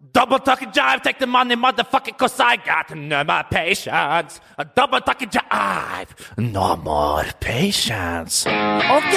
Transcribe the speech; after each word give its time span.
Double 0.00 0.38
talking 0.38 0.70
jive, 0.70 1.02
take 1.02 1.18
the 1.18 1.26
money, 1.26 1.56
motherfucker, 1.56 2.16
cause 2.16 2.38
I 2.38 2.54
got 2.54 2.96
no 2.96 3.24
more 3.24 3.42
patience. 3.50 4.40
A 4.56 4.64
double 4.64 5.00
talking 5.00 5.28
jive, 5.28 6.14
no 6.36 6.76
more 6.76 7.24
patience. 7.40 8.46
Ok, 8.46 9.16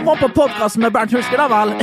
må 0.00 0.16
på 0.16 0.28
podkast 0.28 0.76
med 0.80 0.90
Bernt 0.92 1.12
Hulsker, 1.12 1.36
da 1.36 1.48
vel. 1.52 1.74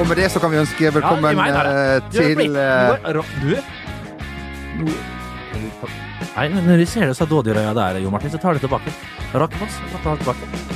Og 0.00 0.08
med 0.08 0.16
det 0.16 0.30
så 0.32 0.40
kan 0.40 0.50
vi 0.50 0.56
ønske 0.62 0.94
velkommen 0.94 1.36
ja, 1.36 1.64
eh, 1.68 1.96
er 1.96 2.00
til 2.08 2.56
eh, 2.56 2.96
Du 3.44 3.52
er 3.52 3.60
Nei, 6.34 6.48
men 6.48 6.64
når 6.64 6.80
du 6.80 6.86
ser 6.88 7.12
det 7.12 7.16
så 7.20 7.28
dådyrøya 7.28 7.76
der, 7.76 8.00
Jo 8.00 8.10
Martin, 8.10 8.32
så 8.32 8.40
tar 8.40 8.56
du 8.56 8.64
tilbake. 8.64 8.90
Rakkefoss, 9.34 9.76
ta 10.00 10.16
det 10.16 10.24
tilbake. 10.24 10.73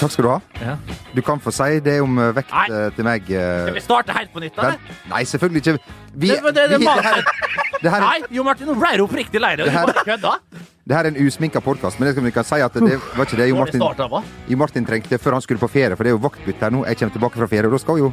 Takk 0.00 0.10
skal 0.12 0.24
du 0.26 0.30
ha. 0.30 0.40
Ja. 0.60 0.76
Du 1.14 1.22
kan 1.24 1.40
få 1.40 1.52
si 1.54 1.80
det 1.80 2.00
om 2.04 2.18
eh, 2.18 2.32
vekt 2.36 2.52
Nei. 2.52 2.66
eh, 2.70 2.90
til 2.96 3.04
meg. 3.04 3.30
eh, 3.30 3.62
Skal 3.66 3.74
vi 3.74 3.80
starte 3.84 4.12
helt 4.16 4.32
på 4.32 4.40
nytt, 4.44 4.58
eller? 4.58 4.78
nei, 5.10 5.22
selvfølgelig 5.24 5.62
ikke. 5.64 5.78
Vi, 6.14 6.28
Det- 6.28 6.42
det- 6.54 6.54
det 6.70 6.78
vi, 6.80 6.84
det, 6.86 7.04
her, 7.04 7.22
her, 7.90 8.00
Nei, 8.00 8.20
Jo 8.30 8.42
Martin, 8.44 8.66
nå 8.66 8.74
ble 8.78 8.96
du 8.96 9.04
oppriktig 9.06 9.40
lei 9.40 9.54
deg. 9.56 9.66
Du 9.66 9.70
Det 9.70 9.72
her- 9.78 9.86
bare 9.86 10.04
kødda. 10.04 10.32
det 10.86 10.96
her 10.96 11.04
er 11.04 11.08
en 11.08 11.16
usminka 11.26 11.60
podkast, 11.60 11.98
men 12.00 12.06
det 12.08 12.14
skal 12.14 12.24
vi 12.24 12.30
kan 12.30 12.44
si 12.44 12.60
at 12.60 12.72
det 12.72 12.82
var 13.16 13.24
ikke 13.26 13.36
det 13.36 13.48
Jo 13.48 13.56
Martin? 13.56 13.80
Jo 14.48 14.56
Martin 14.56 14.86
trengte 14.86 15.18
før 15.18 15.32
han 15.32 15.40
skulle 15.42 15.58
på 15.60 15.68
ferie. 15.68 15.96
For 15.96 16.04
det 16.04 16.10
er 16.12 16.16
jo 16.16 16.22
vaktbytte 16.28 16.60
her 16.60 16.70
nå. 16.70 16.84
Jeg 16.86 16.96
kommer 16.98 17.12
tilbake 17.12 17.36
fra 17.36 17.46
ferie, 17.46 17.66
og 17.66 17.72
da 17.72 17.78
skal 17.78 17.98
jo 17.98 18.12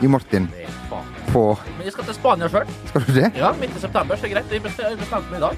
Jo 0.00 0.08
Martin 0.08 0.48
Nei, 0.52 0.66
faen. 0.88 1.04
På 1.32 1.42
Men 1.76 1.86
jeg 1.86 1.94
skal 1.96 2.08
til 2.08 2.16
Spania 2.16 2.48
sjøl. 2.52 2.70
Skal 2.90 3.06
du 3.06 3.12
det? 3.16 3.30
Ja, 3.38 3.52
midt 3.60 3.76
i 3.76 3.82
september, 3.82 4.20
så 4.20 4.30
greit. 4.30 4.52
Jeg 4.52 4.62
bestemte 4.64 5.24
meg 5.30 5.38
i 5.38 5.44
dag. 5.46 5.56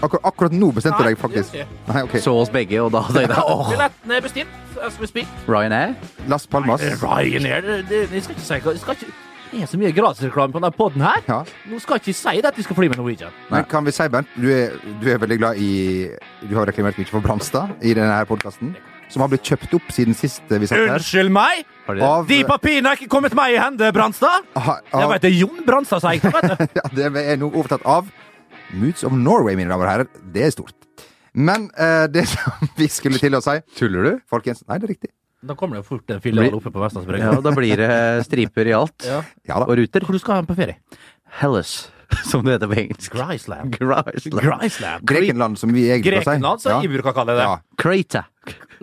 Akkur 0.00 0.22
akkurat 0.24 0.56
nå 0.56 0.70
bestemte 0.72 1.02
du 1.02 1.10
deg, 1.10 1.18
faktisk. 1.20 1.58
gjør 1.58 1.74
Nei, 1.90 2.02
ok. 2.06 2.16
Så 2.24 2.34
oss 2.40 2.52
begge, 2.52 2.80
og 2.82 2.92
da 2.94 3.04
tenkte 3.10 3.36
jeg 3.36 3.44
åh, 3.44 3.68
Billettene 3.72 4.18
er 4.18 4.24
bestilt. 4.24 4.58
As 4.84 4.96
we 5.00 5.06
speak. 5.10 5.28
Ryanair? 5.48 5.94
Las 6.28 6.46
Palmas. 6.46 6.82
Ryanair 7.02 7.62
det, 7.62 7.84
det, 7.88 8.02
Jeg 8.12 8.26
skal 8.26 8.36
ikke 8.38 8.48
si 8.48 8.54
Jeg 8.58 8.82
skal 8.82 8.98
ikke 8.98 9.14
det 9.54 9.62
er 9.62 9.68
så 9.70 9.78
mye 9.78 9.92
gratisreklame 9.94 10.50
på 10.50 10.58
denne 10.58 10.72
poden 10.74 11.02
her. 11.04 11.20
Ja. 11.28 11.36
Nå 11.70 11.78
skal 11.78 12.00
jeg 12.00 12.08
ikke 12.08 12.18
si 12.18 12.40
det 12.42 12.50
at 12.50 12.56
vi 12.58 12.64
skal 12.66 12.74
fly 12.74 12.88
med 12.90 12.98
Norwegian. 12.98 13.36
Men 13.52 13.68
kan 13.70 13.86
vi 13.86 13.92
si, 13.94 14.08
Bernt, 14.10 14.32
du 14.34 14.48
er, 14.50 14.74
du 14.98 15.06
er 15.12 15.20
veldig 15.22 15.38
glad 15.38 15.60
i 15.62 16.08
Du 16.42 16.56
har 16.58 16.66
reklamert 16.66 16.98
mye 16.98 17.06
for 17.06 17.22
Bramstad 17.22 17.76
i 17.86 17.94
denne 17.94 18.16
podkasten, 18.26 18.74
som 19.14 19.22
har 19.24 19.30
blitt 19.32 19.46
kjøpt 19.46 19.76
opp 19.78 19.92
siden 19.94 20.16
sist 20.18 20.42
vi 20.50 20.66
satt 20.66 20.80
her. 20.82 20.96
Unnskyld 20.98 21.32
meg! 21.34 21.64
Av, 21.94 22.26
De 22.28 22.40
papirene 22.48 22.90
har 22.90 22.98
ikke 22.98 23.10
kommet 23.12 23.34
meg 23.38 23.54
i 23.54 23.58
hende, 23.60 23.90
Branstad! 23.94 24.46
av, 24.58 24.70
Jeg 24.90 25.10
vet 25.14 25.24
det 25.26 25.30
er 25.30 25.36
Jon 25.38 25.64
Branstad 25.66 26.02
som 26.02 26.10
eier 26.10 26.24
det, 26.28 26.32
vet 26.34 26.62
du. 26.74 26.78
ja, 26.80 26.86
det 26.98 27.26
er 27.34 27.40
nå 27.40 27.50
overtatt 27.52 27.84
av 27.86 28.08
Moods 28.74 29.04
of 29.06 29.12
Norway, 29.14 29.54
mine 29.58 29.70
damer 29.70 29.86
og 29.86 29.92
herrer. 29.92 30.08
Det 30.34 30.46
er 30.48 30.54
stort. 30.54 30.74
Men 31.34 31.68
eh, 31.78 32.06
det 32.14 32.24
som 32.32 32.70
vi 32.78 32.88
skulle 32.90 33.20
til 33.22 33.36
å 33.38 33.42
si, 33.44 33.58
Tuller 33.78 34.06
du? 34.08 34.12
folkens 34.30 34.64
Nei, 34.66 34.78
det 34.80 34.88
er 34.88 34.94
riktig. 34.96 35.12
Da 35.44 35.52
kommer 35.60 35.76
det 35.76 35.82
jo 35.84 35.88
fort 35.92 36.08
en 36.14 36.22
filial 36.24 36.54
oppe 36.56 36.70
på 36.72 36.80
Vestlandsbrygga. 36.80 37.32
Ja, 37.36 37.40
da 37.44 37.50
blir 37.52 37.76
det 37.82 37.88
striper 38.24 38.70
i 38.70 38.72
alt. 38.72 39.04
Ja. 39.04 39.18
Ja. 39.44 39.58
Og 39.66 39.74
ruter. 39.76 40.06
Hvor 40.06 40.16
du 40.16 40.22
skal 40.22 40.40
den 40.40 40.48
på 40.48 40.56
ferie? 40.56 40.78
Hellas, 41.42 41.74
som 42.30 42.44
det 42.44 42.56
heter 42.56 42.70
på 42.70 42.78
engelsk. 42.82 43.14
Grisland. 43.14 43.74
Grisland. 43.78 45.08
Grekenland, 45.08 45.58
som 45.60 45.72
vi 45.74 45.88
egentlig 45.88 46.20
å 46.20 46.22
si. 46.22 46.30
Grekenland, 46.30 46.62
som 46.64 46.84
vi 46.84 46.92
bruker 46.92 47.12
å 47.12 47.16
kalle 47.16 47.36
det. 47.38 47.48
Ja. 47.48 47.58
Krata, 47.80 48.24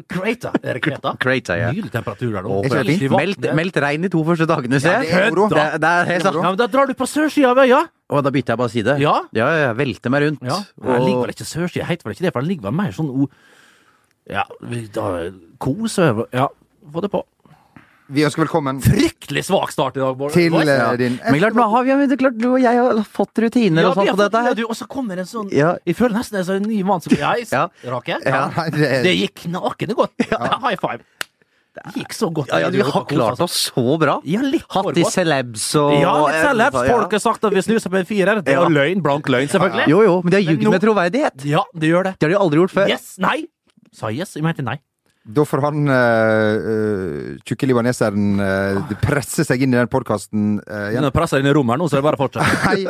Kreta. 0.10 0.52
Er 0.64 0.78
det 0.78 0.82
Kreta? 0.84 1.14
Krata, 1.22 1.58
ja. 1.60 1.72
Nydelig 1.72 1.92
temperatur 1.94 2.32
der 2.34 2.46
nå. 2.46 2.62
Meldt, 3.14 3.48
meldt 3.58 3.80
regn 3.84 4.08
de 4.08 4.12
to 4.14 4.24
første 4.28 4.48
dagene, 4.50 4.80
se. 4.82 4.92
Ja, 4.92 5.02
det 5.04 5.12
er. 5.14 5.78
Det, 5.82 5.92
er 5.92 6.12
helt 6.12 6.28
sant. 6.28 6.40
Ja, 6.40 6.48
men 6.48 6.60
Da 6.62 6.68
drar 6.72 6.90
du 6.90 6.96
på 6.98 7.08
sørsida 7.10 7.52
av 7.54 7.62
øya. 7.64 7.84
Og 8.12 8.24
da 8.26 8.32
bytter 8.34 8.56
jeg 8.56 8.60
bare 8.60 8.74
side. 8.74 8.96
Ja. 9.00 9.16
ja, 9.36 9.50
ja, 9.62 9.74
velter 9.78 10.14
meg 10.14 10.26
rundt. 10.26 10.42
Ja. 10.48 10.60
Den 10.84 11.06
ligger 11.06 11.26
vel 11.26 11.36
ikke 11.36 11.48
sørsida, 11.48 11.88
heter 11.88 12.08
vel 12.08 12.18
ikke 12.18 12.28
det, 12.28 12.34
for 12.34 12.44
den 12.44 12.52
ligger 12.52 12.70
vel 12.70 12.80
mer 12.82 12.96
sånn 12.96 13.12
o... 13.12 13.30
Ja, 14.30 14.44
da 14.94 15.06
kos 15.60 15.98
over 16.00 16.28
Ja, 16.36 16.46
få 16.94 17.02
det 17.04 17.10
på. 17.12 17.24
Vi 18.12 18.24
ønsker 18.28 18.44
velkommen 18.44 18.82
Fryktelig 18.84 19.44
svak 19.48 19.72
start 19.72 19.96
i 19.96 20.02
dag, 20.02 20.18
Bård. 20.20 20.34
til 20.36 20.52
Boys. 20.52 20.68
eh, 20.68 20.98
din 21.00 21.14
Men 21.24 21.40
klart, 21.40 21.56
nå 21.56 21.68
har 21.72 21.86
vi, 21.88 21.94
men 21.96 22.10
det 22.10 22.18
er 22.18 22.22
klart, 22.26 22.38
du 22.42 22.50
og 22.52 22.60
jeg 22.60 22.76
har 22.82 23.00
fått 23.08 23.40
rutiner 23.46 23.86
Ja, 23.86 23.92
og 23.92 23.96
sånn 23.96 24.10
på 24.12 24.18
dette 24.20 24.42
her. 24.48 24.64
Og 24.68 24.76
så 24.76 24.88
kommer 24.92 25.22
en 25.22 25.30
sånn 25.30 25.52
Ja. 25.56 25.76
Jeg 25.88 25.96
føler 25.96 26.18
nesten 26.20 26.38
det 26.40 26.50
er 26.50 26.60
en 26.60 26.68
ny 26.68 26.82
mann 26.84 27.02
som 27.02 27.16
Jeg, 27.16 27.48
Ja. 27.52 27.68
Rake. 27.88 28.18
ja, 28.26 28.42
nei, 28.58 28.70
det 28.76 28.90
Det 29.08 29.16
gikk 29.16 29.36
knakende 29.48 29.96
godt. 29.96 30.12
Ja. 30.30 30.60
High 30.60 30.76
five. 30.82 31.00
Det 31.72 31.94
gikk 31.96 32.12
så 32.12 32.28
godt. 32.36 32.50
Ja, 32.52 32.60
ja, 32.66 32.70
vi 32.70 32.82
har 32.84 33.06
klart 33.08 33.40
oss 33.40 33.72
så 33.72 33.98
bra. 33.98 34.20
Ja, 34.28 34.42
litt 34.44 34.66
Hatt 34.76 34.98
i 34.98 35.04
celebs 35.08 35.70
og 35.80 35.94
Ja, 36.02 36.18
litt 36.28 36.42
celebs. 36.44 36.82
Folk 36.92 37.12
har 37.16 37.20
sagt 37.24 37.46
at 37.48 37.54
vi 37.56 37.62
snuser 37.64 37.88
på 37.90 37.96
en 38.02 38.06
firer. 38.06 38.44
Det 38.44 38.52
er 38.52 38.60
Ja. 38.60 38.68
løgn. 38.68 39.02
Blank 39.02 39.24
løgn, 39.32 39.48
selvfølgelig. 39.48 39.88
Jo, 39.88 40.02
jo, 40.04 40.22
men 40.22 40.32
de 40.32 40.44
har 40.44 40.52
Men 40.52 40.60
ljugd 40.60 40.72
med 40.72 40.82
troverdighet. 40.82 41.46
Ja, 41.48 41.64
det 41.74 41.88
gjør 41.88 42.04
det. 42.04 42.20
Det 42.20 42.28
har 42.28 42.36
de 42.36 42.44
aldri 42.44 42.60
gjort 42.60 42.72
før. 42.76 42.90
Yes. 42.90 43.16
Nei. 43.20 43.46
Sa 43.94 44.10
yes. 44.12 44.34
Jeg 44.36 44.44
mente 44.44 44.62
nei. 44.64 44.80
Da 45.24 45.44
får 45.46 45.62
han 45.62 45.86
uh, 45.86 47.38
tjukke 47.46 47.68
libaneseren 47.70 48.42
uh, 48.42 48.96
presse 49.04 49.46
seg 49.46 49.62
inn 49.62 49.76
i 49.76 49.78
den 49.78 49.92
podkasten 49.92 50.56
uh, 50.66 50.90
igjen. 50.90 51.06
Når 51.06 51.14
presser 51.14 51.44
inn 51.44 51.50
i 51.52 51.54
rommet 51.54 51.78
nå, 51.78 51.86
så 51.90 52.00
er 52.00 52.02
det 52.02 52.08
bare 52.10 52.18
å 52.18 52.24
fortsette. 52.24 52.58
Hei, 52.66 52.88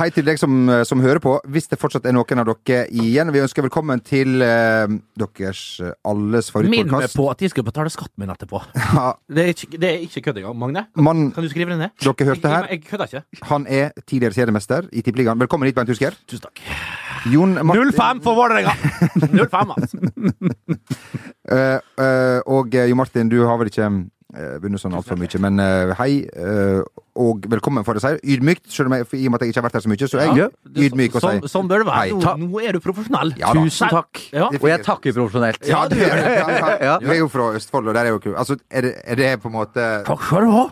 hei 0.00 0.06
til 0.10 0.24
deg 0.26 0.40
som, 0.40 0.54
som 0.88 1.02
hører 1.04 1.20
på. 1.22 1.34
Hvis 1.52 1.68
det 1.68 1.76
fortsatt 1.78 2.08
er 2.08 2.16
noen 2.16 2.40
av 2.42 2.48
dere 2.48 2.86
igjen, 2.88 3.28
vi 3.34 3.42
ønsker 3.44 3.66
velkommen 3.68 4.00
til 4.02 4.40
uh, 4.40 4.88
deres 5.20 5.60
alles 6.00 6.48
favorittpodkast. 6.54 6.88
Minn 6.88 6.96
meg 6.96 7.12
på 7.12 7.28
at 7.34 7.44
jeg 7.44 7.52
skal 7.52 7.68
betale 7.68 7.92
skatten 7.92 8.24
min 8.24 8.32
etterpå. 8.32 8.62
Ja, 8.96 9.12
Det 9.28 9.44
er 9.44 9.52
ikke, 9.52 9.70
det 9.76 9.92
er 9.92 10.08
ikke 10.08 10.24
kødd 10.30 10.40
engang. 10.40 10.58
Magne, 10.64 10.86
Man, 10.96 11.26
kan 11.36 11.44
du 11.44 11.52
skrive 11.52 11.76
det 11.76 11.82
ned? 11.84 11.96
dere 12.00 12.30
hørte 12.32 12.54
her, 12.56 12.70
Jeg, 12.72 12.80
jeg 12.80 12.88
kødder 12.88 13.12
ikke. 13.12 13.44
han 13.52 13.68
er 13.68 13.92
tidligere 14.06 14.40
seriemester 14.40 14.88
i 14.96 15.04
Tippeligaen. 15.04 15.44
Velkommen 15.44 15.68
hit, 15.68 15.76
Bernt 15.76 15.92
Husker. 15.92 16.16
Tusen 16.24 16.48
takk. 16.48 16.64
Jon 17.32 17.56
Martin 17.66 17.92
0-5 17.92 18.22
for 18.24 18.38
Vålerenga! 18.38 18.74
0-5, 19.32 19.72
altså. 19.76 19.98
uh, 21.52 21.78
uh, 21.98 22.38
Og 22.56 22.74
eh, 22.74 22.88
Jon 22.90 23.00
Martin, 23.00 23.30
du 23.32 23.40
har 23.46 23.58
vel 23.60 23.70
ikke 23.72 23.88
uh, 24.34 24.56
vunnet 24.62 24.82
sånn 24.82 24.96
altfor 24.98 25.18
mye, 25.20 25.38
men 25.42 25.60
eh, 25.62 25.92
hei. 26.00 26.12
eh, 26.34 26.82
og 27.16 27.46
velkommen, 27.48 27.80
får 27.80 27.96
jeg 27.96 28.02
si. 28.04 28.34
Ydmykt, 28.34 28.66
selv 28.68 28.90
om 28.90 28.94
jeg, 28.98 29.06
i 29.16 29.22
og 29.24 29.32
med 29.32 29.38
at 29.38 29.44
jeg 29.46 29.52
ikke 29.54 29.60
har 29.62 29.64
vært 29.70 29.76
her 29.78 29.84
så 29.86 29.88
mye, 29.88 30.08
så 30.10 30.18
jeg 30.20 30.48
ydmyk 30.84 31.14
og 31.16 31.22
sier 31.24 31.38
Sånn, 31.40 31.46
sånn 31.48 31.70
bør 31.70 31.80
det 31.80 31.86
være. 31.88 32.18
Nå, 32.20 32.32
nå 32.42 32.60
er 32.60 32.76
du 32.76 32.80
profesjonell. 32.84 33.30
Ja. 33.40 33.54
Tusen 33.56 33.88
takk. 33.88 34.20
Ja. 34.36 34.50
Og 34.52 34.66
jeg 34.68 34.82
takker 34.84 35.14
profesjonelt. 35.16 35.64
Ja, 35.64 35.78
du, 35.88 35.94
gjør 35.96 36.20
ja. 36.42 36.74
Ja. 36.82 36.96
du 37.00 37.06
er 37.08 37.16
jo 37.22 37.30
fra 37.32 37.46
Østfold, 37.56 37.88
og 37.88 37.96
der 37.96 38.10
er 38.10 38.12
jo 38.12 38.34
Altså, 38.36 38.58
er 38.68 38.84
det, 38.84 38.92
er 39.08 39.16
det 39.22 39.30
på 39.40 39.48
en 39.48 39.54
måte 39.56 39.86
Takk 40.04 40.26
skal 40.28 40.44
du 40.44 40.52
ha! 40.52 40.64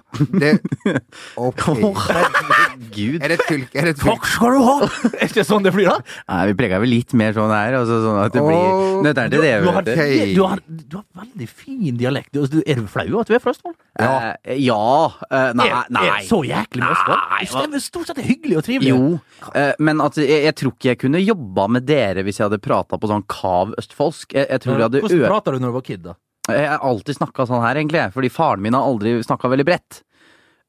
det, 0.43 0.53
Ok. 1.49 1.65
Herregud. 1.65 3.23
Er 3.25 3.33
det 3.33 3.39
et 3.39 3.47
fylke? 3.49 3.79
Er 3.81 3.89
det 3.89 3.95
et 3.95 4.03
fylke? 4.03 4.13
Takk 4.13 4.29
skal 4.35 4.57
du 4.59 4.61
ha! 4.69 4.77
Er 5.25 5.31
ikke 5.31 5.47
sånn 5.49 5.65
det 5.65 5.73
blir, 5.77 5.89
da? 5.89 6.19
Nei, 6.29 6.43
vi 6.51 6.57
preger 6.61 6.83
vel 6.85 6.93
litt 6.93 7.17
mer 7.17 7.33
sånn 7.37 7.53
her. 7.55 7.79
Altså, 7.81 8.01
sånn 8.05 8.21
at 8.27 8.37
det 8.37 8.45
blir 8.45 9.01
nøtteren 9.07 9.33
til 9.33 9.45
det. 9.47 9.55
du, 9.65 9.71
har, 9.71 9.81
vet 9.81 9.89
du. 9.89 9.93
Hei. 10.03 10.29
du, 10.37 10.43
har, 10.45 10.63
du 10.93 10.99
har 11.01 11.07
veldig 11.25 11.49
fin 11.49 11.97
dialekt. 12.05 12.35
Du- 12.37 12.61
er 12.65 12.81
du 12.81 12.87
flau 12.91 13.07
over 13.15 13.25
at 13.25 13.33
du 13.33 13.39
er 13.39 13.44
fra 13.45 13.55
Østfold? 13.55 13.77
Ja. 14.01 14.11
Eh, 14.43 14.59
ja. 14.65 14.81
nei, 15.55 15.69
nei, 15.93 16.05
Er, 16.09 16.17
er 16.17 16.27
så 16.29 16.41
jæklig 16.49 16.83
med 16.83 16.95
Østfold? 16.97 17.71
Det 17.75 17.81
er 17.81 17.85
stort 17.85 18.11
sett 18.11 18.23
hyggelig 18.25 18.59
og 18.61 18.67
trivelig. 18.67 18.93
Jo, 18.95 19.51
eh, 19.55 19.73
men 19.85 20.03
at 20.05 20.19
jeg, 20.21 20.43
jeg 20.49 20.57
tror 20.61 20.75
ikke 20.75 20.91
jeg 20.93 21.03
kunne 21.05 21.23
jobba 21.23 21.69
med 21.77 21.87
dere 21.89 22.25
hvis 22.27 22.41
jeg 22.41 22.49
hadde 22.49 22.63
prata 22.65 22.99
på 23.01 23.11
sånn 23.11 23.27
kav 23.31 23.77
østfoldsk. 23.81 24.35
Jeg, 24.35 24.49
jeg 24.51 24.65
tror 24.65 24.79
jeg 24.79 24.89
hadde 24.89 25.05
Hvordan 25.05 25.27
prata 25.29 25.55
du 25.55 25.61
når 25.61 25.75
du 25.75 25.79
var 25.79 25.87
kid, 25.93 26.05
da? 26.09 26.19
Jeg 26.53 26.67
har 26.69 26.83
alltid 26.85 27.17
snakka 27.17 27.47
sånn 27.49 27.63
her, 27.65 27.79
egentlig. 27.81 28.03
Fordi 28.13 28.29
faren 28.33 28.65
min 28.65 28.77
har 28.77 28.85
aldri 28.85 29.17
snakka 29.25 29.49
veldig 29.53 29.65
bredt. 29.69 30.03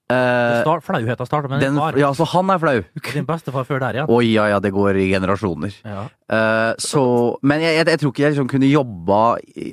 Eh, 0.06 0.62
Start, 0.62 0.84
Flauheten 0.86 1.26
starta 1.26 1.50
med 1.50 1.60
den, 1.64 1.74
din 1.74 1.82
far. 1.82 1.96
ja, 1.98 2.12
så 2.14 2.28
han 2.30 2.50
er 2.54 2.60
flau. 2.62 2.76
Din 3.10 3.26
bestefar 3.26 3.66
før 3.66 3.80
der 3.82 3.98
igjen. 3.98 4.12
Oi, 4.14 4.28
ja, 4.36 4.46
ja, 4.52 4.60
det 4.62 4.70
går 4.76 5.00
i 5.02 5.08
generasjoner. 5.10 5.74
Ja. 5.82 6.04
Uh, 6.30 6.74
så, 6.78 7.02
men 7.42 7.62
jeg, 7.64 7.74
jeg, 7.80 7.88
jeg 7.90 8.02
tror 8.04 8.14
ikke 8.14 8.22
jeg 8.26 8.36
liksom 8.36 8.50
kunne 8.52 8.70
jobba 8.70 9.22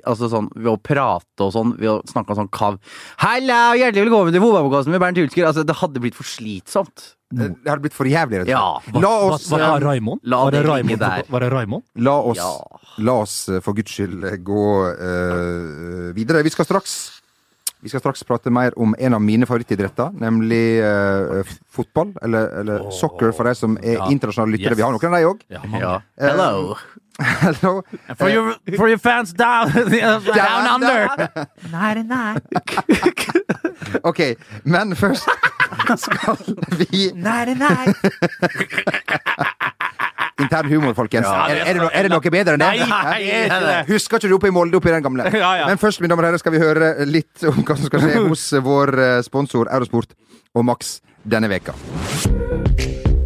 altså 0.09 0.31
sånn, 0.33 0.49
ved 0.57 0.71
å 0.73 0.79
prate 0.81 1.45
og 1.45 1.53
sånn, 1.53 1.75
ved 1.77 1.91
å 1.93 1.99
snakke 2.09 2.37
sånn 2.39 2.49
kav. 2.49 2.79
Halla, 3.21 3.75
hjertelig 3.77 4.07
velkommen 4.09 4.33
til 4.33 4.41
fotballpodkasten 4.45 4.97
med 4.97 5.05
Bernt 5.05 5.21
Hulsker. 5.21 5.51
Altså, 5.51 5.65
det 5.69 5.77
hadde 5.83 6.01
blitt 6.01 6.17
for 6.17 6.25
slitsomt. 6.25 7.11
Det 7.33 7.53
hadde 7.65 7.81
blitt 7.85 7.95
for 7.97 8.05
jævlig, 8.09 8.43
Ja. 8.49 8.79
La 8.93 9.13
oss, 9.29 9.51
Var, 9.53 9.61
var 9.61 9.69
eh, 9.77 9.79
det 9.81 9.87
Raimond? 9.87 10.21
la 10.25 10.43
Var 10.45 10.51
det 10.53 10.65
Raimond, 10.67 10.99
der. 11.01 11.23
var 11.29 11.41
det 11.41 11.49
Raimond? 11.53 11.83
la 11.97 12.17
oss, 12.21 12.37
Ja. 12.37 12.81
la 13.05 13.13
oss 13.23 13.49
eh, 13.49 13.61
for 13.61 13.73
guds 13.73 13.89
skyld 13.93 14.25
eh, 14.29 14.37
gå 14.37 14.65
uh, 14.97 16.13
videre. 16.13 16.43
Vi 16.45 16.51
skal 16.53 16.65
straks 16.69 17.12
vi 17.83 17.91
skal 17.91 18.01
straks 18.01 18.23
prate 18.25 18.51
mer 18.55 18.73
om 18.79 18.95
en 18.99 19.15
av 19.15 19.23
mine 19.23 19.47
favorittidretter, 19.49 20.13
nemlig 20.23 20.63
uh, 20.83 21.43
fotball. 21.75 22.13
Eller, 22.23 22.49
eller 22.63 22.89
soccer, 22.95 23.33
for 23.35 23.45
de 23.51 23.55
som 23.59 23.75
er 23.83 23.97
Ja. 23.99 24.07
internasjonale 24.11 24.55
lyttere. 24.57 24.73
Yes. 24.77 24.79
Vi 24.79 24.83
har 24.87 24.93
noen 24.95 25.09
av 25.11 25.19
de 25.19 25.27
òg. 25.27 25.43
Ja. 25.51 25.63
Ja. 25.81 25.95
Hello. 26.21 26.77
Hello. 27.43 27.73
For, 28.17 28.31
your, 28.33 28.55
for 28.79 28.89
your 28.89 28.99
fans 28.99 29.35
down, 29.37 29.69
down 29.75 30.69
under! 30.75 31.09
under. 31.13 31.47
Nei, 31.71 32.03
nei. 32.03 32.37
OK, 34.09 34.23
men 34.65 34.97
først 34.97 35.29
skal 36.07 36.39
vi 36.79 37.11
Nei, 37.15 37.55
nei. 37.55 37.93
Intern 40.43 40.71
humor, 40.73 40.97
folkens. 40.99 41.29
Ja, 41.29 41.47
er, 41.49 41.61
det 41.61 41.69
er 41.69 41.79
det 41.79 41.85
no, 41.85 41.91
er 41.93 42.09
det 42.09 42.13
noe 42.13 42.35
bedre 42.37 42.57
enn 42.57 42.65
det? 42.65 42.71
Nei, 42.83 42.89
nei, 42.91 43.31
er. 43.31 43.87
Husker 43.89 44.21
ikke 44.21 44.33
du 44.33 44.37
oppe 44.39 44.51
i 44.51 44.55
Molde, 44.55 44.79
oppi 44.81 44.95
den 44.95 45.05
gamle? 45.05 45.31
Ja, 45.43 45.55
ja. 45.63 45.71
Men 45.71 45.81
først, 45.81 46.03
mine 46.03 46.13
damer 46.13 46.29
og 46.29 46.33
herrer, 46.33 46.43
skal 46.43 46.55
vi 46.55 46.61
høre 46.63 46.93
litt 47.09 47.43
om 47.49 47.63
hva 47.67 47.79
som 47.79 47.89
skal 47.89 48.05
skje 48.05 48.23
hos 48.29 48.45
vår 48.63 48.95
eh, 49.01 49.17
sponsor 49.27 49.71
Eurosport 49.73 50.15
og 50.55 50.69
Max 50.69 50.99
denne 51.23 51.51
veka. 51.51 51.75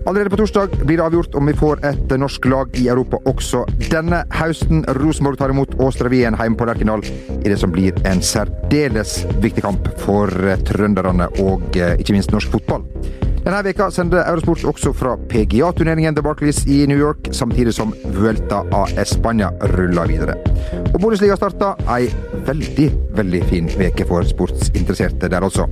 Allerede 0.07 0.31
på 0.31 0.37
torsdag 0.39 0.71
blir 0.87 1.01
det 1.01 1.03
avgjort 1.03 1.35
om 1.35 1.49
vi 1.51 1.55
får 1.59 1.81
et 1.89 2.13
norsk 2.15 2.45
lag 2.47 2.77
i 2.79 2.85
Europa 2.87 3.19
også 3.27 3.65
denne 3.91 4.21
høsten. 4.39 4.85
Rosenborg 5.01 5.41
tar 5.41 5.51
imot 5.51 5.75
Åstravien 5.83 6.37
hjemme 6.39 6.59
på 6.61 6.69
Lerkendal 6.69 7.03
i 7.41 7.49
det 7.51 7.57
som 7.59 7.75
blir 7.75 7.97
en 8.07 8.23
særdeles 8.23 9.19
viktig 9.43 9.65
kamp 9.67 9.91
for 10.05 10.31
eh, 10.47 10.63
trønderne 10.69 11.27
og 11.43 11.75
eh, 11.75 11.97
ikke 11.99 12.15
minst 12.15 12.31
norsk 12.31 12.55
fotball. 12.55 12.87
Denne 13.47 13.61
veka 13.63 13.87
sender 13.95 14.25
Eurosport 14.27 14.65
også 14.67 14.91
fra 14.91 15.13
PGA-turneringen 15.31 16.17
The 16.17 16.23
Barclays 16.27 16.65
i 16.67 16.81
New 16.91 16.99
York, 16.99 17.29
samtidig 17.31 17.77
som 17.77 17.93
Vuelta 18.17 18.65
a 18.75 18.81
España 18.99 19.53
ruller 19.77 20.09
videre. 20.11 20.35
Og 20.91 20.97
Bundesliga 20.99 21.37
starta 21.39 21.69
ei 21.95 22.09
veldig, 22.49 22.89
veldig 23.15 23.43
fin 23.47 23.69
veke 23.79 24.03
for 24.09 24.27
sportsinteresserte 24.27 25.31
der, 25.31 25.47
altså. 25.47 25.69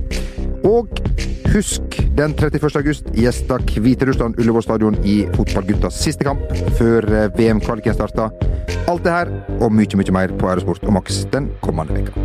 Og 0.63 1.01
husk, 1.51 1.97
den 2.15 2.37
31. 2.39 2.69
august 2.79 3.09
gjester 3.11 3.59
Hviterussland 3.75 4.39
Ullevål 4.39 4.63
stadion 4.63 4.95
i 5.03 5.17
fotballguttas 5.35 5.97
siste 5.99 6.23
kamp 6.23 6.45
før 6.79 7.09
eh, 7.11 7.27
VM-kvaliken 7.35 7.97
starter. 7.97 8.31
Alt 8.87 9.03
det 9.03 9.17
her 9.17 9.33
og 9.59 9.75
mye, 9.75 9.99
mye 9.99 10.15
mer 10.15 10.37
på 10.39 10.47
Eurosport 10.53 10.87
og 10.87 10.95
Max 11.01 11.25
den 11.35 11.51
kommende 11.59 11.99
veka. 11.99 12.23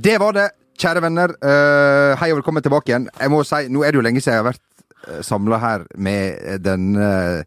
Det 0.00 0.16
var 0.24 0.32
det, 0.32 0.48
kjære 0.78 1.02
venner. 1.04 1.34
uh, 1.42 2.16
hei 2.20 2.30
og 2.32 2.40
velkommen 2.40 2.64
tilbake 2.64 2.92
igjen. 2.92 3.08
Jeg 3.18 3.32
må 3.34 3.42
si, 3.46 3.66
Nå 3.68 3.82
er 3.82 3.92
det 3.92 4.00
jo 4.00 4.06
lenge 4.06 4.22
siden 4.22 4.38
jeg 4.38 4.44
har 4.44 4.52
vært 4.52 5.24
samla 5.24 5.58
her 5.62 5.84
med 5.96 6.60
den 6.64 6.92
uh, 6.98 7.42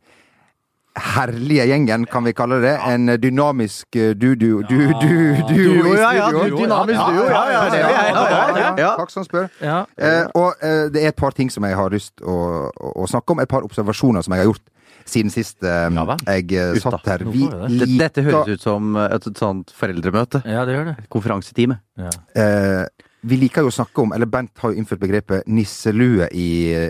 herlige 0.97 1.65
gjengen, 1.69 2.05
kan 2.05 2.25
vi 2.25 2.33
kalle 2.35 2.59
det. 2.63 2.73
En 2.87 3.07
dynamisk 3.21 3.95
eh, 3.95 4.11
du-du 4.15 4.61
du, 4.67 4.91
du, 4.99 5.35
du, 5.47 5.55
Duo, 5.55 5.93
i 5.93 5.97
studio. 5.97 6.57
dynamisk 6.57 6.99
ja, 6.99 7.43
ja, 7.51 7.61
det 7.71 7.79
er 7.79 7.89
ja, 7.89 8.03
ja, 8.09 8.59
ja, 8.59 8.73
ja. 8.77 8.91
Takk 8.99 9.13
som 9.13 9.25
spør. 9.27 9.47
Eh, 9.61 10.25
og 10.35 10.59
eh, 10.59 10.89
det 10.91 11.03
er 11.05 11.13
et 11.13 11.19
par 11.19 11.35
ting 11.37 11.51
som 11.51 11.63
jeg 11.67 11.77
har 11.79 11.93
lyst 11.93 12.19
å, 12.21 12.35
å, 12.67 12.93
å 13.03 13.07
snakke 13.07 13.35
om. 13.35 13.43
Et 13.43 13.51
par 13.51 13.63
observasjoner 13.67 14.25
som 14.25 14.35
jeg 14.35 14.43
har 14.43 14.51
gjort 14.51 14.67
siden 15.11 15.31
sist 15.33 15.63
um, 15.65 15.97
jeg 16.27 16.51
eh, 16.53 16.75
satt 16.79 17.07
her. 17.09 17.23
Vi 17.25 17.47
det? 17.47 17.87
Dette, 17.97 18.23
høres 18.27 18.51
ut 18.59 18.63
som 18.63 18.99
et 19.01 19.31
sånt 19.39 19.71
foreldremøte. 19.75 20.43
ja, 20.45 20.65
det 20.67 20.75
gjør 20.75 20.91
det. 20.91 20.97
Konferansetime. 21.11 21.79
Ja. 21.99 22.11
eh, 22.35 23.07
Vi 23.23 23.37
liker 23.37 23.61
jo 23.61 23.69
å 23.69 23.75
snakke 23.75 24.01
om, 24.01 24.13
eller 24.15 24.25
Bent 24.25 24.57
har 24.63 24.71
jo 24.73 24.77
innført 24.81 24.99
begrepet 25.03 25.45
nisselue 25.47 26.27
i, 26.33 26.47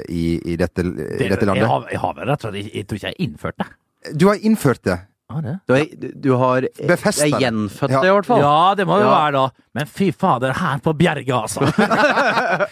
i, 0.08 0.26
i, 0.54 0.56
dette, 0.56 0.80
i 0.86 1.28
dette, 1.28 1.46
landet. 1.46 1.64
jeg, 1.66 1.68
har, 1.68 1.88
jeg 1.92 2.00
har 2.00 2.14
vel 2.16 2.30
rett 2.32 2.46
og 2.46 2.54
slett 2.56 2.76
Jeg 2.76 2.88
tror 2.88 3.00
ikke 3.02 3.08
jeg 3.10 3.16
har 3.18 3.26
innført 3.28 3.58
det. 3.60 3.68
Du 4.16 4.28
har 4.30 4.36
innført 4.48 4.84
det. 4.88 5.00
Ja, 5.32 5.42
det. 5.44 5.52
Du, 5.68 5.74
er, 5.76 6.12
du 6.24 6.30
har 6.36 6.66
Befestet 6.88 7.28
jeg 7.30 7.36
det. 7.38 7.42
gjenfødt 7.46 7.92
Ja. 7.94 8.00
det, 8.04 8.08
i 8.10 8.16
hvert 8.18 8.26
fall. 8.28 8.42
ja, 8.44 8.76
det 8.76 8.86
må 8.88 8.98
det 9.00 9.06
jo 9.06 9.12
Ja. 9.12 9.20
være, 9.20 9.32
da. 9.32 9.68
Men 9.80 9.86
fy 9.88 10.10
fader, 10.12 10.52
her 10.60 10.82
på 10.84 10.94
Bjerget, 11.00 11.36
altså. 11.36 11.68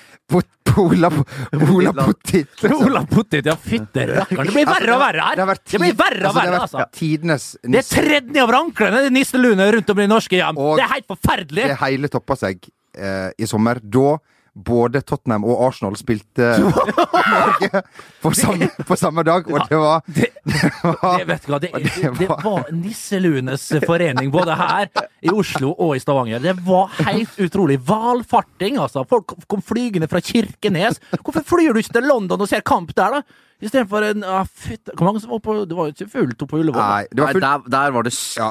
Pola, 0.69 1.09
pola 1.09 1.93
potet. 1.93 2.33
liksom. 2.61 2.85
Ola 2.85 3.01
Pottit, 3.09 3.45
ja, 3.49 3.55
fytte 3.57 4.03
rakkeren. 4.07 4.45
Det 4.45 4.53
blir 4.53 4.67
verre 4.69 4.93
og 4.93 4.99
verre 5.01 5.23
her. 5.25 5.39
Det 5.39 5.45
Det 5.71 5.79
blir 5.81 5.95
verre 5.97 6.19
og 6.19 6.29
altså, 6.29 6.41
det 6.43 6.51
verre, 6.51 6.59
altså. 6.61 6.83
Det 6.93 7.07
er 7.09 7.71
nisse. 7.73 7.95
tredd 7.95 8.27
nedover 8.29 8.59
anklene, 8.59 9.01
de 9.07 9.09
nisselune 9.15 9.65
rundt 9.73 9.89
om 9.89 9.99
i 9.99 10.07
norske 10.07 10.37
hjem. 10.37 10.57
Og- 10.61 10.77
Det 10.77 10.85
er 10.85 10.93
helt 10.93 11.07
forferdelig. 11.09 11.65
Det 11.73 11.79
hele 11.81 12.07
topper 12.07 12.35
seg 12.35 12.69
eh, 12.97 13.29
i 13.37 13.47
sommer. 13.47 13.79
Da 13.83 14.17
både 14.59 14.99
Tottenham 15.05 15.45
og 15.47 15.59
Arsenal 15.69 15.95
spilte 15.95 16.47
Norge 17.29 17.81
på 18.21 18.31
samme, 18.35 18.67
på 18.87 18.95
samme 18.99 19.23
dag, 19.23 19.45
og 19.47 19.61
det 19.69 19.77
var, 19.79 20.01
Det, 20.07 20.29
det 20.49 20.71
var 20.83 21.17
det, 21.19 21.27
vet 21.29 21.45
du 21.45 21.51
hva, 21.53 21.59
det, 21.63 21.69
det, 22.17 22.27
var- 22.27 22.71
nisseluenes 22.75 23.67
forening, 23.85 24.31
både 24.33 24.57
her 24.59 24.89
i 25.21 25.31
Oslo 25.31 25.71
og 25.77 25.93
i 25.95 26.01
Stavanger. 26.03 26.41
Det 26.43 26.55
var 26.65 26.91
helt 27.07 27.39
utrolig. 27.45 27.77
Valfarting, 27.87 28.79
altså. 28.81 29.05
Folk 29.07 29.35
kom 29.47 29.61
flygende 29.63 30.09
fra 30.11 30.19
Kirkenes. 30.23 30.99
Hvorfor 31.21 31.45
flyr 31.55 31.73
du 31.77 31.79
ikke 31.83 31.95
til 31.99 32.09
London 32.09 32.41
og 32.43 32.49
ser 32.51 32.65
kamp 32.65 32.91
der, 32.97 33.19
da? 33.19 33.45
Istedenfor 33.59 34.05
en 34.07 34.23
ah, 34.23 34.45
fyt, 34.47 34.87
Hvor 34.95 35.03
mange 35.09 35.19
som 35.19 35.33
var 35.33 35.41
på 35.43 35.53
Det 35.67 35.75
var 35.75 35.89
jo 35.89 35.91
ikke 35.91 36.05
fullt 36.13 36.43
oppe 36.45 36.53
på 36.53 36.59
Ullevål. 36.61 36.79
Nei, 36.79 37.09
det 37.11 37.19
var 37.25 37.33
Nei, 37.35 37.41
der, 37.43 37.65
der 37.73 37.91
var 37.91 38.05
det 38.07 38.13
Ja, 38.39 38.45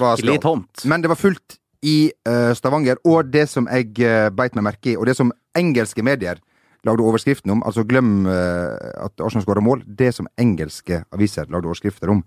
var 0.00 0.16
skrekkelig 0.16 0.38
stramt. 0.40 0.46
tomt. 0.46 0.84
men 0.88 1.04
det 1.04 1.10
var 1.12 1.20
fullt 1.20 1.58
i 1.84 1.98
eh, 2.10 2.50
Stavanger. 2.56 2.98
Og 3.04 3.28
det 3.30 3.46
som 3.52 3.68
jeg 3.68 3.92
uh, 4.00 4.32
beit 4.34 4.56
meg 4.56 4.66
merke 4.70 4.94
i, 4.94 4.96
og 4.98 5.06
det 5.08 5.16
som 5.18 5.32
engelske 5.56 6.04
medier 6.04 6.40
lagde 6.84 7.04
overskriften 7.04 7.54
om 7.54 7.62
Altså, 7.64 7.84
glem 7.88 8.26
eh, 8.28 9.04
at 9.04 9.20
Arsenal 9.24 9.44
skåra 9.44 9.62
mål. 9.64 9.84
Det 9.86 10.12
som 10.14 10.28
engelske 10.40 11.02
aviser 11.14 11.48
lagde 11.48 11.68
overskrifter 11.70 12.12
om, 12.12 12.22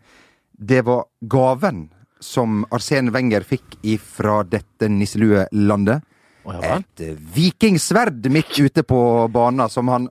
det 0.57 0.83
var 0.86 1.06
gaven 1.21 1.88
som 2.24 2.63
Arsen 2.74 3.12
Wenger 3.13 3.45
fikk 3.45 3.77
ifra 3.86 4.42
dette 4.48 4.89
nisseluelandet. 4.89 6.01
Å. 6.47 6.77
Et 6.77 7.03
eh, 7.03 7.17
vikingsverd 7.35 8.29
midt 8.31 8.53
ute 8.59 8.83
på 8.88 8.99
banen 9.33 9.67
som 9.71 9.89
han 9.91 10.07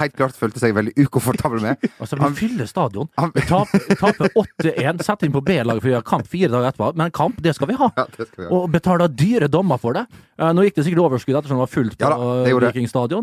helt 0.00 0.16
klart 0.18 0.36
følte 0.38 0.60
seg 0.62 0.76
veldig 0.76 0.94
ukomfortabel 1.06 1.64
med. 1.64 1.88
Altså, 1.98 2.18
vi 2.20 2.28
fyller 2.38 2.68
stadion. 2.68 3.08
taper, 3.16 3.96
taper 3.98 4.30
8-1. 4.38 5.02
Setter 5.06 5.26
inn 5.26 5.34
på 5.34 5.42
B-laget 5.44 5.82
for 5.82 5.90
vi 5.90 5.96
har 5.96 6.04
kamp 6.06 6.28
fire 6.30 6.50
dager 6.52 6.70
etterpå. 6.70 6.92
Men 7.00 7.12
kamp, 7.14 7.40
det 7.42 7.56
skal 7.56 7.70
vi 7.72 7.78
ha. 7.80 7.90
Ja, 7.96 8.06
skal 8.14 8.28
vi 8.36 8.46
ha. 8.46 8.52
Og 8.54 8.68
betaler 8.72 9.10
dyre 9.10 9.48
dommer 9.50 9.80
for 9.82 9.96
det. 9.98 10.04
Eh, 10.38 10.52
Nå 10.54 10.66
gikk 10.66 10.78
det 10.78 10.86
sikkert 10.86 11.04
overskudd 11.08 11.40
ettersom 11.40 11.58
det 11.58 11.64
var 11.66 11.72
fullt 11.74 11.98
på 11.98 12.06
Ja 12.06 12.14
da, 12.14 13.22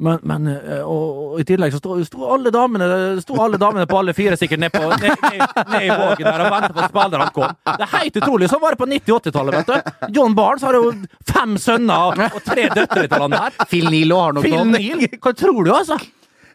Men, 0.00 0.18
men 0.24 0.46
eh, 0.48 0.80
og, 0.80 1.34
og 1.34 1.40
i 1.42 1.44
tillegg 1.46 1.74
så 1.74 1.78
sto, 1.78 1.98
sto 2.06 2.24
alle 2.32 2.48
damene 2.54 2.86
Sto 3.20 3.36
alle 3.44 3.58
damene 3.60 3.84
på 3.86 3.98
alle 4.00 4.14
fire 4.16 4.38
sikkert 4.40 4.62
ned, 4.62 4.72
på, 4.72 4.80
ned, 4.88 5.26
ned, 5.26 5.42
ned 5.68 5.84
i 5.84 5.90
vågen 5.92 6.24
der 6.30 6.44
og 6.46 6.48
ventet 6.54 6.72
på 6.72 6.80
at 6.80 6.94
spillerne 6.94 7.26
kom. 7.36 7.52
Det 7.68 7.84
er 7.86 7.92
helt 7.98 8.16
utrolig. 8.22 8.48
Sånn 8.50 8.62
var 8.62 8.74
det 8.74 8.80
på 8.80 8.88
90-80-tallet, 8.88 9.58
vet 9.58 9.68
du. 9.68 10.08
John 10.16 10.34
Barnes 10.38 10.64
har 10.64 10.78
jo 10.80 10.94
fem 11.28 11.58
sønner 11.60 12.24
og 12.30 12.40
tre 12.46 12.66
døtre 12.72 13.04
i 13.04 13.12
det 13.12 13.20
landet 13.20 13.44
her. 13.44 13.68
Phil 13.68 13.90
Nilo 13.92 14.22
har 14.22 14.36
nok 14.38 14.48
Phil 14.48 14.72
Neal, 14.72 15.04
hva 15.20 15.36
tror 15.36 15.60
du, 15.60 15.72
altså? 15.76 16.00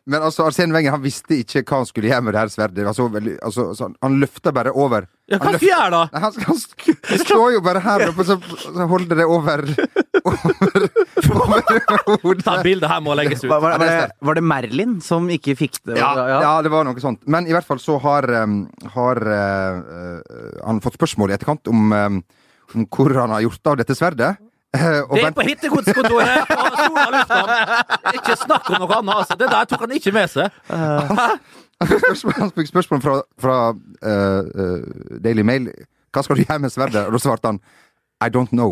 Men 0.07 0.23
altså, 0.23 0.45
Arsen 0.47 0.71
Wenger 0.71 0.93
han 0.95 1.01
visste 1.03 1.35
ikke 1.41 1.65
hva 1.67 1.81
han 1.81 1.87
skulle 1.89 2.07
gjøre 2.07 2.23
med 2.23 2.33
det 2.37 2.39
her 2.39 2.51
sverdet. 2.53 2.85
Altså, 2.87 3.09
altså, 3.11 3.65
altså, 3.73 3.83
han- 3.89 3.95
han 4.05 4.13
løfta 4.21 4.53
bare 4.55 4.71
over. 4.71 5.07
Ja, 5.27 5.35
hva 5.37 5.51
skal 5.57 5.67
jeg 5.67 5.73
gjøre, 5.73 5.89
da? 5.91 6.03
Nei, 6.13 6.21
han, 6.23 6.33
han, 6.47 6.61
han 7.09 7.19
står 7.25 7.47
jo 7.57 7.61
bare 7.65 7.81
her 7.83 8.05
oppe, 8.07 8.23
så, 8.29 8.37
så 8.63 8.87
holder 8.87 9.19
det 9.19 9.25
over 9.27 9.65
Over, 10.27 11.67
over 12.07 12.21
hodet. 12.23 12.43
Ta 12.45 12.55
bildet 12.63 12.89
her 12.91 13.01
må 13.03 13.13
legges 13.17 13.43
ut. 13.43 13.49
var, 13.51 13.61
var, 13.63 13.83
Ja, 13.83 14.07
det 14.07 14.25
var 14.29 14.37
det 14.39 14.43
Merlin 14.47 14.97
som 15.03 15.27
ikke 15.33 15.55
fikk 15.59 15.79
det? 15.87 15.97
Ja, 15.99 16.11
ja, 16.41 16.53
det 16.65 16.71
var 16.73 16.87
noe 16.87 16.99
sånt. 17.03 17.21
Men 17.27 17.47
i 17.47 17.53
hvert 17.55 17.67
fall 17.67 17.79
så 17.83 17.97
har, 18.03 18.27
um, 18.43 18.61
har 18.95 19.21
uh, 19.27 19.79
uh, 19.83 20.59
han 20.65 20.81
fått 20.83 20.97
spørsmål 20.99 21.31
i 21.33 21.37
etterkant 21.37 21.67
om, 21.71 21.91
um, 21.93 22.19
om 22.75 22.87
hvor 22.91 23.13
han 23.19 23.33
har 23.35 23.43
gjort 23.45 23.71
av 23.73 23.79
dette 23.83 23.95
sverdet. 23.97 24.35
Eh, 24.75 24.99
og 25.07 25.15
Det 25.15 25.23
er 25.23 25.35
på 25.35 25.45
hittegodskontoret 25.47 26.49
på 26.49 26.65
Sola 26.75 27.05
lufthavn! 27.13 27.53
Ikke 28.19 28.35
snakk 28.35 28.69
om 28.73 28.81
noe 28.83 28.99
annet, 28.99 29.21
altså. 29.21 29.37
Det 29.39 29.47
der 29.51 29.69
tok 29.71 29.85
han 29.85 29.95
ikke 29.95 30.11
med 30.15 30.33
seg. 30.33 30.59
Han 31.77 31.89
fikk 31.91 31.99
spørsmål, 32.01 32.33
han 32.41 32.51
fikk 32.55 32.69
spørsmål 32.71 33.01
fra, 33.03 33.15
fra 33.37 33.55
uh, 33.69 34.07
eh, 34.09 35.19
Daily 35.21 35.43
Mail. 35.45 35.67
Hva 36.09 36.23
skal 36.25 36.39
du 36.39 36.41
gjøre 36.41 36.63
med 36.63 36.73
sverdet? 36.73 37.03
Og 37.05 37.13
da 37.13 37.19
svarte 37.21 37.51
han 37.51 37.59
I 38.17 38.31
don't 38.33 38.49
know. 38.49 38.71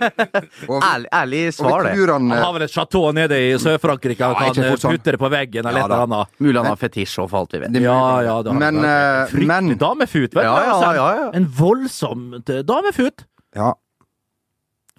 Og, 0.72 0.82
Ærlig, 0.82 1.06
ærlig 1.14 1.42
svar, 1.54 1.86
det. 1.86 1.92
han 1.94 2.08
Han 2.10 2.32
eh, 2.34 2.42
har 2.42 2.56
vel 2.56 2.64
et 2.66 2.72
chateau 2.74 3.12
nede 3.14 3.38
i 3.38 3.52
Sør-Frankrike 3.62 4.26
han 4.26 4.34
Ja, 4.34 4.54
kan 4.56 4.64
eh, 4.64 4.74
putte 4.74 5.14
det 5.14 5.20
på 5.22 5.30
veggen 5.30 5.68
eller 5.68 5.84
Ja, 5.84 5.86
et 5.86 5.92
eller 5.92 6.02
annet. 6.08 6.34
Mulig 6.42 6.56
han 6.58 6.70
har 6.72 6.80
fetisj 6.80 7.20
og 7.22 7.30
for 7.30 7.44
alt 7.44 7.54
vi 7.54 7.62
vet. 7.62 7.78
Ja, 7.84 8.00
ja, 8.26 8.34
det 8.42 8.56
Men, 8.58 8.80
han 8.82 8.90
eh, 8.90 9.20
Fryktelig 9.30 9.50
men 9.52 9.78
damefut, 9.78 10.34
vet. 10.34 10.42
Ja, 10.42 10.56
ja, 10.66 10.74
Altså, 10.74 10.90
ja, 10.98 11.06
ja. 11.20 11.30
En 11.38 11.46
voldsomt 11.60 12.50
eh, 12.50 12.64
damefut. 12.66 13.22
Ja. 13.54 13.70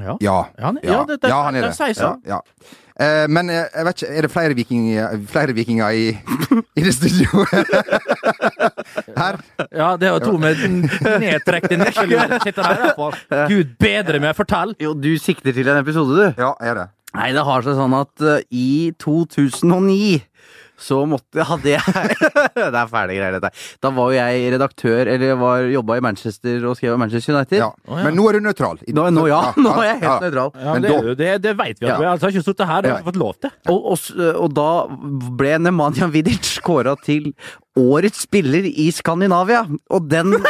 Ja. 0.02 0.16
Ja. 0.22 0.38
Ja, 0.58 0.66
han- 0.66 0.80
ja, 0.84 1.04
det- 1.06 1.22
det- 1.22 1.30
ja, 1.30 1.44
han 1.44 1.56
er 1.56 1.62
det 1.62 1.76
ja. 2.26 2.40
Eh, 3.00 3.28
men 3.28 3.50
eh, 3.50 3.66
jeg 3.74 3.86
vet 3.86 4.02
ikke, 4.04 4.10
er 4.18 4.22
det 4.22 4.32
flere 4.32 4.54
vikinger, 4.56 5.16
flere 5.28 5.54
vikinger 5.54 5.90
i, 5.98 6.10
i 6.78 6.84
det 6.86 6.94
studioet? 6.94 7.50
Her? 9.18 9.40
Ja, 9.72 9.96
det 9.98 10.08
er 10.10 10.14
jo 10.14 10.20
to 10.20 10.38
med 10.38 10.60
nedtrekte 11.22 11.78
nisselue 11.80 12.40
sitter 12.44 12.64
her. 12.68 12.84
i. 12.94 13.48
Gud 13.50 13.74
bedre 13.82 14.20
meg, 14.22 14.36
fortell! 14.38 14.76
Jo, 14.82 14.94
du 14.94 15.12
sikter 15.22 15.54
til 15.56 15.68
en 15.72 15.80
episode, 15.82 16.14
du. 16.20 16.42
Ja, 16.42 16.52
er 16.62 16.74
det. 16.82 16.88
Nei, 17.14 17.32
det 17.36 17.44
har 17.46 17.62
seg 17.66 17.76
sånn 17.78 17.94
at 17.98 18.24
uh, 18.26 18.40
i 18.52 18.92
2009 19.02 20.22
så 20.80 20.98
måtte 21.08 21.44
hadde 21.48 21.70
jeg 21.70 21.82
Det 22.58 22.65
er 22.65 22.88
fæle 22.89 23.13
greier, 23.15 23.36
dette. 23.38 23.51
Da 23.84 23.92
var 23.94 24.10
jo 24.12 24.18
jeg 24.18 24.53
redaktør, 24.56 25.08
eller 25.13 25.36
var 25.39 25.68
jobba 25.70 25.98
i 26.00 26.03
Manchester 26.03 26.65
og 26.70 26.75
skrev 26.80 26.96
om 26.96 27.03
Manchester 27.03 27.36
United. 27.38 27.60
Ja. 27.62 27.70
Oh, 27.88 27.98
ja. 27.98 28.03
Men 28.08 28.18
nå 28.18 28.25
er 28.30 28.38
du 28.39 28.48
nøytral. 28.48 28.82
Nå, 28.89 29.06
nå, 29.15 29.25
ja, 29.30 29.42
nå 29.58 29.74
er 29.77 29.88
jeg 29.92 30.00
ja. 30.01 30.08
helt 30.10 30.25
nøytral. 30.27 30.51
Ja, 30.58 30.74
Men 30.74 30.82
det, 30.88 30.89
da- 30.89 30.98
er 31.13 31.20
det, 31.22 31.32
det 31.46 31.53
vet 31.62 31.77
vi 31.84 31.89
at 31.94 32.01
vi 32.01 32.10
altså 32.10 32.27
har 32.27 32.34
ikke 32.36 32.48
sittet 32.50 32.68
her 32.74 32.82
og 32.88 32.92
Ja. 32.94 32.98
fått 33.06 33.22
lov 33.22 33.34
til. 33.44 33.53
Og, 33.72 33.80
og, 33.94 33.98
og 34.44 34.50
da 34.58 34.70
ble 35.39 35.53
Nemanja 35.63 36.10
Vidic 36.13 36.56
kåra 36.65 36.98
til 37.06 37.32
årets 37.80 38.25
spiller 38.27 38.65
i 38.70 38.89
Skandinavia, 38.94 39.63
og 39.94 40.10
den 40.12 40.36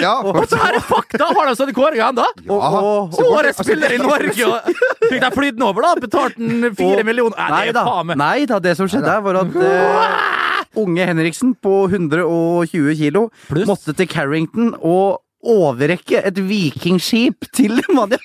Ja, 0.00 0.14
Og 0.22 0.44
så 0.50 0.58
her 0.60 0.76
er 0.78 0.84
fakta! 0.84 1.26
Har 1.36 1.48
de 1.50 1.54
sånne 1.58 1.74
kåringer 1.76 2.08
ennå? 2.12 2.24
Og- 2.52 3.18
Årets 3.26 3.60
spiller 3.62 3.92
i 3.96 3.98
Norge! 4.00 4.46
og 4.46 4.70
Fikk 5.10 5.20
de 5.22 5.30
flydd 5.34 5.58
den 5.58 5.66
over, 5.66 5.82
da? 5.86 5.94
Betalte 6.02 6.38
den 6.40 6.74
fire 6.78 7.04
millioner? 7.06 7.36
Nei, 7.38 7.66
Nei 7.66 7.72
da, 7.76 7.84
nei 8.16 8.46
da, 8.50 8.58
det 8.62 8.76
som 8.78 8.88
skjedde 8.90 9.16
var 9.26 9.38
at 9.42 9.54
uh, 9.56 10.80
unge 10.82 11.06
Henriksen 11.08 11.54
på 11.62 11.76
120 11.90 12.96
kilo 12.98 13.28
Plus. 13.48 13.66
måtte 13.68 13.94
til 13.96 14.08
Carrington 14.10 14.74
og 14.80 15.22
overrekke 15.46 16.22
et 16.26 16.40
vikingskip 16.48 17.46
til 17.54 17.78
Manja. 17.96 18.18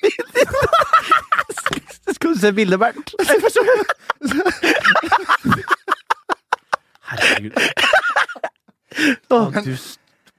Skal 2.12 2.34
du 2.34 2.40
se 2.42 2.50
bildet, 2.56 2.80
Bernt? 2.82 3.12
Herregud. 7.12 7.56
Å, 9.32 9.38
du 9.64 9.72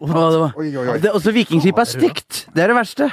st- 0.07 1.01
så 1.01 1.11
også 1.13 1.31
Vikingskipet 1.31 1.79
er 1.79 1.83
stygt. 1.83 2.47
Det 2.55 2.63
er 2.63 2.67
det 2.67 2.75
verste. 2.75 3.11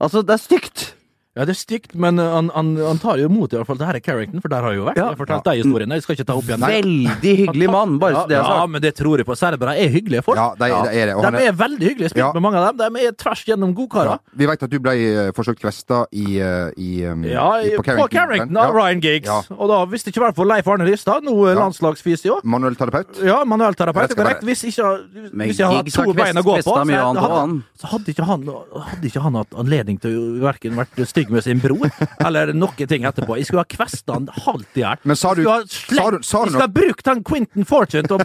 Altså, 0.00 0.22
det 0.22 0.30
er 0.30 0.36
stygt. 0.36 0.95
Ja, 1.36 1.44
det 1.44 1.52
er 1.52 1.58
stygt, 1.60 1.92
men 2.00 2.16
uh, 2.18 2.30
han, 2.32 2.46
han, 2.54 2.70
han 2.80 2.98
tar 3.02 3.18
jo 3.20 3.26
imot 3.28 3.52
i 3.52 3.58
hvert 3.58 3.68
fall 3.68 3.76
det 3.76 3.84
her 3.90 3.98
er 3.98 4.00
Carrington, 4.00 4.40
for 4.40 4.48
der 4.48 4.64
har 4.64 4.72
jeg 4.72 4.78
jo 4.80 4.86
vært. 4.86 4.96
Ja. 4.96 5.04
Jeg 5.04 5.12
har 5.12 5.18
fortalt 5.20 5.44
deg 5.44 5.58
historien. 5.60 5.90
Jeg 5.92 6.04
skal 6.06 6.16
ikke 6.16 6.24
ta 6.30 6.36
opp 6.40 6.48
igjen. 6.48 6.64
Veldig 6.64 7.34
hyggelig 7.42 7.68
mann, 7.74 7.98
bare 8.00 8.14
ja, 8.14 8.22
så 8.22 8.30
det 8.30 8.36
er 8.38 8.48
ja, 8.56 8.62
men 8.72 8.82
det 8.86 8.92
tror 8.96 9.20
jeg 9.20 9.26
på. 9.28 9.36
Serbere 9.36 9.74
er 9.76 9.92
hyggelige 9.92 10.22
folk. 10.24 10.40
Ja, 10.40 10.46
det, 10.56 10.70
det 10.86 10.94
er 11.02 11.10
det. 11.10 11.16
Og 11.18 11.26
De 11.26 11.42
er, 11.42 11.50
er 11.50 11.58
veldig 11.60 11.90
hyggelige. 11.90 12.10
Spilt 12.14 12.24
Ja. 12.24 12.30
med 12.32 12.42
mange 12.46 12.62
av 12.62 12.72
dem. 12.80 12.96
De 12.96 13.04
er 13.10 13.12
tvers 13.20 13.42
gjennom 13.44 13.74
godkarer. 13.76 14.16
ja. 14.16 14.18
Vi 14.32 14.48
vet 14.48 14.62
at 14.64 14.72
du 14.72 14.78
ble 14.80 14.94
eh, 14.96 15.28
forsøkt 15.36 15.60
kvesta 15.60 16.00
i, 16.12 16.38
eh, 16.40 16.70
i, 16.80 16.90
um, 17.10 17.24
Ja, 17.28 17.46
i- 17.60 17.76
på 17.76 18.08
Carrington 18.08 18.56
av 18.56 18.72
Ja. 18.72 18.78
Ryan 18.80 19.00
Giggs. 19.04 19.28
Ja. 19.28 19.42
Og 19.58 19.68
da, 19.68 19.82
hvis 19.92 20.04
det 20.08 20.14
ikke 20.14 20.24
var 20.24 20.32
for 20.32 20.48
Leif 20.48 20.66
Arne 20.66 20.88
Ristad, 20.88 21.20
nå 21.22 21.36
Ja. 21.52 21.68
òg. 21.68 22.40
Manuell 22.44 22.74
terapeut. 22.76 23.20
Ja, 23.22 23.44
manuell 23.44 23.74
terapeut. 23.74 24.16
korrekt. 24.16 24.40
Hvis 24.42 24.64
ikke, 24.64 24.88
hvis 25.36 25.58
jeg 25.60 25.66
hadde 25.68 25.92
har 25.92 26.04
to 26.06 26.12
bein 26.14 26.36
å 26.36 26.42
gå 26.42 26.56
på, 26.56 26.64
så 26.64 26.80
hadde, 26.80 27.62
så 27.76 27.86
hadde 27.92 28.08
ikke 28.14 28.24
han 28.24 28.46
Hadde 28.46 29.06
ikke 29.10 29.20
han 29.20 29.34
hatt 29.34 29.52
anledning 29.58 30.00
til 30.00 30.10
å 30.16 30.40
verken 30.40 30.74
vært 30.76 31.06
stygg 31.06 31.25
med 31.30 31.44
sin 31.44 31.58
bror 31.62 31.90
eller 32.24 32.52
noen 32.56 32.88
ting 32.90 33.04
etterpå. 33.08 33.36
Jeg 33.38 33.46
skulle 33.48 33.64
ha 33.64 33.70
kvesta 33.70 34.14
han 34.16 34.28
halvt 34.44 34.76
i 34.76 34.84
hjel. 34.84 34.96
Men 35.04 35.16
sa 35.16 35.34
du- 35.34 35.42
Jeg 35.42 35.68
skulle 35.68 36.00
ha 36.02 36.10
sa 36.10 36.16
du- 36.16 36.22
sa 36.22 36.38
du 36.38 36.44
Jeg 36.44 36.52
skulle 36.52 36.66
ha 36.68 36.74
brukt 36.80 37.06
han 37.06 37.22
Quentin 37.24 37.64
Fortune 37.64 38.08
til 38.08 38.18
å 38.18 38.24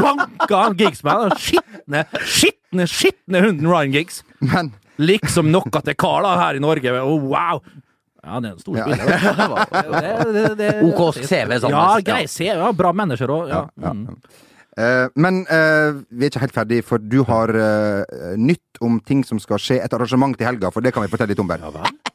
banke 0.00 0.54
han 0.54 0.76
Giggs 0.78 1.02
med 1.04 1.20
den 1.24 1.38
skitne, 1.38 2.04
skitne, 2.24 2.86
skitne 2.90 3.42
hunden 3.44 3.68
Ryan 3.70 3.92
Giggs. 3.94 4.22
Men 4.40 4.72
Liksom 4.98 5.48
noe 5.50 5.80
til 5.82 5.94
kar 5.98 6.22
da, 6.22 6.36
her 6.38 6.54
i 6.54 6.60
Norge. 6.62 6.86
Oh, 7.02 7.16
wow! 7.18 7.58
Ja, 8.24 8.38
det 8.40 8.52
er 8.52 8.52
en 8.54 8.60
stor 8.62 8.76
Ja. 8.78 8.84
spiller. 8.84 9.08
Det, 10.04 10.32
det, 10.32 10.44
det, 10.56 10.68
OK 10.86 11.16
CV, 11.18 11.58
sånn. 11.60 11.70
Ja, 11.74 11.96
Ja. 11.98 12.00
grei 12.06 12.26
CV. 12.30 12.54
Ja, 12.62 12.70
bra 12.72 12.92
manager 12.92 13.26
òg. 13.34 13.48
Ja. 13.50 13.64
Ja, 13.74 13.88
ja. 13.88 13.90
Mm. 13.92 14.16
Eh, 14.74 15.06
men 15.14 15.44
eh, 15.46 16.00
vi 16.10 16.26
er 16.26 16.32
ikke 16.32 16.42
helt 16.42 16.56
ferdig, 16.56 16.80
for 16.86 17.02
du 17.02 17.20
har 17.28 17.52
eh, 17.54 18.34
nytt 18.40 18.82
om 18.82 18.98
ting 19.06 19.22
som 19.26 19.38
skal 19.42 19.60
skje. 19.62 19.78
Et 19.84 19.94
arrangement 19.94 20.34
til 20.34 20.48
helga, 20.48 20.72
for 20.74 20.84
det 20.84 20.94
kan 20.94 21.04
vi 21.04 21.12
fortelle 21.12 21.34
litt 21.34 21.42
om. 21.42 21.50
Bernt. 21.50 22.10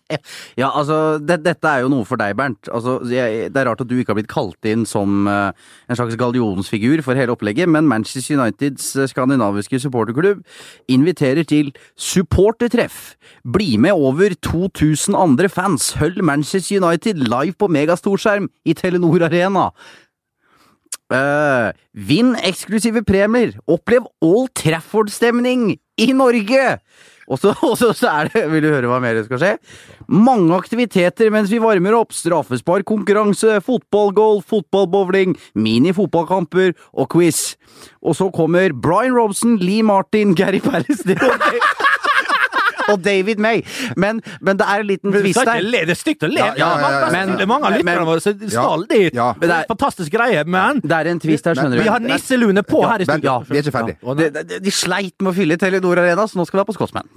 Ja, 0.57 0.71
altså, 0.73 1.19
det, 1.21 1.43
dette 1.45 1.69
er 1.69 1.83
jo 1.83 1.91
noe 1.93 2.05
for 2.07 2.17
deg, 2.19 2.33
Bernt. 2.37 2.65
Altså, 2.73 2.97
jeg, 3.13 3.51
det 3.53 3.61
er 3.61 3.69
rart 3.69 3.83
at 3.83 3.89
du 3.89 3.93
ikke 3.99 4.15
har 4.15 4.17
blitt 4.17 4.31
kalt 4.31 4.65
inn 4.65 4.81
som 4.89 5.29
uh, 5.29 5.51
en 5.85 5.99
slags 5.99 6.17
gallionsfigur 6.17 7.03
for 7.05 7.19
hele 7.19 7.35
opplegget, 7.35 7.69
men 7.69 7.85
Manchester 7.87 8.39
Uniteds 8.39 8.89
skandinaviske 9.13 9.77
supporterklubb 9.85 10.41
inviterer 10.89 11.45
til 11.45 11.69
supportertreff. 11.93 13.13
Bli 13.45 13.75
med 13.77 13.93
over 13.93 14.33
2000 14.49 15.13
andre 15.13 15.45
fans. 15.53 15.93
Hold 16.01 16.23
Manchester 16.25 16.81
United 16.81 17.21
live 17.29 17.53
på 17.61 17.69
megastorskjerm 17.69 18.49
i 18.65 18.73
Telenor 18.81 19.29
Arena. 19.29 19.69
Eh, 21.09 21.69
vinn 21.93 22.35
eksklusive 22.45 23.01
premier. 23.07 23.55
Opplev 23.69 24.05
Old 24.21 24.53
Trafford-stemning 24.57 25.71
i 25.97 26.11
Norge! 26.13 26.75
Og 27.29 27.37
så, 27.37 27.51
er 28.09 28.29
det 28.33 28.45
Vil 28.49 28.63
du 28.65 28.71
høre 28.71 28.89
hva 28.89 28.97
mer 29.01 29.19
skal 29.25 29.41
skje? 29.41 29.51
Mange 30.09 30.53
aktiviteter 30.57 31.29
mens 31.33 31.51
vi 31.53 31.61
varmer 31.61 31.97
opp. 31.97 32.13
Straffesparkkonkurranse, 32.17 33.59
fotballgolf, 33.65 34.47
fotballbowling, 34.49 35.35
mini-fotballkamper 35.53 36.73
og 36.93 37.09
quiz. 37.13 37.53
Og 38.01 38.17
så 38.17 38.31
kommer 38.33 38.73
Brian 38.73 39.17
Robson, 39.17 39.57
Lee 39.61 39.85
Martin, 39.85 40.33
Gary 40.37 40.61
Pallister 40.61 41.21
og, 42.93 43.01
David 43.05 43.41
May. 43.43 43.61
Men, 43.99 44.21
men 44.41 44.59
det 44.59 44.67
er 44.67 44.83
en 44.83 44.89
liten 44.89 45.15
skal 45.33 45.49
der. 45.49 45.65
le, 45.65 45.83
det 45.89 45.95
er 45.95 45.99
stygt 45.99 46.25
å 46.25 46.29
le. 46.31 46.39
Ja, 46.41 46.51
ja, 46.57 46.69
ja, 46.69 46.71
ja, 46.79 47.01
ja. 47.05 47.11
Men, 47.15 47.35
det 47.37 47.45
er 47.45 47.51
mange 47.51 47.69
av 47.69 47.77
lytterne 47.77 48.07
våre 48.09 48.23
som 48.23 48.49
skal 48.49 48.85
dit. 48.89 49.13
Ja. 49.17 49.29
Det 49.39 49.49
er 49.49 49.69
fantastisk 49.69 50.13
greie, 50.13 50.43
men 50.45 50.81
Det 50.83 50.95
er 50.99 51.11
en 51.13 51.21
twist 51.23 51.47
her, 51.49 51.57
skjønner 51.57 51.79
du. 51.79 51.83
vi 51.83 51.93
har 51.93 52.03
nisselune 52.03 52.63
på 52.67 52.83
Ja, 52.83 52.93
her 52.95 53.05
i 53.05 53.09
studio. 53.09 53.37
vi 53.49 53.59
er 53.59 53.63
ikke 53.65 53.77
ferdig. 53.77 53.97
Ja. 54.01 54.17
De, 54.19 54.29
de, 54.43 54.59
de 54.65 54.71
sleit 54.73 55.15
med 55.21 55.33
å 55.33 55.37
fylle 55.37 55.59
Telenor 55.61 56.03
Arena, 56.03 56.27
så 56.27 56.39
nå 56.39 56.47
skal 56.49 56.59
vi 56.59 56.65
ha 56.65 56.69
på 56.69 56.77
Scotsman. 56.77 57.07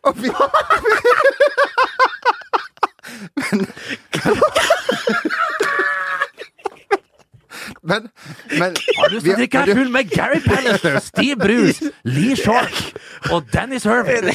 Men, 3.52 3.66
men 7.90 8.76
Har 8.98 9.08
du 9.10 9.14
lyst 9.16 9.24
til 9.26 9.32
å 9.32 9.36
vi- 9.36 9.36
drikke 9.42 9.62
men 9.66 9.76
full 9.80 9.90
med 9.94 10.10
Gary 10.12 10.40
Pallister, 10.44 10.98
Steve 11.04 11.36
Bruce, 11.40 11.90
Lee 12.08 12.36
Shark 12.38 12.76
og 13.34 13.48
Dennis 13.52 13.84
Herman? 13.88 14.30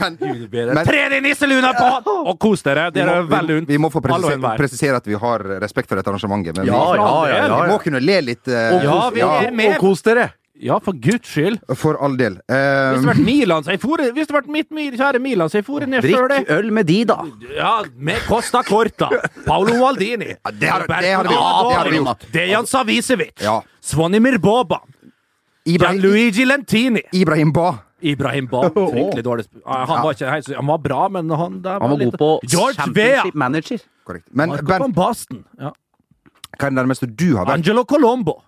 men, 0.00 0.18
Men, 0.50 0.82
Tre 0.86 1.02
de 1.14 1.20
nisseluna 1.24 1.72
på, 1.76 1.90
og 2.30 2.38
kos 2.42 2.64
dere! 2.66 2.88
Det 2.94 3.04
er 3.04 3.28
veldig 3.30 3.60
lunt. 3.60 3.68
vi 3.70 3.78
må 3.82 3.90
få 3.94 4.02
presisere, 4.04 4.56
presisere 4.60 5.00
at 5.02 5.06
vi 5.10 5.18
har 5.20 5.44
respekt 5.62 5.88
for 5.90 5.98
dette 6.00 6.10
arrangementet. 6.12 6.56
Men 6.60 6.66
Ja, 6.70 6.80
vi, 6.92 6.98
ja, 6.98 7.12
ja, 7.28 7.46
ja, 7.46 7.60
vi 7.64 7.70
må 7.72 7.78
kunne 7.82 8.00
le 8.02 8.20
litt. 8.32 8.46
Ja, 8.50 8.98
vi 9.14 9.24
er 9.26 9.50
med. 9.54 9.78
kos 9.82 10.02
dere! 10.06 10.30
Ja, 10.62 10.78
for 10.78 10.92
guds 10.92 11.28
skyld. 11.28 11.58
For 11.76 11.96
all 12.02 12.16
del. 12.16 12.38
Hvis 12.48 12.48
det 12.48 13.02
Eh, 13.02 13.06
vært 13.10 13.24
Milan, 13.24 13.62
så 13.64 13.70
jeg 13.74 13.80
for, 13.80 13.96
Hvis 13.98 14.26
det 14.26 14.34
hadde 14.34 14.46
vært 14.46 14.48
mitt 14.48 14.70
kjære 14.98 15.20
Milan, 15.20 15.48
så 15.48 15.58
jeg 15.58 15.64
for 15.66 15.80
ned 15.86 16.02
før 16.02 16.28
det. 16.28 16.38
Drikk 16.46 16.50
øl 16.58 16.70
med 16.72 16.86
de, 16.86 17.04
da. 17.04 17.16
Ja, 17.56 17.82
med 17.96 18.20
Costa 18.26 18.62
Corta. 18.62 19.08
Paolo 19.44 19.74
Maldini. 19.82 20.34
det 20.58 20.68
har- 20.68 20.86
det 20.86 21.12
har 21.14 21.90
vi- 21.90 21.96
gjort. 21.98 22.24
Dejan 22.32 22.66
Savicevic. 22.66 23.32
Ja. 23.42 23.60
Svonimir 23.82 24.38
Boba. 24.38 24.80
Ibrahim, 25.66 26.00
Gianluigi 26.00 26.44
Lentini. 26.46 27.02
Ibrahim 27.12 27.52
Ba. 27.52 27.78
Ibrahim 28.02 28.46
Ba. 28.46 28.60
Fryktelig 28.70 29.22
dårlig 29.24 29.46
Han 29.66 30.02
var 30.04 30.12
ikke 30.14 30.54
Han 30.56 30.66
var 30.66 30.78
bra, 30.78 31.08
men 31.08 31.28
han 31.30 31.60
der 31.62 31.78
Han 31.80 31.90
var 31.90 31.96
litt- 31.98 32.10
god 32.12 32.18
på 32.18 32.40
George 32.48 32.92
Vea. 32.94 33.22
manager. 33.34 33.78
Korrekt. 34.06 34.24
Men 34.32 34.48
Marco 34.50 34.64
Bernt, 34.64 34.80
van 34.80 34.92
Basten. 34.92 35.44
Ja. 35.60 35.72
hva 36.58 36.66
er 36.66 36.70
det 36.70 36.78
nærmeste 36.86 37.06
du 37.16 37.36
har 37.36 37.44
vært 37.46 37.54
Angelo 37.54 37.84
Colombo. 37.84 38.42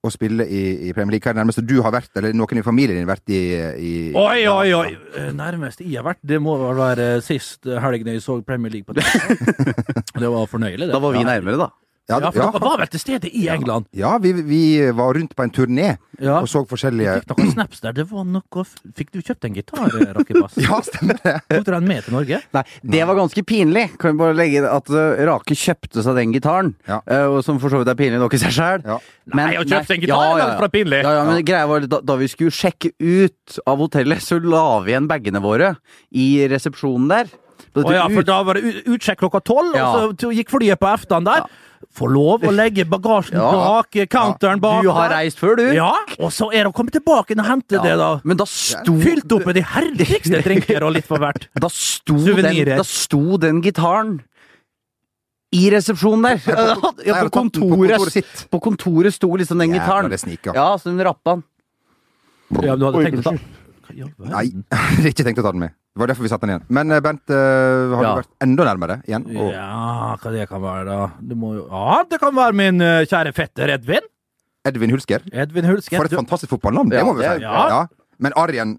Å 0.00 0.10
spille 0.12 0.46
i, 0.48 0.60
i 0.88 0.92
Premier 0.96 1.16
League? 1.16 1.24
Hva 1.26 1.32
er 1.32 1.36
det 1.36 1.42
nærmeste 1.42 1.64
du 1.68 1.74
har 1.84 1.92
vært, 1.92 2.10
eller 2.16 2.32
noen 2.36 2.60
i 2.60 2.64
familien 2.64 2.96
din 3.00 3.08
vært 3.08 3.32
i, 3.34 3.40
i 3.76 3.92
Oi, 4.16 4.38
oi, 4.48 4.70
oi! 4.76 4.88
Eh, 5.20 5.28
Nærmest 5.36 5.82
jeg 5.84 5.98
har 5.98 6.06
vært, 6.06 6.20
det 6.24 6.38
må 6.40 6.54
vel 6.60 6.78
være 6.80 7.08
sist 7.24 7.68
helg 7.68 8.06
da 8.06 8.14
jeg 8.16 8.24
så 8.24 8.38
Premier 8.46 8.72
League 8.72 8.88
på 8.88 8.94
TV. 8.98 9.74
Det 10.16 10.30
var 10.32 10.48
fornøyelig, 10.50 10.86
det. 10.88 10.94
Da 10.94 11.02
var 11.04 11.16
vi 11.16 11.24
nærmere, 11.28 11.60
da. 11.60 11.68
Ja, 12.10 12.18
Ja, 12.20 12.30
for 12.34 12.42
ja, 12.42 12.50
dere 12.50 12.60
var 12.66 12.80
vel 12.82 12.88
til 12.90 13.00
stede 13.00 13.28
i 13.30 13.46
England? 13.52 13.86
ja 13.94 14.16
vi, 14.18 14.32
vi 14.42 14.62
var 14.90 15.14
rundt 15.14 15.34
på 15.38 15.44
en 15.46 15.52
turné 15.54 15.92
Ja. 16.20 16.40
og 16.42 16.48
så 16.50 16.60
forskjellige 16.68 17.14
Fikk 17.22 17.30
noen 17.38 17.52
snaps 17.56 17.80
der. 17.80 17.94
Det 17.96 18.04
var 18.10 18.24
noe 18.28 18.64
Fikk 18.98 19.12
du 19.14 19.20
kjøpt 19.22 19.46
en 19.48 19.54
gitar, 19.56 19.86
eh, 20.00 20.10
Rakebass? 20.16 20.58
Ja, 20.66 20.80
stemmer 20.84 21.16
det. 21.22 21.36
Tok 21.48 21.64
du 21.64 21.70
den 21.72 21.86
med 21.88 22.04
til 22.04 22.16
Norge? 22.18 22.40
Nei, 22.52 22.62
det 22.96 23.06
var 23.08 23.16
ganske 23.20 23.44
pinlig. 23.46 23.86
Kan 24.02 24.12
vi 24.16 24.20
bare 24.20 24.36
legge 24.36 24.64
at 24.68 24.90
uh, 24.92 25.22
Rake 25.30 25.56
kjøpte 25.56 26.02
seg 26.04 26.18
den 26.20 26.34
gitaren, 26.36 26.74
Ja. 26.90 26.98
uh, 27.08 27.36
og 27.38 27.44
som 27.46 27.60
for 27.62 27.70
så 27.72 27.80
vidt 27.80 27.88
er 27.94 27.96
pinlig 28.02 28.20
nok 28.20 28.34
i 28.36 28.42
seg 28.42 28.52
sjøl. 28.58 28.84
Ja. 28.84 28.98
Nei, 29.38 29.52
å 29.56 29.64
kjøpe 29.64 29.94
en 29.96 30.02
gitar 30.04 30.26
er 30.34 30.42
langt 30.42 30.58
fra 30.64 30.68
pinlig. 30.74 31.00
Ja, 31.06 31.14
ja, 31.20 31.24
men 31.30 31.44
greia 31.46 31.68
var 31.70 31.86
da, 31.86 32.00
da 32.04 32.16
vi 32.20 32.28
skulle 32.32 32.50
sjekke 32.52 32.90
ut 32.98 33.60
av 33.70 33.78
hotellet, 33.80 34.20
så 34.26 34.40
la 34.42 34.64
vi 34.84 34.92
igjen 34.96 35.06
bagene 35.08 35.40
våre 35.44 35.76
i 36.10 36.28
resepsjonen 36.50 37.08
der. 37.12 37.30
Å 37.70 37.84
ja, 37.94 38.04
ut- 38.08 38.16
for 38.18 38.26
da 38.26 38.42
var 38.42 38.58
det 38.58 38.82
utsjekk 38.90 39.20
klokka 39.22 39.40
tolv, 39.46 39.76
Ja. 39.78 39.88
og 40.08 40.16
så 40.18 40.32
gikk 40.34 40.50
flyet 40.50 40.80
på 40.80 40.88
eftan 40.90 41.24
der. 41.28 41.44
Få 41.96 42.06
lov 42.12 42.42
å 42.44 42.50
legge 42.52 42.84
bagasjen 42.84 43.38
Ja. 43.40 43.50
bak, 43.56 43.96
counteren 44.12 44.60
bak. 44.60 44.82
Du 44.84 44.90
har 44.92 45.08
reist 45.14 45.38
før, 45.40 45.56
du. 45.56 45.62
Ja, 45.74 45.90
og 46.20 46.30
så 46.30 46.50
er 46.52 46.64
det 46.64 46.70
å 46.70 46.74
komme 46.76 46.92
tilbake 46.92 47.32
og 47.38 47.46
hente 47.46 47.80
det, 47.82 47.94
da. 47.98 48.20
Men 48.22 48.36
da 48.36 48.44
sto, 48.44 48.94
Fylt 49.00 49.32
opp 49.32 49.46
med 49.48 49.56
de 49.56 49.62
herligste 49.64 50.42
drinker 50.46 50.84
og 50.86 50.92
litt 50.98 51.08
for 51.08 51.18
hvert. 51.18 51.48
da 51.56 51.70
sto, 51.72 52.18
den, 52.20 52.60
da 52.76 52.84
sto 52.84 53.38
den 53.40 53.62
gitaren 53.64 54.20
i 55.56 55.64
resepsjonen 55.72 56.22
der. 56.22 56.44
Ja, 56.46 56.76
på 56.76 56.92
ja, 57.06 57.14
på, 57.24 57.30
kontoret, 57.34 57.72
på 57.72 57.80
kontoret. 57.80 58.12
sitt. 58.12 58.44
På 58.52 58.60
kontoret 58.62 59.14
sto 59.16 59.32
liksom 59.40 59.58
den 59.58 59.72
Jævla 59.74 59.80
gitaren. 60.04 60.18
sniker. 60.20 60.54
Ja, 60.54 60.68
så 60.78 60.92
hun 60.92 61.00
rappa 61.02 61.38
den. 61.40 61.44
Ja, 62.60 62.76
men 62.76 62.78
du 62.78 62.86
hadde 62.86 63.04
tenkt 63.08 63.24
å 63.24 63.30
ta? 63.32 63.36
Nei, 64.30 64.44
jeg 64.70 64.78
hadde 64.78 65.10
ikke 65.16 65.24
tenkt 65.26 65.40
å 65.42 65.48
ta 65.48 65.52
den 65.56 65.64
med. 65.64 65.74
Det 65.90 65.98
var 65.98 66.06
derfor 66.12 66.22
vi 66.22 66.28
satte 66.30 66.46
den 66.46 66.52
igjen. 66.54 66.66
Men 66.70 66.92
eh, 66.94 67.00
Bent, 67.02 67.22
uh, 67.34 67.96
har 67.96 68.04
Ja. 68.04 68.10
du 68.14 68.20
vært 68.22 68.30
enda 68.46 68.66
nærmere 68.68 68.96
igjen? 69.08 69.24
Og 69.36 69.48
Ja, 69.52 70.16
hva 70.22 70.30
det 70.36 70.48
kan 70.48 70.62
være, 70.62 70.84
da? 70.86 71.34
Må 71.34 71.54
Ja, 71.66 72.02
det 72.08 72.20
kan 72.22 72.34
være 72.36 72.54
min 72.54 72.80
uh, 72.80 73.00
kjære 73.10 73.32
fetter 73.34 73.72
Edvin. 73.74 74.06
Edvin 74.64 74.90
Hulsker. 74.94 75.24
Edvin 75.32 75.64
Hulsker. 75.66 75.96
For 75.98 76.04
et 76.06 76.14
fantastisk 76.14 76.52
fotballnavn, 76.54 76.90
det 76.92 77.00
Ja, 77.00 77.04
må 77.08 77.16
vi 77.18 77.24
si. 77.26 77.42
ja. 77.42 77.66
Ja. 77.74 77.80
Men 78.20 78.32
Arjen 78.36 78.78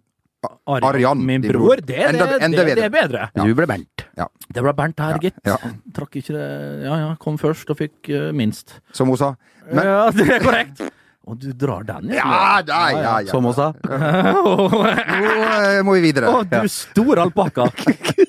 Arian, 0.65 0.83
Arian, 0.87 1.19
min 1.25 1.41
bror. 1.43 1.51
bror. 1.75 1.81
Det, 1.85 1.97
Enda- 2.01 2.25
det, 2.31 2.41
enda 2.41 2.63
det, 2.65 2.75
det 2.75 2.83
er 2.87 2.89
bedre. 2.89 3.27
Ja. 3.35 3.43
Du 3.45 3.53
ble 3.53 3.67
Bernt. 3.69 4.05
Det 4.49 4.63
ble 4.63 4.73
Bernt 4.73 4.97
her, 5.03 5.19
gitt. 5.21 5.35
Ja. 5.45 5.57
Trakk 5.93 6.15
ikke 6.17 6.33
det 6.33 6.47
Ja 6.87 6.95
ja, 6.97 7.09
kom 7.21 7.37
først 7.37 7.69
og 7.69 7.77
fikk 7.77 8.09
uh, 8.09 8.31
minst. 8.33 8.79
Som 8.91 9.11
hun 9.13 9.17
sa. 9.21 9.35
Men, 9.69 9.85
ja, 9.85 10.09
det 10.09 10.25
er 10.31 10.39
korrekt. 10.41 10.81
Og 11.29 11.37
du 11.37 11.51
drar 11.53 11.83
den, 11.85 12.09
ja, 12.15 12.61
da, 12.65 12.79
ja, 12.89 13.13
ja. 13.21 13.29
Som 13.29 13.45
hun 13.45 13.53
sa. 13.53 13.69
Nå 13.85 14.81
eh, 14.89 15.81
må 15.85 15.93
vi 15.99 16.01
videre. 16.07 16.31
Å, 16.33 16.41
du 16.49 16.71
store 16.71 17.27
alpakka. 17.27 17.69
liksom. 17.85 18.27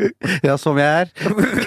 Ja, 0.44 0.54
som 0.60 0.78
jeg 0.78 0.86
er. 0.86 1.08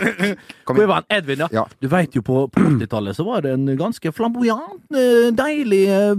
Kom 0.67 0.77
igjen. 0.79 1.05
Edvin, 1.11 1.43
ja. 1.43 1.47
Ja. 1.53 1.63
Du 1.81 1.89
veit 1.91 2.15
jo, 2.15 2.23
på, 2.25 2.45
på 2.53 2.61
80-tallet 2.63 3.17
så 3.17 3.25
var 3.27 3.43
det 3.45 3.53
en 3.57 3.67
ganske 3.77 4.13
flamboyant, 4.15 4.83
eh, 4.95 5.29
deilig 5.35 5.83
eh, 5.91 6.13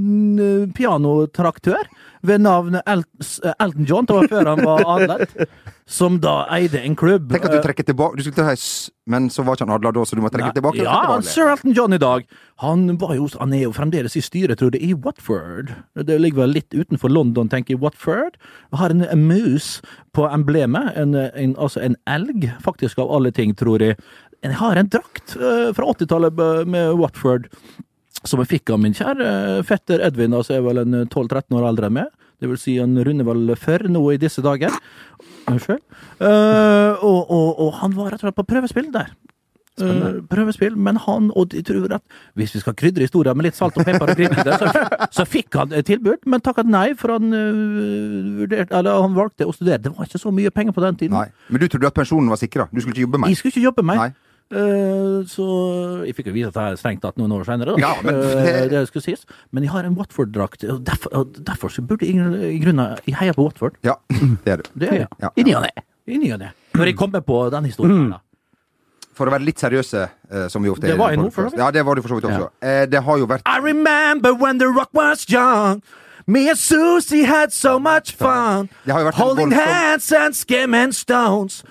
pianotraktør 0.76 1.88
ved 2.25 2.40
navn 2.45 2.78
Elton 2.88 3.85
John, 3.88 4.07
det 4.09 4.16
var 4.16 4.28
før 4.33 4.49
han 4.50 4.62
var 4.64 4.83
adlet, 4.95 5.35
som 5.87 6.16
da 6.25 6.47
eide 6.57 6.81
en 6.81 6.97
klubb. 6.97 7.28
Tenk 7.33 7.45
at 7.45 7.52
du 7.52 7.59
Eh, 7.59 7.62
trekker 7.64 7.85
tilbake 7.85 8.16
Du 8.16 8.23
skulle 8.25 8.38
til 8.38 8.49
høys, 8.49 8.90
men 9.07 9.28
så 9.33 9.45
var 9.45 9.59
ikke 9.59 9.66
han 9.69 9.75
adla 9.76 9.93
da, 9.93 10.04
så 10.09 10.16
du 10.16 10.23
må 10.25 10.31
trekke 10.33 10.49
Nei, 10.49 10.57
tilbake. 10.57 10.83
Ja, 10.87 10.97
han, 11.12 11.23
sir 11.28 11.50
Elton 11.52 11.76
John 11.76 11.93
i 11.93 12.00
dag. 12.00 12.25
Han, 12.64 12.87
var 13.00 13.14
jo, 13.19 13.28
han 13.40 13.52
er 13.52 13.66
jo 13.66 13.73
fremdeles 13.76 14.16
i 14.16 14.23
styret, 14.25 14.59
tror 14.61 14.73
jeg, 14.73 14.83
i 14.83 14.95
Watford. 14.95 15.75
Det 16.09 16.19
ligger 16.23 16.45
vel 16.47 16.57
litt 16.57 16.73
utenfor 16.73 17.12
London, 17.12 17.50
tenker 17.52 17.76
jeg. 17.76 17.83
Watford. 17.85 18.38
Har 18.73 18.90
en, 18.95 19.04
en 19.04 19.26
mus 19.28 19.81
på 20.16 20.25
emblemet. 20.31 20.95
En, 20.97 21.14
en, 21.14 21.57
altså 21.61 21.83
en 21.85 21.99
elg, 22.09 22.49
faktisk, 22.64 22.99
av 23.04 23.12
alle 23.12 23.35
ting, 23.37 23.52
tror 23.59 23.85
jeg. 23.85 23.99
Jeg 24.45 24.57
har 24.61 24.76
en 24.76 24.88
drakt 24.93 25.37
eh, 25.40 25.71
fra 25.76 25.93
80-tallet 25.95 26.40
med 26.69 26.97
Watford. 27.00 27.50
Som 28.25 28.40
jeg 28.40 28.54
fikk 28.54 28.73
av 28.73 28.81
min 28.81 28.95
kjære 28.97 29.62
fetter 29.69 30.00
Edvin, 30.07 30.33
altså 30.37 30.57
jeg 30.57 30.62
er 30.62 30.69
vel 30.69 30.83
en 30.85 31.00
12-13 31.04 31.59
år 31.59 31.69
eldre 31.69 31.90
enn 31.90 31.99
meg. 31.99 32.12
Det 32.40 32.49
vil 32.50 32.61
si, 32.61 32.78
han 32.81 32.97
runder 33.07 33.26
vel 33.28 33.52
før 33.61 33.87
nå 33.93 34.02
i 34.12 34.21
disse 34.21 34.43
dager. 34.45 34.73
Unnskyld. 35.50 35.83
Uh, 36.21 36.97
og, 37.04 37.21
og, 37.31 37.49
og 37.61 37.71
han 37.83 37.95
var 37.97 38.12
rett 38.12 38.23
og 38.23 38.28
slett 38.28 38.40
på 38.40 38.47
prøvespill 38.49 38.90
der. 38.95 39.12
Uh, 39.81 40.21
prøvespill, 40.31 40.76
men 40.78 41.00
han, 41.02 41.33
og 41.35 41.49
de 41.50 41.62
tror 41.66 41.97
at 41.97 42.02
hvis 42.38 42.52
vi 42.54 42.61
skal 42.62 42.76
krydre 42.78 43.09
historien 43.09 43.35
med 43.35 43.49
litt 43.49 43.57
salt 43.59 43.75
og 43.75 43.83
pepper 43.88 44.12
og 44.12 44.21
krydder, 44.21 44.52
så, 44.61 45.00
så 45.16 45.25
fikk 45.26 45.57
han 45.59 45.75
tilbud, 45.88 46.28
men 46.31 46.45
takket 46.47 46.69
nei, 46.71 46.93
for 46.99 47.16
han, 47.16 47.35
uh, 47.35 48.37
vurderte, 48.38 48.71
eller 48.71 49.02
han 49.02 49.16
valgte 49.19 49.49
å 49.49 49.57
studere. 49.57 49.83
Det 49.83 49.95
var 49.97 50.07
ikke 50.07 50.23
så 50.23 50.31
mye 50.35 50.52
penger 50.54 50.76
på 50.76 50.85
den 50.85 51.00
tiden. 51.00 51.16
Nei. 51.19 51.26
Men 51.50 51.64
du 51.64 51.66
trodde 51.66 51.90
at 51.90 51.97
pensjonen 51.97 52.31
var 52.31 52.40
sikra? 52.40 52.69
Du 52.71 52.81
skulle 52.81 52.95
ikke 52.95 53.09
jobbe 53.09 53.25
mer? 53.25 53.35
Jeg 53.35 53.43
skulle 53.43 53.57
ikke 53.57 53.66
jobbe 53.66 53.87
mer. 53.90 54.14
Eh, 54.53 55.25
så 55.27 56.05
jeg 56.07 56.15
fikk 56.15 56.27
jo 56.29 56.35
vite 56.37 56.51
at 56.53 56.59
jeg 56.75 56.79
strengt 56.79 57.01
tatt 57.03 57.17
noen 57.19 57.33
år 57.33 57.45
senere, 57.49 57.75
da. 57.75 57.81
Ja, 57.81 57.95
men 58.05 58.15
Eh, 58.15 58.45
det- 58.45 58.71
det 58.71 58.83
skulle 58.89 59.03
sies. 59.03 59.25
Men 59.53 59.63
jeg 59.65 59.73
har 59.73 59.85
en 59.85 59.95
Watford-drakt, 59.97 60.65
og 60.71 60.85
derfor, 60.85 61.25
derfor 61.43 61.69
så 61.71 61.81
burde 61.87 62.07
jeg 62.07 62.15
i 62.15 62.59
grunnen 62.61 62.99
Jeg 63.07 63.15
heier 63.17 63.33
på 63.33 63.43
Watford. 63.49 63.75
Ja, 63.83 63.95
det 64.45 64.47
er 64.53 64.57
du. 64.59 64.63
Det 64.77 64.89
er 64.93 64.95
jeg. 64.95 65.09
Ja. 65.21 65.29
I 65.37 65.43
ny 65.43 65.55
og 65.55 65.63
ne. 65.63 65.71
I 66.07 66.19
ny 66.19 66.33
og 66.33 66.39
ne. 66.41 66.51
Når 66.75 66.85
jeg 66.87 66.97
kommer 66.97 67.21
på 67.21 67.51
den 67.51 67.65
historien. 67.65 68.11
da. 68.11 68.19
For 69.15 69.27
å 69.27 69.31
være 69.31 69.45
litt 69.45 69.57
seriøse, 69.59 70.09
eh, 70.31 70.49
som 70.49 70.63
vi 70.63 70.69
ofte 70.69 70.83
Det 70.83 70.91
er. 70.91 70.97
var 70.99 71.09
i 71.09 71.15
jeg 71.15 71.19
nå, 71.25 71.33
for 71.33 71.49
så. 71.49 71.57
Ja, 71.57 71.71
det 71.71 71.85
var 71.87 71.95
du 71.95 72.03
for 72.03 72.09
så 72.09 72.21
vidt 72.21 72.25
også. 72.31 72.51
Ja. 72.61 72.87
det 72.87 73.03
har 73.05 73.17
jo 73.19 73.27
vært 73.27 73.43
I 73.47 73.59
remember 73.61 74.35
when 74.35 74.59
the 74.59 74.67
rock 74.67 74.89
was 74.93 75.25
young. 75.31 75.83
Me 76.27 76.49
and 76.49 76.59
Susie 76.59 77.25
had 77.25 77.53
so 77.53 77.79
much 77.79 78.13
fun. 78.17 78.69
Det 78.87 79.15
Holding 79.15 79.53
hands 79.53 80.11
and 80.13 80.35
skimming 80.35 80.91
stones. 80.93 81.63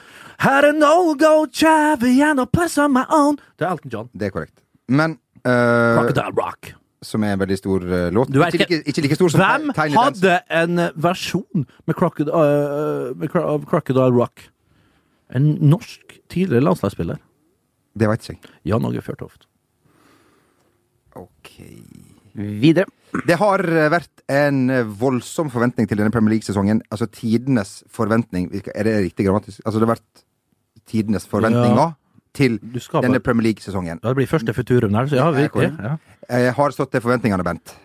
Had 0.43 0.65
an 0.67 0.83
old 0.83 1.19
gold 1.21 1.53
chavy 1.55 2.17
a 2.21 2.45
place 2.45 2.77
on 2.81 2.91
my 2.93 3.05
own. 3.09 3.37
Det 3.59 3.65
er 3.67 3.71
Elton 3.71 3.91
John. 3.93 4.09
Det 4.13 4.27
er 4.27 4.33
korrekt. 4.35 4.57
Men 4.91 5.17
eh, 5.45 5.95
Crocodile 5.97 6.33
Rock. 6.35 6.73
Som 7.03 7.23
er 7.27 7.33
en 7.35 7.39
veldig 7.41 7.57
stor 7.59 7.83
eh, 7.83 8.09
låt. 8.15 8.31
Du 8.31 8.39
vet 8.39 8.55
ikke, 8.55 8.67
like, 8.71 8.87
ikke 8.91 9.03
like 9.05 9.15
stor 9.19 9.31
som 9.33 9.41
Hvem 9.43 9.69
Tiny 9.75 9.95
Dance. 9.95 10.19
hadde 10.23 10.35
en 10.63 10.79
eh, 10.79 10.91
versjon 11.03 11.65
med 11.87 11.95
Crocod- 11.99 12.31
øh, 12.31 13.13
med 13.19 13.31
Cro- 13.31 13.45
av 13.53 13.65
Crocodile 13.67 14.11
Rock? 14.15 14.45
En 15.35 15.47
norsk 15.71 16.17
tidligere 16.31 16.63
landslagsspiller. 16.67 17.19
Det 17.99 18.07
veit 18.09 18.23
ikke 18.27 18.35
jeg. 18.35 18.53
Jan 18.71 18.85
Åge 18.89 19.01
Fjørtoft. 19.05 19.47
Ok 21.15 21.51
Videre. 22.33 22.89
Det 23.29 23.35
har 23.37 23.61
eh, 23.69 23.87
vært 23.93 24.23
en 24.33 24.63
eh, 24.73 24.87
voldsom 24.99 25.51
forventning 25.53 25.85
til 25.87 25.99
denne 25.99 26.11
Premier 26.13 26.33
League-sesongen. 26.35 26.79
Altså 26.89 27.05
tidenes 27.13 27.83
forventning. 27.93 28.47
Er 28.73 28.87
det 28.87 28.95
riktig 29.09 29.27
grammatisk? 29.27 29.61
Altså 29.63 29.77
det 29.79 29.87
har 29.87 29.95
vært 29.95 30.23
tidenes 30.89 31.27
forventninger 31.29 31.93
til 32.33 32.57
denne 33.03 33.19
Premier 33.19 33.49
League-sesongen. 33.51 33.99
ja, 34.03 34.09
Det 34.09 34.15
blir 34.15 34.27
første 34.27 34.53
futurum 34.53 34.93
der, 34.93 35.05
så 35.05 35.15
ja, 35.15 35.29
virkelig. 35.31 35.71
Ja. 35.79 35.95
Jeg 36.29 36.53
har 36.53 36.69
stått 36.71 36.91
til 36.91 37.01
forventningene, 37.01 37.43
Bent. 37.43 37.75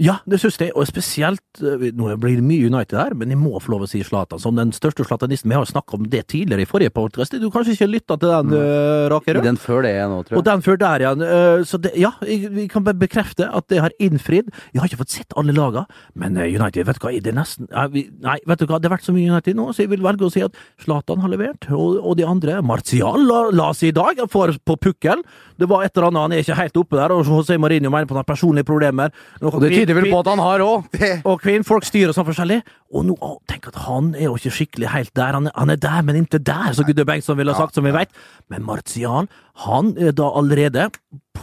Ja, 0.00 0.18
det 0.24 0.38
syns 0.40 0.56
jeg, 0.60 0.72
og 0.78 0.86
spesielt 0.88 1.60
eh, 1.60 1.90
Nå 1.92 2.08
blir 2.20 2.38
det 2.38 2.44
mye 2.46 2.68
United 2.70 2.96
her, 2.96 3.14
men 3.18 3.32
jeg 3.32 3.38
må 3.40 3.58
få 3.60 3.74
lov 3.74 3.84
å 3.84 3.88
si 3.90 4.00
Zlatan 4.06 4.40
som 4.40 4.56
den 4.56 4.70
største 4.72 5.04
zlatanisten. 5.04 5.50
Vi 5.50 5.56
har 5.58 5.64
jo 5.66 5.72
snakka 5.72 5.98
om 5.98 6.06
det 6.08 6.22
tidligere 6.32 6.64
i 6.64 6.68
forrige 6.68 6.92
podcast. 6.94 7.34
Du 7.40 7.48
kanskje 7.52 7.74
ikke 7.76 7.90
lytta 7.90 8.16
til 8.20 8.32
den, 8.32 8.54
uh, 8.56 9.08
Rakerød? 9.12 9.42
Den 9.44 9.58
før 9.60 9.82
det 9.84 9.92
nå, 10.08 10.22
tror 10.24 10.38
Og 10.38 10.42
jeg. 10.42 10.48
den 10.48 10.62
før 10.64 10.78
der 10.80 11.04
igjen. 11.04 11.22
eh, 11.26 11.64
Så 11.68 11.80
det, 11.82 11.92
ja, 12.00 12.12
vi 12.22 12.68
kan 12.72 12.84
bare 12.86 12.96
bekrefte 12.98 13.48
at 13.52 13.68
det 13.68 13.82
har 13.84 13.92
innfridd. 14.00 14.48
Jeg 14.72 14.80
har 14.80 14.88
ikke 14.88 15.02
fått 15.02 15.16
sett 15.18 15.36
alle 15.36 15.52
laga, 15.56 15.84
men 16.14 16.36
eh, 16.36 16.48
United, 16.56 16.86
vet 16.88 17.00
du 17.00 17.04
hva, 17.06 17.12
det 17.20 17.32
er 17.34 17.36
nesten 17.36 17.68
vi, 17.92 18.06
Nei, 18.22 18.38
vet 18.46 18.58
du 18.62 18.66
hva, 18.66 18.78
det 18.80 18.88
har 18.88 18.96
vært 18.96 19.06
så 19.08 19.12
mye 19.16 19.28
United 19.30 19.56
nå, 19.58 19.68
så 19.74 19.84
jeg 19.84 19.92
vil 19.92 20.02
velge 20.04 20.24
å 20.24 20.32
si 20.32 20.42
at 20.44 20.56
Zlatan 20.82 21.20
har 21.20 21.32
levert, 21.32 21.68
og, 21.70 21.98
og 22.00 22.16
de 22.16 22.24
andre 22.28 22.60
Martial 22.64 23.26
la, 23.28 23.42
la 23.52 23.70
seg 23.76 23.92
i 23.92 23.96
dag, 23.98 24.22
for 24.32 24.52
på 24.64 24.76
pukkelen. 24.88 25.22
Det 25.60 25.68
var 25.68 25.84
et 25.84 25.92
eller 25.96 26.08
annet, 26.08 26.22
han 26.22 26.32
er 26.36 26.42
ikke 26.42 26.58
helt 26.58 26.76
oppe 26.80 26.98
der, 26.98 27.12
og 27.14 27.26
José 27.28 27.58
Mourinho 27.60 27.90
mener 27.92 28.08
på 28.10 28.16
noen 28.16 28.26
personlige 28.26 28.66
problemer. 28.66 29.12
Og 29.42 29.60
det 29.62 29.81
tyder 29.82 29.98
vel 29.98 30.08
på 30.10 30.20
at 30.22 30.30
han 30.32 30.42
har 30.42 30.64
òg. 30.64 30.88
og 31.28 31.42
kvinnfolk 31.42 31.86
styrer 31.86 32.14
sånn 32.16 32.28
forskjellig. 32.28 32.62
Og 32.92 33.06
nå, 33.08 33.16
å, 33.20 33.36
tenk 33.50 33.68
at 33.70 33.78
han 33.84 34.12
er 34.14 34.28
jo 34.28 34.38
ikke 34.38 34.54
skikkelig 34.58 34.90
helt 34.92 35.12
der. 35.18 35.36
Han 35.38 35.50
er, 35.50 35.56
han 35.58 35.74
er 35.74 35.82
der, 35.82 36.00
men 36.06 36.22
ikke 36.22 36.42
der, 36.42 36.72
som 36.76 36.88
Gudde 36.88 37.06
Bengtsson 37.08 37.38
ville 37.38 37.54
ha 37.54 37.62
sagt, 37.62 37.78
som 37.78 37.86
vi 37.86 37.94
vet. 37.94 38.12
Men 38.52 38.66
Martial, 38.66 39.28
han 39.66 39.94
er 40.00 40.16
da 40.16 40.30
allerede 40.40 40.88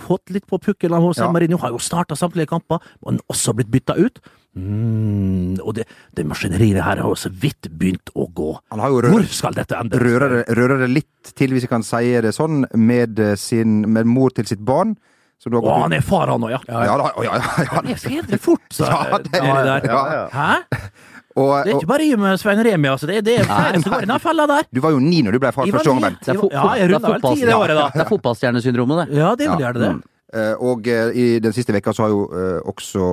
fått 0.08 0.34
litt 0.34 0.48
på 0.50 0.60
pukkelen. 0.62 1.02
hos 1.04 1.22
Ja. 1.22 1.30
Mourinho 1.32 1.60
har 1.62 1.74
jo 1.74 1.82
starta 1.82 2.18
samtlige 2.18 2.50
kamper, 2.50 2.80
er 3.06 3.24
også 3.30 3.56
blitt 3.58 3.72
bytta 3.74 3.98
ut. 3.98 4.22
Mm, 4.58 5.60
og 5.62 5.76
det, 5.78 5.86
det 6.18 6.26
maskineriet 6.26 6.82
her 6.82 7.02
har 7.04 7.10
jo 7.10 7.18
så 7.18 7.30
vidt 7.30 7.70
begynt 7.70 8.10
å 8.18 8.26
gå. 8.34 8.50
Han 8.74 8.82
har 8.82 8.90
jo 8.90 9.02
Hvor 9.14 9.28
skal 9.30 9.54
dette 9.56 9.78
ende? 9.78 10.00
rører 10.02 10.40
det, 10.40 10.58
rører 10.58 10.82
det 10.86 10.90
litt 10.90 11.34
til, 11.36 11.54
hvis 11.54 11.68
jeg 11.68 11.72
kan 11.72 11.86
si 11.86 12.18
det 12.26 12.34
sånn, 12.36 12.66
med, 12.74 13.22
sin, 13.38 13.84
med 13.94 14.10
mor 14.10 14.34
til 14.34 14.50
sitt 14.50 14.64
barn. 14.66 14.98
Som 15.40 15.54
du 15.54 15.58
har 15.62 15.68
Å, 15.72 15.76
han 15.86 15.94
er 15.96 16.02
far, 16.04 16.28
han 16.34 16.44
òg, 16.44 16.52
ja. 16.52 16.60
Ja, 16.68 16.96
da, 17.00 17.12
ja, 17.24 17.38
ja, 17.40 17.64
ja. 17.64 17.82
Det 17.86 17.94
er 17.96 18.02
fedre 18.04 18.40
fort, 18.44 18.66
sa 18.76 18.90
Ja, 18.92 19.18
det- 19.24 19.32
der. 19.32 19.88
ja, 19.88 20.02
ja. 20.12 20.26
Hæ? 20.34 20.80
Og, 21.40 21.64
Det 21.64 21.72
er 21.72 21.78
ikke 21.78 21.88
bare 21.88 22.04
jeg 22.10 22.20
med 22.20 22.40
Svein 22.42 22.60
Remi, 22.66 22.90
altså. 22.92 23.08
Det 23.08 23.18
er, 23.18 23.22
det 23.24 23.36
er 23.40 23.46
flere 23.48 23.80
som 23.82 23.94
går 23.94 24.04
i 24.04 24.10
den 24.10 24.20
fella 24.20 24.48
der. 24.50 24.64
du 24.74 24.82
var 24.84 24.92
jo 24.92 25.00
ni 25.00 25.22
når 25.24 25.32
du 25.38 25.40
ble 25.40 25.52
far 25.56 25.70
første 25.72 25.88
gang. 25.94 26.02
Bent. 26.02 26.20
Det 26.26 26.34
er, 26.34 26.40
fo 26.42 26.50
Ja, 26.52 26.64
det 26.76 26.82
er, 26.84 27.56
året, 27.56 27.76
da. 27.78 27.90
det 27.94 28.02
er 28.04 28.10
fotballstjernesyndromet, 28.10 29.08
det. 29.08 29.18
Ja, 29.22 29.36
det 29.40 29.48
vil 29.48 29.64
gjerne 29.64 29.80
det. 29.86 29.92
Eh, 30.30 30.54
og 30.62 30.86
eh, 30.92 31.10
i 31.18 31.40
den 31.42 31.54
siste 31.56 31.74
veka 31.74 31.94
så 31.96 32.04
har 32.06 32.12
jo 32.14 32.26
eh, 32.36 32.60
også 32.70 33.06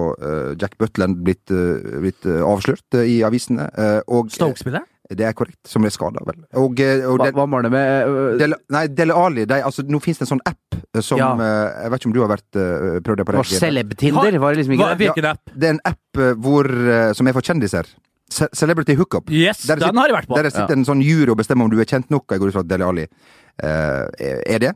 Jack 0.61 0.75
Butland 0.77 1.23
blitt, 1.25 1.47
blitt 1.49 2.27
avslørt 2.27 2.99
i 3.07 3.21
avisene. 3.25 3.71
eh, 3.73 4.01
Stoke-spiller? 4.35 4.83
Det 5.07 5.23
er 5.23 5.33
korrekt, 5.39 5.61
som 5.71 5.85
ble 5.87 5.91
skada, 5.95 6.19
vel. 6.27 6.41
Og, 6.59 6.81
og 7.07 7.21
Hva, 7.23 7.31
hva 7.31 7.45
var 7.47 7.63
det 7.63 7.71
med 7.71 8.39
Dele, 8.41 8.57
nei, 8.75 8.89
Dele 8.91 9.15
Ali 9.15 9.45
de, 9.47 9.61
altså, 9.63 9.85
Nå 9.87 10.01
finnes 10.03 10.19
det 10.19 10.27
en 10.27 10.33
sånn 10.35 10.43
app 10.51 10.66
som 11.03 11.19
Ja. 11.19 11.33
eh, 11.35 11.83
Jeg 11.85 11.91
vet 11.91 12.01
ikke 12.01 12.07
om 12.11 12.13
du 12.17 12.21
har 12.23 12.31
vært 12.31 12.57
uh, 12.57 13.01
prøvd 13.05 13.17
det 13.17 13.27
på 13.27 13.33
var 13.37 13.45
Celeb-Tinder, 13.45 14.39
var 14.39 14.55
det 14.55 14.59
liksom 14.65 14.77
Hva, 14.81 14.91
det? 14.97 14.99
hvilken? 15.15 15.39
Det 15.57 15.69
er 15.69 15.75
en 15.77 15.81
app 15.85 16.19
eh, 16.19 16.33
hvor, 16.35 16.67
eh, 16.71 17.13
som 17.13 17.27
er 17.27 17.33
for 17.37 17.43
kjendiser. 17.43 17.87
Ce 18.29 18.49
Celebrity 18.53 18.95
Hookup. 18.99 19.31
Yes, 19.31 19.63
Der 19.67 19.77
den 19.77 19.87
sitter- 19.89 20.01
har 20.01 20.09
jeg 20.09 20.17
vært 20.17 20.29
på. 20.29 20.35
Der 20.43 20.51
sitter 20.51 20.73
en 20.75 20.85
sånn 20.85 21.03
jury 21.03 21.31
og 21.31 21.37
bestemmer 21.39 21.65
om 21.65 21.71
du 21.71 21.79
er 21.81 21.85
kjent 21.87 22.11
nok. 22.11 22.25
Jeg 22.31 22.41
går 22.41 22.49
ut 22.49 22.53
fra 22.57 22.65
at 22.65 22.69
Deli 22.69 22.83
Ali 22.85 23.05
uh, 23.07 24.07
er 24.47 24.59
det. 24.59 24.73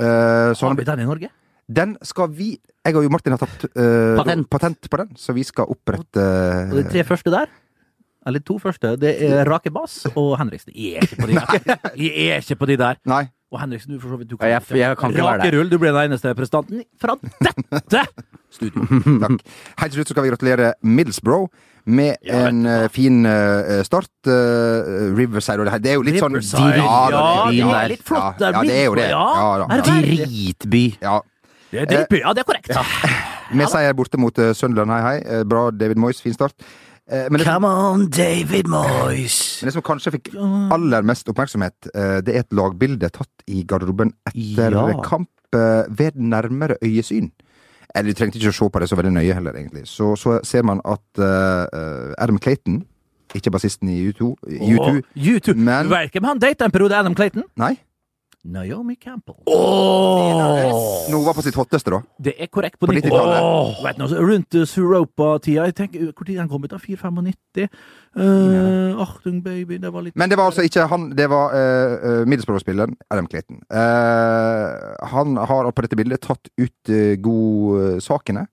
Uh, 0.00 0.52
sånn. 0.56 0.72
Har 0.72 0.80
vi 0.80 0.84
den 0.84 1.00
i 1.00 1.04
Norge? 1.04 1.30
den 1.68 1.96
skal 2.06 2.28
vi 2.30 2.60
Jeg 2.86 2.94
og 2.94 3.10
Martin 3.10 3.32
har 3.34 3.38
tatt 3.42 3.64
uh, 3.74 4.14
Patent. 4.22 4.48
patent 4.48 4.88
på 4.88 4.96
den, 5.00 5.08
så 5.18 5.34
vi 5.34 5.42
skal 5.42 5.66
opprette 5.66 6.22
Og 6.70 6.76
de 6.78 6.84
tre 6.88 7.02
første 7.02 7.28
der, 7.34 7.48
eller 8.24 8.38
to 8.46 8.58
første, 8.62 8.92
det 8.96 9.16
er 9.22 9.44
Rake 9.44 9.70
Bass 9.74 10.06
og 10.14 10.36
Henriksen. 10.38 10.70
Jeg 10.74 10.94
er 11.00 11.02
ikke 11.08 11.18
på 11.22 11.26
de 11.26 11.34
der. 11.40 11.80
Jeg 11.98 12.28
er 12.30 12.38
ikke 12.40 12.56
på 12.60 12.66
de 12.70 12.76
der. 12.76 12.96
Nei. 13.04 13.24
Og 13.54 13.60
Henriksen, 13.62 13.94
du 13.94 14.16
vidt 14.16 14.28
du 14.32 14.36
Ja, 14.40 14.58
jeg- 14.58 14.76
jeg 14.80 14.96
kan 14.98 15.10
ikke 15.12 15.22
være 15.22 15.38
Rake 15.44 15.56
rull, 15.56 15.68
du 15.70 15.78
blir 15.78 15.92
den 15.94 16.10
eneste 16.10 16.32
prestanten 16.34 16.82
fra 17.00 17.14
dette 17.40 18.02
studio. 18.50 18.82
Takk. 19.22 19.40
Helt 19.78 19.92
til 19.92 20.00
slutt 20.00 20.08
så 20.10 20.14
skal 20.16 20.24
vi 20.26 20.32
gratulere 20.32 20.72
Middlesbrough 20.82 21.46
med 21.86 22.16
Ja, 22.26 22.48
en 22.48 22.66
uh, 22.66 22.88
fin 22.90 23.20
uh, 23.24 23.82
start. 23.86 24.10
Uh, 24.26 25.14
Riverside 25.14 25.60
og 25.62 25.66
det 25.68 25.72
her. 25.76 25.78
Det 25.84 25.90
er 25.92 25.94
jo 25.94 26.02
litt 26.02 26.18
sånn 26.18 26.34
Ja, 26.34 26.72
ja, 26.74 27.50
det, 27.52 27.62
er 27.62 27.88
litt 27.94 28.02
flott 28.02 28.40
der. 28.42 28.50
Ja, 28.50 28.62
ja, 28.62 28.66
det 28.66 28.80
er 28.80 28.84
jo 28.88 28.96
det. 28.98 29.08
Ja, 29.10 29.26
Ja? 29.62 29.80
Dritby. 29.86 30.84
Ja. 31.00 31.20
Det 31.70 31.80
er 31.84 31.86
dritby. 31.92 32.20
Ja, 32.24 32.32
det 32.34 32.42
er 32.42 32.48
korrekt. 32.50 32.74
Med 33.54 33.70
seier 33.70 33.94
borte 33.94 34.18
mot 34.18 34.34
Sunderland, 34.58 34.90
hei 34.90 35.02
hei. 35.06 35.44
Bra 35.46 35.68
David 35.70 36.02
Moyes, 36.02 36.18
fin 36.24 36.34
start. 36.34 36.54
Eh, 37.08 37.28
Men 37.30 37.38
det, 37.38 37.46
Come 37.46 37.68
on, 37.70 38.08
David 38.10 38.66
Moyes. 38.66 39.62
men 39.62 39.68
det 39.68 39.72
som 39.76 39.82
kanskje 39.82 40.10
fikk 40.16 40.32
aller 40.74 41.02
mest 41.06 41.28
oppmerksomhet, 41.30 41.86
eh, 41.94 42.20
det 42.26 42.34
er 42.34 42.40
et 42.40 42.52
lagbilde 42.52 43.10
tatt 43.14 43.44
i 43.46 43.62
garderoben 43.62 44.10
etter 44.26 44.72
Ja. 44.74 45.00
kamp 45.04 45.30
eh, 45.54 45.84
ved 45.88 46.16
nærmere 46.18 46.76
øyesyn. 46.82 47.30
Eller 47.94 48.10
du 48.12 48.14
trengte 48.18 48.36
ikke 48.40 48.50
å 48.50 48.56
se 48.58 48.68
på 48.68 48.80
det 48.82 48.88
så 48.90 48.96
veldig 48.98 49.12
nøye 49.14 49.32
heller, 49.32 49.54
egentlig. 49.54 49.86
Så, 49.86 50.16
så 50.18 50.40
ser 50.44 50.62
man 50.66 50.80
at 50.84 51.00
uh, 51.22 52.12
Adam 52.18 52.36
Clayton, 52.38 52.82
ikke 53.34 53.50
bassisten 53.54 53.88
i 53.88 54.10
U2, 54.10 54.34
U2 54.42 54.80
oh, 54.82 54.98
U2. 55.16 55.54
Men- 55.54 55.86
Du 55.86 55.94
vet 55.94 56.12
hvem 56.12 56.24
han 56.28 56.38
data 56.42 56.64
en 56.66 56.70
periode, 56.74 56.92
Adam 56.98 57.14
Clayton? 57.14 57.44
Nei? 57.56 57.76
Naomi 58.46 58.94
Campbell. 58.94 59.36
Oh! 59.46 61.06
Når 61.10 61.16
hun 61.16 61.26
var 61.26 61.36
på 61.36 61.44
sitt 61.46 61.56
hotteste, 61.58 61.92
da. 61.92 62.00
Det 62.22 62.34
er 62.38 62.50
korrekt 62.52 62.78
på 62.78 62.86
På 62.86 62.94
90-tallet. 62.94 63.36
90-tallet. 63.42 63.84
Vet 63.86 64.02
altså, 64.06 64.22
rundt 64.30 64.58
uh, 64.58 64.64
Suropa-tida. 64.70 65.66
Jeg 65.68 65.76
tenker, 65.80 66.10
Hvor 66.12 66.28
tid 66.28 66.38
den 66.38 66.48
kom 66.48 66.64
ut? 66.64 66.70
da? 66.70 66.80
4-95? 66.82 67.68
Uh, 68.16 69.02
Achtung, 69.02 69.42
baby. 69.44 69.78
Det 69.82 69.92
var 69.92 70.06
litt 70.06 70.16
Men 70.16 70.30
det 70.30 70.38
var 70.38 70.50
altså 70.52 70.64
ikke 70.66 70.86
han, 70.90 71.10
det 71.18 71.28
var 71.30 71.54
uh, 71.54 72.24
Middlesbrough-spilleren 72.28 72.96
Adam 73.10 73.26
Clayton. 73.26 73.62
Uh, 73.70 75.06
han 75.12 75.36
har 75.36 75.70
på 75.70 75.86
dette 75.86 75.98
bildet 75.98 76.22
tatt 76.24 76.52
ut 76.56 76.92
uh, 76.92 77.16
godsakene 77.20 78.46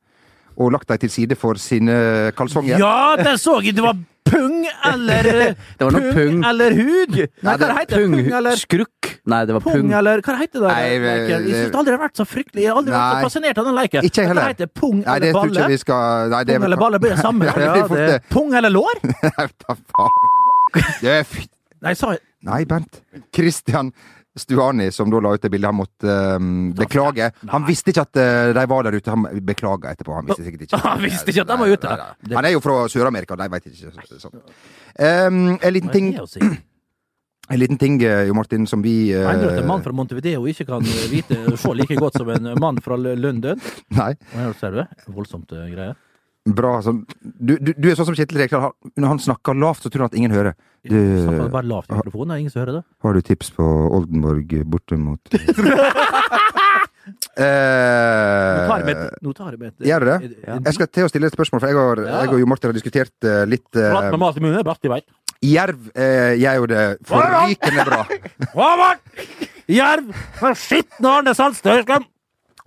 og 0.53 0.73
lagt 0.75 0.89
dem 0.89 1.01
til 1.01 1.10
side 1.10 1.36
for 1.39 1.58
sine 1.58 2.32
kalsonger. 2.38 2.77
Ja, 2.77 3.15
den 3.17 3.38
så 3.41 3.58
jeg! 3.63 3.73
Det 3.73 3.86
var 3.86 3.97
pung 4.26 4.66
eller 4.90 5.28
Det 5.78 5.86
var 5.88 5.92
noe 5.96 6.12
pung. 6.16 6.44
eller 6.50 6.76
hud. 6.78 7.16
Nei, 7.20 7.54
hva 7.54 7.58
det 7.62 7.70
heter 7.78 7.96
det? 7.96 8.04
Pung 8.04 8.34
eller 8.40 8.60
Skrukk? 8.62 9.10
Nei, 9.30 9.40
det 9.48 9.54
var 9.56 9.64
Pung 9.64 9.74
pung. 9.78 9.92
eller 10.00 10.22
Hva 10.26 10.36
heter 10.40 10.60
det? 10.66 10.72
Nei, 10.74 10.88
Michael? 11.04 11.48
Jeg 11.48 11.70
det- 11.70 11.76
aldri 11.80 11.92
det 11.92 11.98
har 12.00 12.04
vært 12.08 12.20
så 12.22 12.26
fryktelig 12.28 12.64
Jeg 12.66 12.72
har 12.74 12.80
aldri 12.82 12.94
vært 12.96 13.14
så 13.14 13.28
fascinert 13.28 13.58
av 13.62 13.66
den 13.70 13.78
leken. 13.80 14.04
Ikke 14.10 14.22
jeg 14.24 14.28
heller. 14.32 14.42
Hva 14.48 14.54
heter 14.56 14.72
pung 14.82 14.98
Nei, 15.04 15.20
det 15.20 15.30
eller 15.30 15.40
tror 15.40 15.54
ikke 15.58 15.70
vi 15.74 15.78
skal 15.84 16.30
Nei, 16.34 16.44
det 16.44 16.56
Pung 16.58 16.66
eller 16.70 16.82
balle 16.84 17.00
blir 17.04 17.16
det 17.16 17.22
samme. 17.28 17.46
Ja, 17.52 17.54
det 17.78 17.86
blir 17.92 18.08
det-. 18.14 18.22
Pung 18.34 18.54
eller 18.60 18.74
lår? 18.74 19.04
Nei, 19.24 19.48
faen? 19.70 20.20
Det 21.02 21.16
er 21.20 21.24
fy... 21.28 21.46
Nei, 21.84 21.94
sa 22.00 22.12
jeg 22.16 22.24
Nei, 22.44 22.62
Bernt. 22.68 23.00
Christian 23.36 23.94
Stuani, 24.36 24.88
som 24.91 25.12
da 25.13 25.19
la 25.22 25.36
ut 25.36 25.41
det 25.46 25.50
bildet, 25.54 25.67
han 25.69 25.78
måtte 25.78 26.13
um, 26.41 26.72
beklage. 26.74 27.28
Han 27.52 27.65
visste 27.67 27.91
ikke 27.93 28.02
at 28.08 28.17
uh, 28.17 28.50
de 28.58 28.63
var 28.72 28.88
der 28.88 28.98
ute. 28.98 29.12
Han 29.13 29.28
beklaga 29.46 29.91
etterpå. 29.93 30.15
Han 30.17 30.26
visste 30.26 30.48
sikkert 30.48 30.63
ikke. 30.65 30.80
Han 30.89 31.02
visste 31.06 31.30
ikke 31.30 31.43
at 31.46 31.52
de 31.52 31.58
var 31.62 31.74
ute. 31.76 31.89
Nei, 31.91 31.98
nei, 32.08 32.30
nei. 32.32 32.36
Han 32.39 32.48
er 32.50 32.54
jo 32.56 32.62
fra 32.65 32.78
Sør-Amerika, 32.89 33.38
de 33.38 33.50
veit 33.54 33.67
ikke. 33.69 33.91
så- 33.93 34.22
Sånn. 34.24 34.39
Um, 34.98 35.41
en 35.62 35.74
liten 35.74 35.91
ting, 35.93 36.08
en 37.54 37.60
liten 37.60 37.78
ting 37.82 38.00
eh, 38.06 38.24
Jo 38.30 38.34
Martin, 38.38 38.65
som 38.69 38.82
vi 38.86 39.12
uh, 39.13 39.26
Mener 39.28 39.50
at 39.52 39.62
en 39.62 39.67
mann 39.67 39.82
fra 39.84 39.91
Montevideo 39.93 40.46
ikke 40.50 40.65
kan 40.69 40.86
eh, 40.86 41.06
vite 41.12 41.39
se 41.60 41.74
like 41.76 41.98
godt 42.00 42.17
som 42.22 42.30
en 42.34 42.54
mann 42.62 42.78
fra 42.82 42.96
London? 42.98 43.60
Nei. 44.00 44.13
Ser 44.62 44.78
du? 44.80 44.84
Voldsomt 45.13 45.52
eh, 45.54 45.69
greie. 45.74 45.93
Bra. 46.43 46.82
Sånn. 46.84 47.06
Du, 47.23 47.56
du, 47.56 47.71
du 47.71 47.86
er 47.88 47.95
sånn 47.95 48.10
som 48.10 48.17
Kjetil 48.17 48.41
Rekdal. 48.41 48.73
Når 48.99 49.13
han 49.13 49.21
snakker 49.23 49.56
lavt, 49.56 49.86
så 49.86 49.91
tror 49.91 50.06
han 50.06 50.12
at 50.12 50.17
ingen 50.19 50.34
hører. 50.36 50.58
Du, 50.84 50.97
Snakker 50.97 51.51
bare 51.53 51.69
lavt 51.69 51.88
i 51.88 51.95
mikrofonen, 51.95 52.41
ingen 52.43 52.51
som 52.51 52.60
hører 52.65 52.82
det. 52.82 52.84
har 53.06 53.15
du 53.15 53.21
tips 53.23 53.53
på 53.56 53.63
Oldenborg 53.63 54.51
borte 54.67 54.97
mot 54.99 55.32
Nå 57.03 57.47
tar 58.67 58.82
jeg 58.82 58.88
med 58.88 58.99
eh, 58.99 59.13
Nå 59.23 59.34
tar 59.36 59.56
jeg 59.56 59.62
med 59.62 59.71
et 59.71 59.88
Gjør 59.88 60.03
du 60.03 60.10
det? 60.10 60.17
Jeg 60.43 60.75
skal 60.77 60.89
til 60.97 61.08
å 61.08 61.12
stille 61.12 61.29
et 61.32 61.36
spørsmål, 61.36 61.63
for 61.63 61.71
jeg 61.71 61.77
Ja. 62.03 62.19
jeg 62.23 62.36
og 62.36 62.43
Jo 62.43 62.49
Martin 62.51 62.71
har 62.71 62.75
diskutert 62.75 63.15
uh, 63.27 63.43
litt 63.47 63.67
uh, 63.79 63.91
Prat 63.95 64.12
med 64.12 64.19
mat 64.25 64.39
i 64.39 64.43
munnen, 64.43 64.63
best 64.67 64.84
de 64.84 64.91
veit. 64.91 65.08
Jerv 65.43 65.89
eh, 65.95 66.36
gjør 66.39 66.62
jo 66.62 66.67
det 66.71 66.84
forrykende 67.08 67.84
bra. 67.88 68.03
Håvard! 68.53 68.99
Jerv! 69.67 70.12
Skitne 70.56 71.15
Arne 71.17 71.34
Sandstø! 71.36 71.82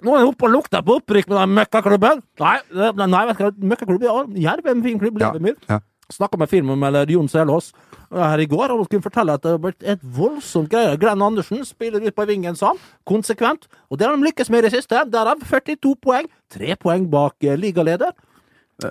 Nå 0.04 0.12
er 0.12 0.22
jeg 0.22 0.30
oppe 0.30 0.48
og 0.48 0.52
lukter 0.52 0.84
på 0.84 0.98
opprykk 1.00 1.30
med 1.30 1.38
den 1.38 1.52
møkkaklubben. 1.56 2.22
Nei, 2.42 2.56
nei, 3.00 3.22
vet 3.30 3.44
du 3.56 3.68
møkkaklubb 3.70 4.04
ja, 4.04 4.16
Jerv 4.48 4.66
er 4.66 4.74
en 4.76 4.84
fin 4.84 4.98
klubb. 5.00 5.20
Ja, 5.22 5.32
mitt. 5.40 5.62
ja. 5.70 5.80
Snakka 6.12 6.38
med 6.38 6.50
filmanmelder 6.52 7.10
Jon 7.10 7.26
Selås 7.26 7.72
her 8.14 8.38
i 8.38 8.46
går, 8.46 8.70
og 8.70 8.84
han 8.84 8.90
kunne 8.92 9.02
fortelle 9.02 9.34
at 9.34 9.42
det 9.42 9.54
har 9.56 9.62
blitt 9.64 9.82
et 9.82 10.04
voldsomt 10.16 10.70
greie. 10.70 10.94
Glenn 11.02 11.24
Andersen 11.24 11.64
spiller 11.66 12.04
ut 12.04 12.14
på 12.14 12.26
vingen 12.28 12.54
sånn, 12.58 12.78
konsekvent, 13.08 13.66
og 13.90 13.98
det 13.98 14.06
har 14.06 14.14
de 14.14 14.28
lykkes 14.28 14.52
med 14.52 14.62
i 14.62 14.68
det 14.68 14.76
siste. 14.76 15.02
Derav 15.10 15.42
42 15.42 15.96
poeng, 16.04 16.30
tre 16.52 16.76
poeng 16.78 17.08
bak 17.10 17.42
eh, 17.42 17.58
ligaleder. 17.58 18.14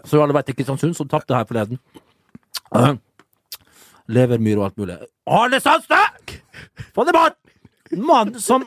Så 0.03 0.19
alle 0.19 0.41
ikke 0.41 0.57
Kristiansund, 0.57 0.97
som 0.97 1.07
tapte 1.07 1.37
her 1.37 1.47
forleden. 1.47 1.79
Uh, 2.75 2.97
Levermyr 4.15 4.59
og 4.59 4.67
alt 4.67 4.81
mulig. 4.81 4.99
Arne 5.25 5.61
Sandstø! 5.63 6.01
Få 6.95 7.05
det 7.07 7.15
bort! 7.15 7.37
En 7.93 8.03
mann 8.05 8.33
som 8.41 8.65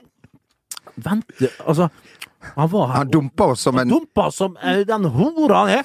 Venter 0.99 1.53
Altså, 1.67 1.89
han 2.55 2.71
var 2.71 2.87
her 2.87 2.95
Han 3.03 3.11
dumpa 3.11 3.51
oss 3.53 3.61
som 3.67 3.79
en 3.79 3.89
dumpa 3.89 4.31
som 4.31 4.57
eh, 4.63 4.85
den 4.87 5.05
hora 5.05 5.65
han 5.65 5.71
er. 5.81 5.85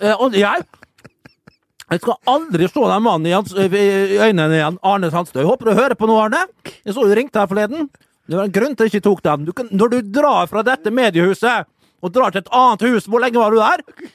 Eh, 0.00 0.14
og 0.14 0.34
jeg 0.34 0.64
jeg 1.86 2.00
skal 2.02 2.16
aldri 2.26 2.66
se 2.66 2.82
den 2.82 3.02
mannen 3.04 3.28
i, 3.28 3.34
hans, 3.36 3.52
i 3.54 3.68
i 3.70 4.18
øynene 4.18 4.56
igjen, 4.56 4.78
Arne 4.82 5.10
Sandstø. 5.10 5.38
Jeg 5.38 5.46
håper 5.46 5.68
du 5.70 5.78
hører 5.78 5.94
på 5.94 6.08
nå, 6.10 6.16
Arne. 6.18 6.40
Jeg 6.82 6.96
så 6.96 7.04
du 7.06 7.14
ringte 7.14 7.38
her 7.38 7.46
forleden. 7.46 7.86
Det 8.26 8.34
var 8.34 8.48
en 8.48 8.56
grunn 8.56 8.74
til 8.74 8.82
at 8.82 8.90
jeg 8.90 8.98
ikke 8.98 9.06
tok 9.06 9.22
den. 9.22 9.44
Du 9.46 9.52
kan, 9.54 9.68
når 9.70 9.92
du 9.92 10.00
drar 10.16 10.48
fra 10.50 10.64
dette 10.66 10.90
mediehuset 10.90 11.68
og 12.02 12.10
drar 12.10 12.34
til 12.34 12.42
et 12.42 12.50
annet 12.50 12.82
hus, 12.88 13.06
hvor 13.06 13.22
lenge 13.22 13.38
var 13.38 13.54
du 13.54 13.60
der? 13.62 14.10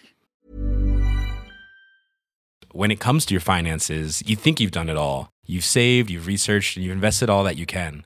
when 2.73 2.91
it 2.91 2.99
comes 2.99 3.25
to 3.25 3.33
your 3.33 3.41
finances, 3.41 4.23
you 4.25 4.35
think 4.35 4.59
you've 4.59 4.71
done 4.71 4.89
it 4.89 4.97
all. 4.97 5.29
You've 5.45 5.65
saved, 5.65 6.09
you've 6.09 6.27
researched, 6.27 6.77
and 6.77 6.85
you've 6.85 6.93
invested 6.93 7.29
all 7.29 7.43
that 7.43 7.57
you 7.57 7.65
can. 7.65 8.05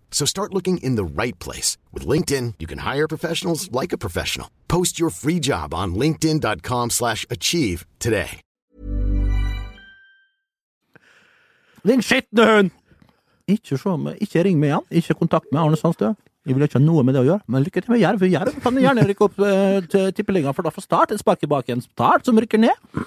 So 0.11 0.25
start 0.27 0.53
looking 0.53 0.77
in 0.77 0.97
the 0.97 1.03
right 1.03 1.39
place. 1.39 1.79
With 1.91 2.05
LinkedIn, 2.05 2.53
you 2.59 2.67
can 2.67 2.85
hire 2.85 3.07
professionals 3.07 3.71
like 3.71 3.91
a 3.91 3.97
professional. 3.97 4.47
Post 4.67 4.99
your 4.99 5.09
free 5.09 5.39
job 5.39 5.73
on 5.73 5.95
linkedin.com 5.95 6.91
slash 6.91 7.25
achieve 7.31 7.87
today. 7.97 8.41
Din 11.83 12.01
skitne 12.01 12.45
hund! 12.45 12.71
Ikke, 13.49 13.77
ikke 14.21 14.43
ring 14.45 14.59
meg 14.61 14.69
igjen. 14.69 14.83
Ikke 15.01 15.15
kontakt 15.17 15.49
med 15.51 15.61
Arne 15.63 15.79
Sandstø. 15.79 16.11
Jeg 16.45 16.55
vil 16.55 16.65
ikke 16.65 16.79
ha 16.79 16.83
noe 16.83 17.03
med 17.05 17.13
det 17.17 17.21
å 17.21 17.25
gjøre. 17.25 17.43
Men 17.53 17.65
lykke 17.65 17.81
til 17.81 17.93
med 17.93 18.01
Jerv. 18.01 18.23
Jerv 18.25 18.59
kan 18.63 18.77
gjerne 18.81 19.05
rykke 19.09 19.25
opp 19.27 19.41
uh, 19.41 19.79
til 19.89 20.07
tippeligaen, 20.17 20.55
for 20.57 20.65
da 20.65 20.73
får 20.73 20.85
Start 20.87 21.13
et 21.13 21.21
spark 21.21 21.43
i 21.45 21.49
baken. 21.49 21.83
Start 21.85 22.29
som 22.29 22.37
rykker 22.41 22.61
ned. 22.61 23.01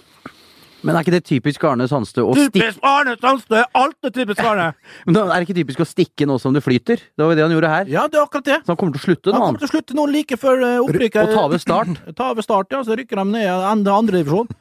Men 0.85 0.97
er 0.99 1.05
ikke 1.05 1.14
det 1.14 1.23
typisk 1.25 1.64
Arne 1.68 1.87
Sandstø 1.88 2.25
å 2.27 2.35
stikke 2.37 2.59
Typisk 2.59 2.85
Arne 2.87 3.14
Sandstø! 3.20 3.62
Alt 3.81 4.09
er 4.09 4.12
typisk 4.14 4.42
Arne! 4.51 4.70
Men 5.07 5.16
da 5.16 5.23
er 5.27 5.35
det 5.38 5.49
ikke 5.49 5.59
typisk 5.62 5.85
å 5.85 5.88
stikke 5.88 6.29
nå 6.29 6.37
som 6.42 6.57
det 6.57 6.64
flyter? 6.64 7.01
Det 7.01 7.25
var 7.25 7.33
jo 7.33 7.38
det 7.38 7.47
han 7.47 7.55
gjorde 7.57 7.70
her. 7.73 7.88
Ja, 7.92 8.05
det 8.11 8.20
er 8.20 8.27
akkurat 8.27 8.49
det. 8.51 8.59
Så 8.64 8.75
han 8.75 8.81
kommer 8.81 8.97
til 8.97 9.03
å 9.03 9.07
slutte 9.09 9.33
Han 9.35 9.47
kommer 9.47 9.62
til 9.64 9.70
å 9.70 9.73
slutte 9.73 9.97
nå 9.97 10.05
like 10.12 10.38
før 10.40 10.66
eh, 10.66 10.77
opprykket. 10.85 11.31
Og 11.33 11.38
ta 11.38 11.47
ved 11.55 11.64
start. 11.64 12.05
Ta 12.20 12.29
ved 12.37 12.47
start, 12.47 12.77
ja. 12.77 12.83
Så 12.87 12.99
rykker 13.01 13.23
de 13.23 13.27
ned 13.33 13.47
i 13.47 13.51
andre, 13.55 13.97
andre 13.97 14.20
divisjon. 14.20 14.53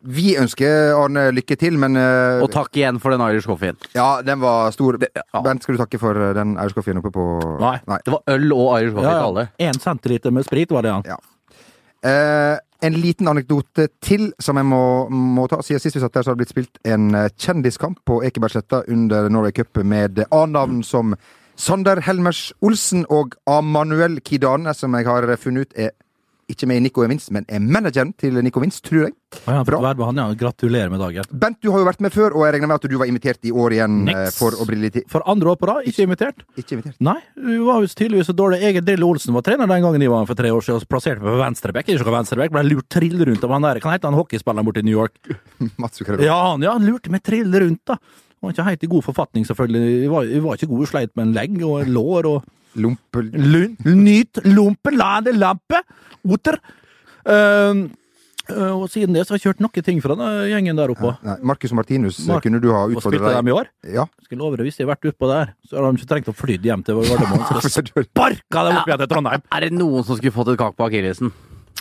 Vi 0.00 0.30
ønsker 0.40 0.94
Arne 0.96 1.26
lykke 1.36 1.56
til, 1.60 1.74
men 1.80 1.98
uh, 2.00 2.40
Og 2.40 2.48
takk 2.54 2.72
igjen 2.78 2.96
for 3.02 3.12
den 3.12 3.20
Irish 3.26 3.48
coffeen. 3.48 3.76
Ja, 3.92 4.22
den 4.24 4.40
var 4.40 4.72
stor. 4.72 4.96
ja. 5.04 5.42
Bent, 5.44 5.64
skal 5.64 5.76
du 5.76 5.82
takke 5.82 6.00
for 6.00 6.16
den 6.16 6.54
den 6.56 6.72
coffeen 6.76 7.00
oppe 7.02 7.12
på 7.12 7.26
Nei. 7.60 7.76
Det 8.06 8.14
var 8.14 8.22
øl 8.32 8.46
og 8.56 8.70
Irish 8.78 8.96
coffee 8.96 9.10
Ja, 9.10 9.12
til 9.12 9.20
ja. 9.20 9.28
alle. 9.28 9.44
Én 9.60 9.80
centiliter 9.82 10.32
med 10.32 10.48
sprit 10.48 10.72
var 10.72 10.86
det, 10.88 10.94
han. 10.96 11.04
Ja. 11.04 11.18
Eh, 12.00 12.56
en 12.82 12.96
liten 13.00 13.28
anekdote 13.30 13.88
til 14.02 14.30
som 14.42 14.58
jeg 14.60 14.68
må, 14.68 14.82
må 15.10 15.46
ta. 15.50 15.60
Siden 15.64 15.82
sist 15.82 15.98
vi 15.98 16.02
satt 16.04 16.14
der, 16.16 16.24
så 16.24 16.32
har 16.32 16.38
det 16.38 16.44
blitt 16.44 16.54
spilt 16.54 16.80
en 16.88 17.14
eh, 17.16 17.30
kjendiskamp 17.40 18.00
på 18.08 18.20
Ekebergsletta 18.26 18.84
under 18.88 19.28
Norway 19.32 19.54
Cup 19.56 19.82
med 19.84 20.22
A-navn 20.30 20.82
som 20.86 21.14
Sander 21.60 22.00
Helmers 22.06 22.50
Olsen 22.64 23.04
og 23.12 23.34
Amanuel 23.50 24.20
Kidane, 24.24 24.72
som 24.74 24.94
jeg 24.96 25.08
har 25.08 25.28
funnet 25.36 25.68
ut 25.68 25.82
er 25.88 25.92
ikke 26.52 26.68
med 26.70 26.80
i 26.80 26.84
Nico 26.84 27.04
Vinst, 27.06 27.30
men 27.34 27.46
er 27.48 27.62
manageren 27.62 28.12
til 28.18 28.36
Nico 28.44 28.62
Vinst, 28.62 28.82
tror 28.86 29.06
jeg. 29.06 29.14
Ja, 29.44 29.60
han 29.60 29.66
Bra. 29.68 29.78
han, 29.94 30.18
ja. 30.18 30.26
Gratulerer 30.34 30.90
med 30.90 31.00
dagen. 31.00 31.26
Bent, 31.30 31.60
du 31.62 31.70
har 31.70 31.82
jo 31.82 31.86
vært 31.86 32.02
med 32.02 32.12
før, 32.14 32.34
og 32.34 32.46
jeg 32.46 32.56
regner 32.56 32.70
med 32.70 32.80
at 32.80 32.88
du 32.90 32.96
var 32.98 33.10
invitert 33.10 33.46
i 33.46 33.52
år 33.52 33.76
igjen 33.76 33.98
eh, 34.02 34.08
Niks. 34.10 34.38
for 34.40 34.56
å 34.58 34.66
bli 34.66 34.78
litt 34.82 34.98
For 35.10 35.24
andre 35.30 35.52
år 35.52 35.60
på 35.60 35.68
rad, 35.70 35.88
ikke 35.90 36.06
invitert. 36.08 36.44
Ikke 36.58 36.76
invitert. 36.76 36.96
Nei, 37.04 37.18
du 37.38 37.52
var 37.68 37.84
jo 37.84 37.90
tydeligvis 37.90 38.30
så 38.32 38.36
dårlig. 38.36 38.62
Egil 38.70 38.86
Drille 38.86 39.06
Olsen 39.06 39.36
var 39.36 39.46
trener 39.46 39.70
den 39.70 39.84
gangen 39.86 40.06
jeg 40.06 40.12
var 40.12 40.26
for 40.28 40.38
tre 40.38 40.50
år 40.54 40.66
siden, 40.66 40.80
og 40.82 40.90
plasserte 40.90 41.22
meg 41.22 41.30
på 41.32 41.42
venstreback. 41.44 41.90
Ikke 41.90 42.06
noe 42.06 42.16
venstreback, 42.18 42.54
ble 42.56 42.64
lurt 42.68 42.90
trill 42.90 43.26
rundt 43.30 43.46
av 43.46 43.54
han 43.56 43.68
der. 43.68 43.82
Kan 43.84 43.94
hete 43.94 44.10
han 44.10 44.18
hockeyspilleren 44.18 44.66
borte 44.66 44.82
i 44.82 44.88
New 44.88 44.96
York. 44.96 45.16
Mats 45.82 46.00
Zuccarello. 46.00 46.26
Ja, 46.26 46.40
han 46.50 46.66
ja, 46.66 46.74
lurte 46.82 47.12
meg 47.14 47.22
trill 47.26 47.54
rundt, 47.54 47.84
da. 47.90 48.00
Han 48.40 48.48
var 48.48 48.56
ikke 48.56 48.70
helt 48.70 48.84
i 48.86 48.88
god 48.88 49.04
forfatning, 49.04 49.44
selvfølgelig. 49.44 49.88
Jeg 50.00 50.10
var, 50.10 50.28
jeg 50.32 50.42
var 50.46 50.56
ikke 50.56 50.70
god, 50.72 50.86
sleit 50.88 51.10
med 51.14 51.26
en 51.28 51.34
legg 51.36 51.60
og 51.66 51.90
lår 51.92 52.28
og 52.30 52.48
Lompel... 52.78 53.30
Lun, 53.34 53.76
Nyt, 53.84 54.42
la 54.94 55.14
det 55.24 55.34
lampe, 55.38 55.80
oter. 56.22 56.60
Uh, 57.26 57.88
uh, 58.50 58.74
og 58.76 58.86
siden 58.92 59.16
det 59.16 59.26
så 59.26 59.34
har 59.34 59.40
jeg 59.40 59.50
kjørt 59.50 59.64
noen 59.64 59.84
ting 59.86 59.98
fra 60.04 60.16
den 60.18 60.24
gjengen 60.52 60.78
der 60.78 60.94
oppe. 60.94 61.12
Nei, 61.26 61.36
Marcus 61.52 61.74
Martinus, 61.76 62.22
Mark- 62.30 62.46
kunne 62.46 62.62
du 62.62 62.70
ha 62.72 62.86
utfordra 62.86 63.18
utfordret 63.18 63.38
dem 63.40 63.50
i 63.52 63.56
år. 63.58 63.70
Ja. 63.98 64.06
Skal 64.26 64.40
love 64.40 64.60
deg, 64.60 64.70
hvis 64.70 64.80
jeg 64.80 64.86
har 64.86 64.94
vært 64.94 65.10
oppå 65.12 65.30
der, 65.30 65.54
så 65.66 65.80
hadde 65.80 65.92
de 65.92 66.02
ikke 66.02 66.12
trengt 66.14 66.32
å 66.32 66.36
fly 66.38 66.58
hjem 66.70 66.86
til 66.86 67.02
Gardermoen. 67.02 67.46
Så 67.66 67.84
sparka 67.84 68.66
dem 68.68 68.80
opp 68.80 68.90
igjen 68.90 69.04
til 69.04 69.12
Trondheim. 69.14 69.46
Er 69.50 69.66
det 69.66 69.72
noen 69.76 70.06
som 70.06 70.20
skulle 70.20 70.34
fått 70.34 70.54
et 70.54 70.60
kak 70.62 70.78
på 70.78 70.86
akillesen? 70.90 71.34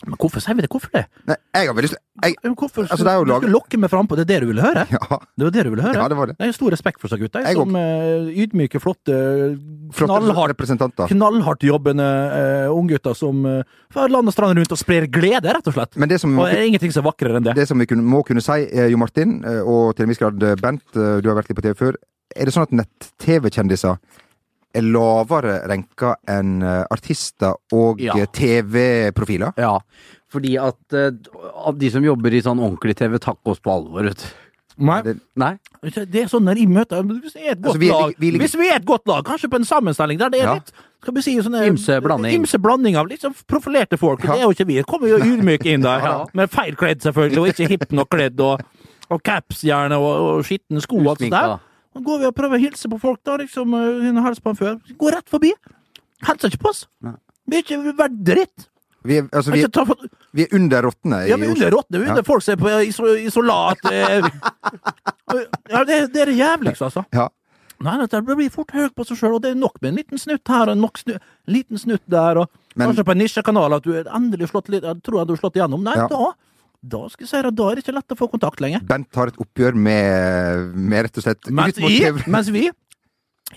Men 0.08 0.16
hvorfor 0.16 0.40
sier 0.40 0.56
vi 0.56 0.64
det? 0.64 0.70
Hvorfor 0.72 0.92
det? 0.96 1.02
Nei, 1.28 1.36
jeg 1.54 1.68
har 1.68 1.76
veldig 1.76 1.90
lyst 1.90 1.98
jeg, 2.24 2.36
Hvorfor 2.56 2.86
Altså, 2.88 3.04
det 3.04 3.12
er 3.12 3.18
jo 3.20 3.24
du 3.26 3.30
lag- 3.32 3.42
skulle 3.42 3.52
lokke 3.56 3.80
meg 3.80 3.90
frampå? 3.92 4.16
Det 4.16 4.24
er 4.24 4.30
det 4.32 4.38
du 4.44 4.48
ville 4.54 4.64
høre? 4.64 4.86
Ja. 4.96 5.18
Det 5.40 5.44
var 5.48 5.52
det 5.56 5.64
du 5.66 5.70
ville 5.74 5.84
høre? 5.84 5.96
Ja, 6.00 6.08
det 6.12 6.18
var 6.20 6.30
det. 6.32 6.36
Jeg 6.40 6.48
har 6.52 6.56
stor 6.56 6.72
respekt 6.76 7.02
for 7.04 7.12
seg 7.12 7.20
gutta, 7.24 7.42
Jeg 7.44 7.56
som 7.60 7.76
eh, 7.76 8.30
ydmyke, 8.44 8.80
flotte, 8.84 9.18
Flotte 9.96 10.20
knallhardt 10.22 10.54
representanter. 10.54 11.12
knallhardt 11.12 11.64
jobbende 11.68 12.06
uh, 12.06 12.72
unggutter 12.76 13.16
som 13.16 13.44
uh, 13.48 13.64
får 13.92 14.12
land 14.14 14.32
og 14.32 14.36
strand 14.36 14.58
rundt 14.60 14.76
og 14.76 14.80
sprer 14.80 15.08
glede, 15.12 15.52
rett 15.52 15.68
og 15.68 15.76
slett. 15.76 15.96
Men 16.00 16.10
det 16.12 16.20
som, 16.24 16.38
Og 16.40 16.48
det 16.48 16.60
er 16.60 16.68
ingenting 16.70 16.92
som 16.96 17.04
er 17.04 17.10
vakrere 17.12 17.40
enn 17.42 17.48
det. 17.50 17.56
det 17.60 17.68
som 17.68 17.80
vi 17.80 17.88
må 18.00 18.24
kunne 18.28 18.44
si, 18.44 18.60
eh, 18.72 18.88
Jo 18.94 18.98
Martin, 19.02 19.40
eh, 19.44 19.60
og 19.64 19.96
til 19.96 20.04
en 20.08 20.14
viss 20.14 20.20
grad 20.22 20.44
eh, 20.44 20.56
Bent, 20.60 20.84
eh, 20.96 21.20
du 21.24 21.28
har 21.32 21.36
vært 21.42 21.50
litt 21.52 21.60
på 21.60 21.66
TV 21.68 21.76
før, 21.76 22.00
er 22.36 22.46
det 22.46 22.54
sånn 22.56 22.68
at 22.68 22.76
nett-TV-kjendiser 22.84 23.98
er 24.76 24.82
lavere 24.86 25.60
renka 25.70 26.16
enn 26.30 26.62
eh, 26.64 26.84
artister 26.94 27.56
og 27.74 28.00
Ja. 28.02 28.14
eh, 28.18 28.26
TV-profiler? 28.36 29.54
Ja, 29.58 29.80
fordi 30.30 30.58
at 30.62 30.94
eh, 30.94 31.10
de 31.78 31.90
som 31.90 32.04
jobber 32.06 32.34
i 32.34 32.42
sånn 32.46 32.60
ordentlig 32.62 32.96
TV, 33.00 33.18
takker 33.20 33.56
oss 33.56 33.60
på 33.60 33.72
alvor, 33.74 34.04
vet 34.04 34.18
du. 34.18 34.30
Nei. 34.80 35.02
Det- 35.04 35.18
Nei? 35.36 35.58
Det 35.84 36.16
er 36.22 36.28
sånn 36.32 36.46
når 36.48 36.56
de 36.56 36.66
møter 36.68 37.04
Hvis 37.04 37.34
vi 37.36 37.42
er 37.48 37.52
et 37.52 37.62
godt 37.62 37.74
Altså, 37.76 37.80
vi 37.82 37.90
lag 37.90 38.14
vi 38.18 38.30
vi, 38.32 38.38
Hvis 38.40 38.54
vi 38.56 38.70
er 38.70 38.76
et 38.78 38.86
godt 38.86 39.06
lag, 39.08 39.26
kanskje 39.26 39.50
på 39.52 39.56
en 39.60 39.66
sammenstilling 39.68 40.18
der 40.18 40.30
det 40.30 40.40
er 40.40 40.46
Ja. 40.46 40.54
litt 40.54 40.72
skal 41.02 41.14
vi 41.14 41.22
si, 41.22 41.34
sånne, 41.40 41.66
Ymse 41.68 42.00
blanding. 42.02 42.34
Ymse 42.44 42.58
blanding 42.62 42.96
av 42.96 43.08
litt 43.08 43.20
sånn 43.22 43.34
profilerte 43.48 43.98
folk. 44.00 44.24
Ja. 44.24 44.34
Det 44.36 44.40
er 44.40 44.44
jo 44.46 44.52
ikke 44.52 44.68
vi. 44.68 44.84
Kommer 44.84 45.08
jo 45.10 45.18
ydmyke 45.18 45.66
inn 45.74 45.82
der. 45.82 46.00
Ja. 46.04 46.26
Med 46.34 46.50
feil 46.50 46.76
kledd, 46.76 47.00
selvfølgelig, 47.02 47.40
og 47.40 47.48
ikke 47.48 47.68
hipp 47.70 47.92
nok 47.92 48.10
kledd. 48.10 48.40
Og, 48.40 48.60
og 49.10 49.24
caps 49.24 49.62
gjerne, 49.64 49.96
og, 50.00 50.40
og 50.40 50.44
skitne 50.44 50.82
sko 50.84 50.98
og 51.00 51.08
alt 51.08 51.20
sånt 51.20 51.32
der. 51.32 51.60
Så 51.94 52.04
går 52.06 52.20
vi 52.22 52.26
og 52.30 52.36
prøver 52.38 52.60
å 52.60 52.62
hilse 52.62 52.90
på 52.92 53.00
folk, 53.02 53.20
da, 53.26 53.38
liksom. 53.42 53.74
uh, 53.74 54.02
Hun 54.04 54.18
har 54.22 54.30
hilst 54.30 54.44
på 54.46 54.52
han 54.54 54.60
før. 54.60 54.76
Går 55.00 55.16
rett 55.18 55.30
forbi. 55.30 55.54
Hilser 56.28 56.52
ikke 56.54 56.62
på 56.66 56.70
oss. 56.70 56.84
Nei. 57.02 57.16
Vi 57.50 57.58
er 57.58 57.64
ikke 57.66 57.96
verdt 57.98 58.20
dritt. 58.28 58.68
Vi 59.08 59.16
er, 59.18 59.30
altså, 59.32 59.52
vi, 59.56 59.62
Ikke 59.64 59.72
ta 59.72 59.86
vi 60.36 60.44
er 60.44 60.56
under 60.58 60.84
rottene 60.84 61.22
i 61.24 61.30
ja, 61.32 61.38
vi 61.40 61.48
er 61.48 61.54
under 61.56 61.72
rottene, 61.72 62.02
under 62.04 62.20
Ja. 62.20 62.26
folk 62.28 62.44
som 62.44 62.52
er 62.54 62.60
på 62.60 62.74
iso, 62.84 63.06
isolat 63.16 63.80
eh, 63.88 64.28
Ja, 65.72 65.84
det, 65.88 66.00
det 66.14 66.22
er 66.26 66.32
det 66.32 66.36
jævligste, 66.38 66.90
altså. 66.90 67.04
Ja. 67.16 67.30
Nei, 67.80 67.94
dette 68.02 68.20
blir 68.28 68.50
fort 68.52 68.74
høyt 68.76 68.92
på 68.98 69.06
seg 69.08 69.22
sjøl, 69.22 69.38
og 69.38 69.42
det 69.46 69.54
er 69.54 69.60
nok 69.62 69.78
med 69.80 69.94
en 69.94 70.00
liten 70.02 70.20
snutt 70.20 70.52
her 70.52 70.68
og 70.74 70.82
nok 70.82 71.00
snu, 71.00 71.14
liten 71.48 71.80
snutt 71.80 72.04
der, 72.12 72.42
og 72.44 72.50
Men- 72.76 72.90
kanskje 72.92 73.06
på 73.08 73.16
en 73.16 73.22
nisjekanal 73.24 73.78
at 73.78 73.84
du 73.88 73.94
er 73.96 74.10
endelig 74.14 74.50
slått 74.52 74.68
litt, 74.70 74.84
jeg 74.84 75.00
tror 75.02 75.22
jeg 75.22 75.28
du 75.30 75.34
har 75.34 75.42
slått 75.46 75.56
igjennom. 75.62 75.84
Nei, 75.88 75.96
Ja. 75.96 76.08
da, 76.12 76.34
da 76.80 77.02
skal 77.12 77.26
jeg 77.26 77.30
si 77.32 77.42
deg, 77.44 77.56
da 77.60 77.66
er 77.70 77.76
det 77.76 77.84
ikke 77.84 77.96
lett 77.98 78.14
å 78.16 78.18
få 78.20 78.30
kontakt 78.32 78.62
lenger. 78.64 78.84
Bent 78.88 79.18
har 79.20 79.32
et 79.32 79.40
oppgjør 79.44 79.76
med, 79.76 80.70
med 80.80 81.08
rett 81.08 81.20
og 81.20 81.26
slett 81.26 81.50
Mens 81.52 81.80
vi, 81.82 81.98
mens 82.32 82.52
vi 82.56 82.70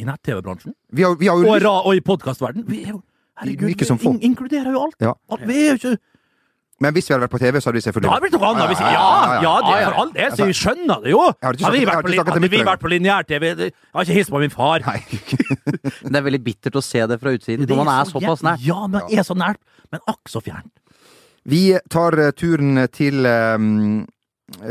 i 0.01 0.07
nett-TV-bransjen, 0.09 0.73
Vi 0.91 1.05
har, 1.05 1.17
vi 1.21 1.29
har 1.29 1.37
jo 1.39 1.51
og, 1.53 1.67
og 1.87 1.95
i 1.95 2.01
podkastverden, 2.01 2.65
vi 2.67 2.85
er 2.87 2.95
jo 2.97 3.03
Herregud, 3.43 3.69
vi, 3.69 3.75
vi 3.75 4.09
in 4.11 4.19
inkluderer 4.33 4.75
jo 4.75 4.81
alt. 4.87 4.97
Ja. 5.01 5.13
alt. 5.33 5.45
Vi 5.49 5.55
er 5.57 5.71
jo 5.73 5.79
ikke 5.81 5.99
Men 6.83 6.95
hvis 6.97 7.07
vi 7.09 7.15
hadde 7.15 7.25
vært 7.25 7.33
på 7.33 7.41
TV, 7.41 7.61
så 7.63 7.71
hadde 7.71 7.79
vi 7.79 7.85
Da 7.87 7.93
for 7.95 8.05
det 8.05 8.21
blitt 8.25 8.35
noe 8.35 8.49
annet. 8.51 8.73
Ja, 8.75 8.89
Ja, 8.91 8.91
ja, 8.93 9.41
ja, 9.43 9.53
det 9.63 9.75
er 9.77 9.85
for 9.87 9.99
all 10.03 10.13
del, 10.17 10.37
så 10.37 10.49
vi 10.49 10.57
skjønner 10.59 11.05
det 11.05 11.13
jo. 11.13 11.21
Hadde 11.45 11.73
vi 11.77 11.85
vært 11.87 12.09
på, 12.09 12.17
hadde 12.19 12.51
vi 12.53 12.63
vært 12.67 12.83
på 12.83 12.91
lineær-TV 12.93 13.49
Jeg 13.53 13.73
har 13.95 14.07
ikke 14.09 14.17
hilst 14.19 14.35
på 14.35 14.43
min 14.43 14.53
far. 14.53 14.85
Nei. 14.89 14.99
Det 16.13 16.17
er 16.19 16.27
veldig 16.27 16.43
bittert 16.43 16.77
å 16.77 16.83
se 16.85 17.07
det 17.07 17.21
fra 17.23 17.33
utsiden, 17.37 17.69
når 17.71 17.83
man 17.85 17.93
er 17.95 18.11
såpass 18.11 18.43
nært. 18.45 18.67
Ja, 18.67 18.81
man 18.91 19.07
er 19.09 19.27
så 19.29 19.37
nært, 19.39 19.63
men 19.95 20.03
akk 20.11 20.33
så 20.33 20.43
fjernt. 20.43 20.73
Vi 21.45 21.79
tar 21.91 22.19
eh, 22.19 22.31
turen 22.31 22.89
til 22.95 23.27
um, 23.27 24.05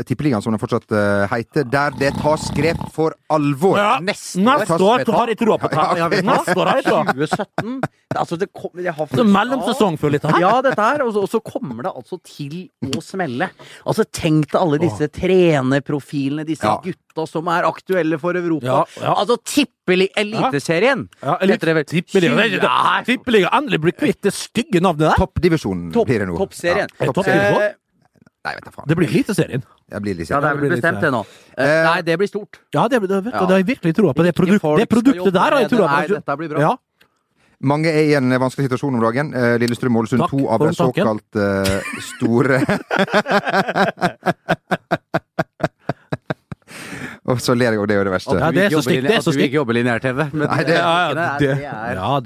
Tippeligaen, 0.06 0.42
som 0.42 0.52
den 0.54 0.60
fortsatt 0.62 0.90
eh, 0.92 1.26
heter, 1.32 1.64
der 1.68 1.90
det 1.98 2.12
tas 2.20 2.48
grep 2.56 2.80
for 2.94 3.14
alvor. 3.30 3.76
Ja, 3.78 3.98
Neste 4.00 4.40
Neste 4.42 4.78
år, 4.78 5.04
har 5.12 5.28
jeg 5.32 5.38
troa 5.42 5.58
på 5.58 5.68
det. 5.68 5.76
Ja, 5.76 6.08
ja, 6.08 6.08
Neste 6.28 6.54
år 6.56 6.70
har 6.70 6.80
jeg 6.80 6.86
troa. 6.88 7.04
2017 7.12 7.80
det- 7.82 7.90
Altså, 8.12 8.36
det 8.36 8.48
kom, 8.52 8.70
jeg 8.76 8.92
har 8.92 9.06
Så 9.08 9.24
mellomsesong 9.24 9.94
for 9.98 10.10
litt 10.12 10.22
her. 10.22 10.38
Ja, 10.40 10.60
dette 10.60 10.76
her. 10.84 11.00
Og 11.06 11.14
så, 11.14 11.22
og 11.24 11.30
så 11.32 11.40
kommer 11.40 11.82
det 11.86 11.92
altså 11.96 12.18
til 12.22 12.68
å 12.92 13.00
smelle. 13.00 13.48
Altså, 13.86 14.04
tenk 14.12 14.50
deg 14.52 14.60
alle 14.60 14.78
disse 14.82 15.08
trenerprofilene, 15.08 16.44
disse 16.44 16.62
Ja. 16.66 16.76
gutta 16.84 17.26
som 17.28 17.48
er 17.48 17.64
aktuelle 17.64 18.18
for 18.20 18.34
Europa. 18.36 18.66
Ja, 18.66 18.84
ja. 19.00 19.14
Altså, 19.14 19.36
tippeli 19.42 20.08
Eliteserien! 20.16 21.08
Ja, 21.22 21.38
elite? 21.40 21.84
Tippeliga. 23.06 23.48
Endelig 23.52 23.80
blir 23.80 23.92
kvitt 23.96 24.20
det 24.22 24.32
stygge 24.32 24.80
navnet 24.80 25.08
der. 25.10 25.16
Toppdivisjonen 25.26 25.92
Topp- 25.92 26.06
blir 26.08 26.18
det 26.20 26.28
nå. 26.28 26.36
Toppserien. 26.36 26.88
Ja, 27.00 27.72
Nei, 28.42 28.52
vet 28.58 28.64
jeg 28.66 28.74
faen. 28.74 28.88
Det 28.90 28.96
blir 28.98 29.10
lite 29.12 29.34
serien. 29.38 29.62
Det 29.86 29.98
blir 30.02 30.16
litt 30.18 30.30
ja, 30.32 30.40
det 30.42 30.48
er 30.48 30.54
vel 30.56 30.64
blir 30.64 30.72
bestemt, 30.74 30.98
det 31.04 31.10
nå. 31.14 31.20
Eh, 31.54 31.62
Eh, 31.62 31.84
Nei, 31.86 32.00
det 32.02 32.16
blir 32.18 32.26
stort. 32.30 32.58
Ja, 32.74 32.88
det, 32.88 32.98
det, 33.06 33.20
vet 33.24 33.34
Ja. 33.34 33.40
det 33.46 33.54
har 33.54 33.60
jeg 33.62 33.66
virkelig 33.68 33.94
troa 33.94 34.12
på. 34.14 34.22
Det, 34.26 34.34
produkt, 34.34 34.62
det 34.80 34.88
produktet 34.90 35.32
der 35.36 35.40
har 35.54 35.60
jeg 35.60 35.70
troa 35.70 35.86
på. 35.86 35.92
Nei, 35.94 36.06
dette 36.10 36.36
blir 36.40 36.48
bra. 36.50 36.60
Ja. 36.60 36.72
Mange 37.62 37.86
er 37.94 38.02
i 38.10 38.14
en 38.18 38.26
vanskelig 38.42 38.66
situasjon 38.66 38.94
om 38.98 39.00
dagen. 39.04 39.30
Eh, 39.38 39.54
Lillestrøm-Ålesund, 39.62 40.18
Takk 40.24 40.30
to 40.34 40.48
av 40.50 40.58
de 40.66 40.72
såkalt 40.74 41.36
uh, 41.38 41.78
store 42.02 42.58
Og 47.22 47.38
så 47.38 47.54
ler 47.54 47.70
jeg, 47.70 47.78
av 47.78 47.86
det 47.86 47.94
jo 47.94 48.02
det 48.08 48.12
verste. 48.16 48.34
Ja, 48.34 48.48
det 48.50 48.64
er 48.66 48.70
så 48.74 48.80
stygt, 48.82 49.04
det 49.06 49.12
er 49.14 49.20
så 49.22 49.30
At 49.30 49.36
du 49.36 49.38
stygt. 49.38 49.46
ikke 49.46 49.60
jobber 49.60 49.76
lineær-TV. 49.78 50.18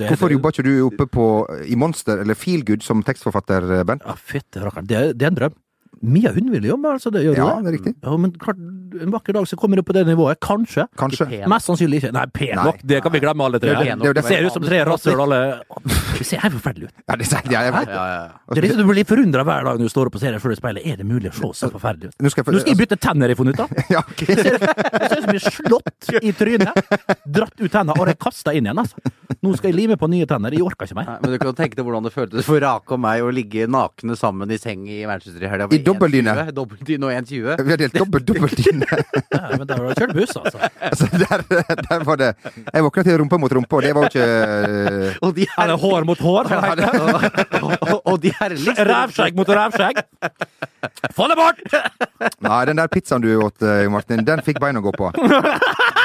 Hvorfor 0.08 0.32
jobber 0.32 0.54
ikke 0.54 0.64
du 0.64 0.72
oppe 0.86 1.06
på 1.18 1.26
i 1.68 1.76
Monster 1.76 2.22
eller 2.24 2.34
Feelgood 2.38 2.80
som 2.86 3.02
tekstforfatter, 3.04 3.84
Bent? 3.84 4.02
Ja, 4.08 4.14
fytti 4.16 4.62
rakkeren. 4.64 4.88
Det, 4.88 5.02
det 5.20 5.28
er 5.28 5.34
en 5.34 5.40
drøm. 5.42 5.54
Mia 6.02 6.32
hun 6.32 6.50
vil 6.52 6.64
jobbe, 6.64 6.88
altså. 6.92 7.10
Det 7.10 7.22
gjør 7.24 7.36
Ja, 7.36 7.46
det. 7.56 7.64
det 7.64 7.68
er 7.72 7.76
riktig. 7.78 7.94
Ja, 8.04 8.16
men 8.16 8.32
klart, 8.32 8.56
en 9.02 9.10
vakker 9.14 9.32
dag 9.36 9.46
så 9.48 9.56
kommer 9.58 9.76
du 9.76 9.82
på 9.82 9.92
det 9.96 10.06
nivået. 10.06 10.38
Kanskje. 10.40 10.86
Kanskje. 10.96 11.26
Mest 11.48 11.66
sannsynlig 11.68 12.00
ikke. 12.02 12.12
Nei, 12.16 12.26
pen 12.32 12.56
nok. 12.56 12.80
Det 12.84 13.02
kan 13.02 13.12
vi 13.12 13.20
glemme 13.20 13.44
alle 13.44 13.58
tre. 13.60 13.70
Det 13.70 13.76
er 13.76 13.96
det- 13.96 14.02
det 14.02 14.08
er 14.08 14.14
det- 14.14 14.24
ser 14.24 14.44
ut 14.46 14.52
som 14.52 14.62
tre 14.62 14.84
rasshøl 14.84 15.20
alle 15.22 15.40
Det 16.16 16.24
ser 16.26 16.38
helt 16.40 16.54
forferdelig 16.54 16.84
ut. 16.88 16.94
Ja, 17.08 17.16
det, 17.16 17.26
ja, 17.52 17.60
jeg 17.66 17.72
vet. 17.72 17.88
Ja, 17.88 18.04
ja, 18.06 18.20
ja. 18.24 18.54
Det 18.54 18.58
er 18.58 18.62
liksom, 18.68 18.78
du 18.86 18.92
blir 18.92 19.04
forundra 19.04 19.44
hver 19.44 19.64
dag 19.64 19.78
når 19.78 19.84
du 19.84 19.88
står 19.92 20.06
opp 20.06 20.14
og 20.16 20.20
ser 20.20 20.32
deg 20.32 20.40
sjøl 20.40 20.52
i 20.52 20.56
speilet. 20.56 20.86
Er 20.86 20.96
det 20.96 21.06
mulig 21.06 21.30
å 21.30 21.34
se 21.34 21.66
så 21.66 21.70
forferdelig 21.70 22.08
ut? 22.08 22.14
Nå 22.24 22.30
skal 22.32 22.44
jeg, 22.44 22.54
Nå 22.54 22.60
skal 22.60 22.72
jeg 22.72 22.80
bytte 22.80 22.98
tenner, 22.98 23.28
jeg 23.28 23.36
funnet 23.36 23.54
ut 23.54 23.60
av. 23.60 23.68
Ja, 23.90 24.00
okay. 24.00 24.34
Det 24.34 24.44
ser 24.46 24.56
ut 24.56 25.10
som 25.10 25.20
jeg 25.20 25.28
blir 25.28 25.44
slått 25.44 26.10
i 26.22 26.32
trynet. 26.32 26.72
Dratt 27.26 27.60
ut 27.60 27.70
tenner 27.70 28.00
og 28.00 28.18
kasta 28.18 28.54
inn 28.56 28.64
igjen. 28.66 28.78
altså. 28.80 28.96
Nå 29.42 29.52
skal 29.58 29.70
jeg 29.72 29.76
lime 29.76 29.96
på 30.00 30.08
nye 30.08 30.24
tenner. 30.26 30.50
Jeg 30.56 30.62
orker 30.64 30.86
ikke 30.88 30.96
mer. 30.96 31.04
Nei, 31.10 31.18
men 31.22 31.30
du 31.34 31.38
kan 31.42 31.54
tenke 31.54 31.76
deg 31.76 31.84
hvordan 31.84 32.02
det 32.08 32.12
føltes 32.14 32.44
for 32.48 32.58
Rake 32.64 32.96
og 32.96 33.00
meg 33.00 33.20
å 33.22 33.30
ligge 33.34 33.66
nakne 33.68 34.16
sammen 34.16 34.50
i 34.50 34.56
seng 34.56 34.86
i 34.88 35.04
Manchester 35.06 35.42
i 35.44 35.50
helga. 35.52 35.68
I 35.70 35.82
dobbeltdyne. 35.84 36.34
Dobbeltdyne 36.56 37.04
og 37.04 37.12
1,20. 37.12 37.60
Vi 37.66 37.70
har 37.74 37.82
delt 37.84 37.92
dobbeltdyne. 38.00 38.85
Ja, 39.36 39.40
men 39.58 39.66
der 39.68 39.76
har 39.80 39.88
du 39.88 40.00
kjørt 40.00 40.14
buss, 40.16 40.36
altså. 40.38 40.58
Altså, 40.86 41.06
der, 41.20 41.42
der 41.88 42.04
var 42.06 42.16
det 42.20 42.28
Jeg 42.72 42.84
våkna 42.86 43.02
til 43.06 43.18
rumpe 43.20 43.38
mot 43.42 43.52
rumpe, 43.58 43.76
og 43.78 43.82
det 43.86 43.92
var 43.96 44.06
jo 44.06 44.10
ikke 44.12 45.16
Og 45.26 45.34
de 45.36 45.46
Er 45.56 45.70
det 45.72 45.76
hår 45.82 46.06
mot 46.08 46.20
hår? 46.26 46.50
Ja, 46.50 46.74
det- 46.78 47.62
og, 47.62 48.00
Og 48.12 48.20
de 48.22 48.32
liksom 48.54 48.80
Rævskjegg 48.90 49.36
mot 49.38 49.48
rævskjegg! 49.48 50.02
Få 51.16 51.26
det 51.30 51.36
bort! 51.38 51.60
Nei, 52.44 52.60
den 52.68 52.78
der 52.78 52.88
pizzaen 52.92 53.22
du 53.24 53.28
åt, 53.42 53.62
eh, 53.66 53.86
Martin, 53.90 54.22
den 54.26 54.42
fikk 54.46 54.60
bein 54.62 54.78
å 54.78 54.82
gå 54.84 54.92
på. 54.96 55.08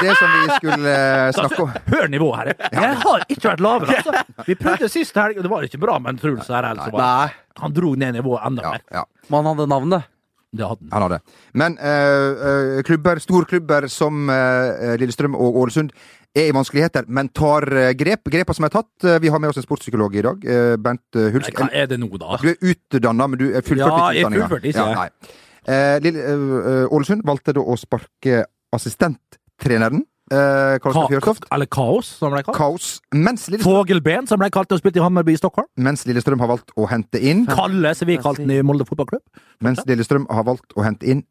Det 0.01 0.13
som 0.17 0.31
vi 0.33 0.55
skulle 0.57 0.93
eh, 0.95 1.27
snakke 1.37 1.59
om 1.67 1.73
Hør 1.91 2.07
nivået 2.09 2.39
her. 2.39 2.51
Jeg 2.73 2.95
har 3.03 3.25
ikke 3.29 3.51
vært 3.51 3.61
lavere, 3.63 3.99
altså. 3.99 4.43
Vi 4.47 4.55
prøvde 4.57 4.89
sist 4.89 5.17
helg, 5.21 5.37
og 5.37 5.45
det 5.45 5.51
var 5.53 5.67
ikke 5.67 5.79
bra, 5.81 5.99
men 6.01 6.17
Truls 6.21 6.49
her 6.51 6.65
altså, 6.71 6.89
Nei, 6.97 7.29
Han 7.61 7.75
dro 7.77 7.93
ned 7.99 8.17
nivået 8.17 8.47
enda 8.49 8.65
ja, 8.65 8.73
mer. 8.73 8.83
ja, 8.97 9.03
man 9.33 9.51
hadde 9.51 9.67
navnet. 9.69 10.09
Det 10.51 10.65
hadde 10.67 10.83
han. 10.83 10.91
han 10.91 11.03
hadde. 11.05 11.19
Men 11.55 11.77
eh, 11.79 12.81
klubber, 12.83 13.19
storklubber 13.23 13.85
som 13.91 14.29
eh, 14.29 14.95
Lillestrøm 14.99 15.35
og 15.39 15.55
Ålesund 15.61 15.93
er 16.35 16.49
i 16.49 16.55
vanskeligheter, 16.55 17.05
men 17.11 17.27
tar 17.35 17.65
grep. 17.99 18.27
Grepa 18.31 18.53
som 18.55 18.63
er 18.67 18.71
tatt. 18.71 19.05
Vi 19.23 19.27
har 19.31 19.39
med 19.43 19.49
oss 19.51 19.57
en 19.59 19.65
sportspsykolog 19.65 20.13
i 20.15 20.21
dag. 20.23 20.45
Bernt 20.79 21.17
Hulsk. 21.33 21.55
Hva 21.59 21.67
er 21.75 21.89
det 21.91 21.97
nå, 21.99 22.07
da? 22.19 22.37
Du 22.39 22.47
er 22.53 22.59
utdanna, 22.71 23.27
men 23.27 23.39
du 23.41 23.49
er 23.51 23.63
fullført 23.67 23.91
Ja, 23.91 24.05
ikke 24.11 24.21
utdanninga. 24.29 24.47
fullført, 24.47 24.67
ikke 24.71 24.85
jeg. 24.87 24.95
nei. 24.95 25.99
Lille, 26.05 26.87
Ålesund 26.95 27.25
valgte 27.27 27.55
da 27.57 27.63
å 27.67 27.75
sparke 27.79 28.45
assistenttreneren, 28.75 30.05
eh, 30.31 30.77
Ka 30.79 30.91
Fjørtoft. 31.11 31.45
eller 31.51 31.67
Kaos, 31.67 32.07
som 32.21 32.31
ble 32.33 32.41
kalt. 32.47 32.55
Kaos. 32.57 32.87
Mens 33.13 33.47
Lillestrøm, 33.49 33.75
Fogelben, 33.83 34.27
som 34.27 34.39
ble 34.39 34.49
kalt 34.49 34.71
og 34.71 34.79
spilte 34.81 34.97
i 35.01 35.03
Hammerby 35.03 35.33
i 35.35 35.39
Stockholm. 35.41 35.67
mens 35.77 36.05
Lillestrøm 36.07 36.39
har 36.39 36.47
valgt 36.47 36.71
å 36.77 36.87
hente 36.89 37.19
inn 37.21 37.45
Kalle, 37.45 37.93
som 37.95 38.07
vi 38.07 38.17
kalte 38.17 38.45
den 38.45 38.51
i 38.51 38.61
Molde 38.63 38.85
fotballklubb. 38.87 39.21
Mens 39.61 39.83
Lillestrøm 39.85 40.25
har 40.31 40.43
valgt 40.47 40.73
å 40.77 40.83
hente 40.87 41.05
inn 41.11 41.23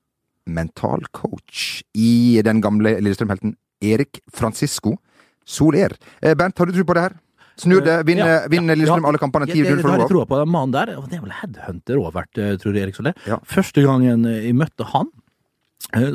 mental 0.47 1.03
coach 1.13 1.83
i 1.95 2.41
den 2.43 2.61
gamle 2.61 2.97
Lillestrøm-helten 3.01 3.57
Erik 3.83 4.21
Francisco 4.33 4.97
Soler. 5.47 5.97
Eh, 6.23 6.35
Bernt, 6.35 6.59
har 6.59 6.67
du 6.67 6.73
tro 6.73 6.85
på 6.85 6.95
det 6.95 7.03
her? 7.09 7.15
Snur 7.61 7.83
det? 7.85 8.07
Vinner, 8.07 8.27
Ja, 8.27 8.49
ja, 8.49 8.61
Lillestrøm 8.75 9.03
ja. 9.05 9.09
alle 9.09 9.19
kampene 9.21 9.47
Ja, 9.49 9.53
10-0 9.55 9.65
det, 9.65 9.77
det 9.77 9.83
for 9.83 9.91
har 9.91 9.99
jeg 9.99 10.01
Roar? 10.01 10.09
troa 10.09 10.27
på. 10.31 10.37
Den 10.41 10.49
mannen 10.53 10.73
der, 10.73 10.93
og 10.97 11.09
det 11.11 11.19
er 11.19 11.21
vel 11.27 11.35
headhunter 11.43 11.97
òg 12.01 12.13
vært, 12.15 12.39
eh, 12.39 12.57
tror 12.57 12.73
jeg, 12.75 12.83
Erik 12.87 12.95
Soler. 12.97 13.15
Ja. 13.27 13.37
Første 13.45 13.83
gangen 13.85 14.25
eh, 14.25 14.47
jeg 14.47 14.55
møtte 14.57 14.87
han, 14.95 15.07
eh, 15.11 15.20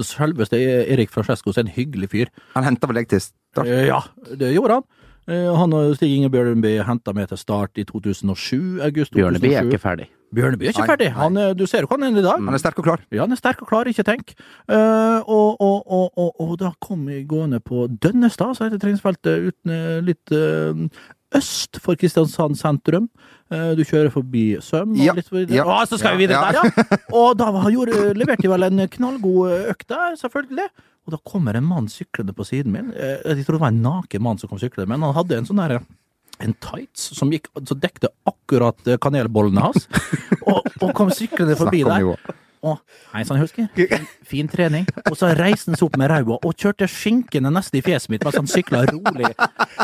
selveste 0.06 0.60
Erik 0.92 1.12
Francesco, 1.12 1.50
er 1.56 1.66
en 1.66 1.74
hyggelig 1.76 2.10
fyr. 2.12 2.32
Han 2.56 2.64
henta 2.68 2.88
vel 2.88 3.02
deg 3.02 3.10
til 3.10 3.20
start? 3.26 3.68
Eh, 3.68 3.88
Ja, 3.90 4.02
det 4.36 4.54
gjorde 4.56 4.82
han. 4.82 4.84
Eh, 5.28 5.58
Han 5.58 5.74
og 5.74 5.96
Stig 5.98 6.12
Inge 6.16 6.30
Bjørneby 6.30 6.84
henta 6.86 7.14
meg 7.14 7.30
til 7.32 7.38
start 7.42 7.78
i 7.82 7.84
2007. 7.84 8.80
August 8.86 9.12
2007. 9.12 9.18
Bjørneby 9.18 9.54
er 9.56 9.66
ikke 9.66 9.82
ferdig. 9.82 10.08
Bjørneby 10.36 10.68
er 10.68 10.74
ikke 10.74 10.84
Nei, 10.84 10.90
ferdig. 10.92 11.10
Han, 11.16 11.38
eh, 11.38 11.54
du 11.58 11.66
ser 11.66 11.82
jo 11.82 11.88
hva 11.90 11.98
han 11.98 12.16
er 12.16 12.20
i 12.20 12.26
dag. 12.26 12.44
Han 12.46 12.54
er 12.54 12.62
sterk 12.62 12.80
og 12.80 12.86
klar. 12.86 13.02
Ja, 13.12 13.24
han 13.24 13.32
er 13.32 13.40
sterk 13.40 13.62
og 13.64 13.70
klar, 13.72 13.90
ikke 13.90 14.06
tenk. 14.06 14.36
Uh, 14.70 15.22
og, 15.26 15.62
og, 15.62 15.84
og, 15.88 16.12
og, 16.18 16.32
og 16.42 16.58
da 16.62 16.72
kom 16.82 17.06
vi 17.10 17.24
gående 17.24 17.60
på 17.64 17.88
Dønnestad, 17.90 18.54
så 18.56 18.68
heter 18.68 18.82
treningsfeltet 18.82 19.50
uten 19.50 19.72
eh, 19.74 20.02
litt 20.06 20.32
eh, 20.36 20.86
øst 21.38 21.80
for 21.84 21.98
Kristiansand 22.00 22.58
sentrum. 22.60 23.10
Eh, 23.54 23.74
du 23.78 23.84
kjører 23.86 24.10
forbi 24.14 24.46
Søm 24.64 24.96
og 24.96 25.04
Ja, 25.04 25.14
litt 25.18 25.30
videre. 25.34 25.60
ja, 25.60 25.66
Å, 25.70 25.82
så 25.90 26.00
skal 26.02 26.16
vi 26.18 26.26
videre 26.26 26.42
ja. 26.56 26.64
der, 26.66 26.72
ja! 26.90 27.00
Og 27.14 27.36
da 27.38 27.52
gjorde, 27.70 28.14
leverte 28.18 28.46
de 28.48 28.52
vel 28.52 28.66
en 28.70 28.86
knallgod 28.96 29.70
økt 29.76 29.88
der, 29.92 30.16
selvfølgelig. 30.22 30.70
Og 31.06 31.14
da 31.14 31.20
kommer 31.30 31.54
en 31.60 31.68
mann 31.70 31.86
syklende 31.92 32.34
på 32.34 32.48
siden 32.48 32.74
min. 32.74 32.88
Eh, 32.98 33.20
Jeg 33.36 33.46
tror 33.46 33.60
det 33.60 33.66
var 33.68 33.74
en 33.76 33.84
naken 33.86 34.24
mann 34.26 34.42
som 34.42 34.50
kom 34.50 34.58
syklende, 34.62 34.90
men 34.96 35.06
han 35.06 35.14
hadde 35.20 35.38
en 35.38 35.46
sånn 35.52 35.62
derre 35.62 35.84
en 36.44 36.52
tights 36.60 37.14
som, 37.16 37.30
gikk, 37.32 37.46
som 37.64 37.80
dekte 37.80 38.10
akkurat 38.28 38.76
eh, 38.90 38.98
kanelbollene 39.00 39.62
hans, 39.70 39.86
og, 40.52 40.66
og 40.82 40.90
kom 40.98 41.14
syklende 41.16 41.56
forbi 41.56 41.84
der. 41.88 42.10
Å, 42.66 42.72
hei 43.14 43.22
sann, 43.28 43.38
Husker. 43.38 43.68
Fin, 43.78 44.06
fin 44.26 44.48
trening. 44.50 44.88
Og 45.06 45.14
så 45.20 45.30
reiste 45.38 45.70
han 45.70 45.78
seg 45.78 45.86
opp 45.86 45.98
med 46.02 46.10
ræva 46.10 46.40
og 46.40 46.56
kjørte 46.58 46.88
skinkene 46.90 47.52
nesten 47.54 47.78
i 47.78 47.84
fjeset 47.86 48.10
mitt 48.10 48.26
mens 48.26 48.40
han 48.40 48.50
sykla 48.50 48.82
rolig, 48.90 49.30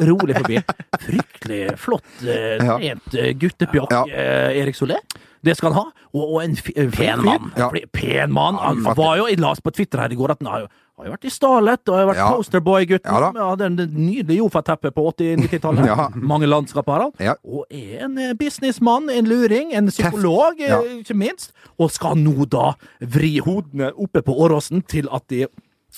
rolig 0.08 0.38
forbi. 0.40 0.62
Fryktelig 1.04 1.60
flott, 1.82 2.08
eh, 2.26 2.58
trent 2.64 3.14
eh, 3.22 3.34
guttepjokk, 3.38 3.94
Ja. 3.94 4.02
eh, 4.10 4.62
Erik 4.64 4.76
Solé. 4.80 4.98
Det 5.44 5.56
skal 5.58 5.74
han 5.74 5.84
ha. 5.84 5.92
Og, 6.14 6.24
og 6.36 6.44
en 6.44 6.58
en 6.76 6.92
Pen 6.94 7.24
mann. 7.26 7.52
Ja. 7.58 7.70
Pen 7.94 8.32
mann. 8.34 8.58
Han 8.62 8.84
var 8.98 9.18
jo, 9.18 9.28
jeg 9.30 9.40
las 9.42 9.62
på 9.62 9.72
Twitter 9.74 10.02
her 10.04 10.10
i 10.14 10.18
går 10.20 10.32
at 10.36 10.42
han 10.42 10.52
har 10.52 10.66
jo, 10.66 10.68
har 10.98 11.08
jo 11.08 11.14
vært 11.16 11.26
i 11.26 11.34
Starlet 11.34 11.90
og 11.90 11.96
har 11.98 12.06
vært 12.12 12.20
Ja. 12.22 12.28
posterboy-gutten. 12.36 13.10
Ja. 13.12 13.32
Ja, 13.36 13.56
det 13.56 13.70
nydelige 13.72 14.06
nydelig 14.12 14.38
Jofa-teppet 14.42 14.94
på 14.96 15.08
80-90-tallet. 15.14 15.86
Ja. 15.92 16.10
Mange 16.16 16.48
landskap 16.48 16.86
har 16.88 17.08
han. 17.08 17.12
Ja. 17.20 17.36
Og 17.44 17.66
er 17.72 18.06
en 18.06 18.18
eh, 18.18 18.34
businessmann, 18.38 19.10
en 19.10 19.26
luring, 19.26 19.74
en 19.74 19.90
psykolog, 19.90 20.60
eh, 20.62 20.70
Ja. 20.70 20.82
ikke 21.02 21.16
minst. 21.18 21.52
Og 21.80 21.92
skal 21.92 22.16
nå 22.16 22.46
da 22.50 22.74
vri 23.02 23.40
hodene 23.44 23.92
oppe 23.98 24.22
på 24.22 24.36
Åråsen 24.38 24.86
til 24.88 25.08
at 25.12 25.28
de 25.30 25.46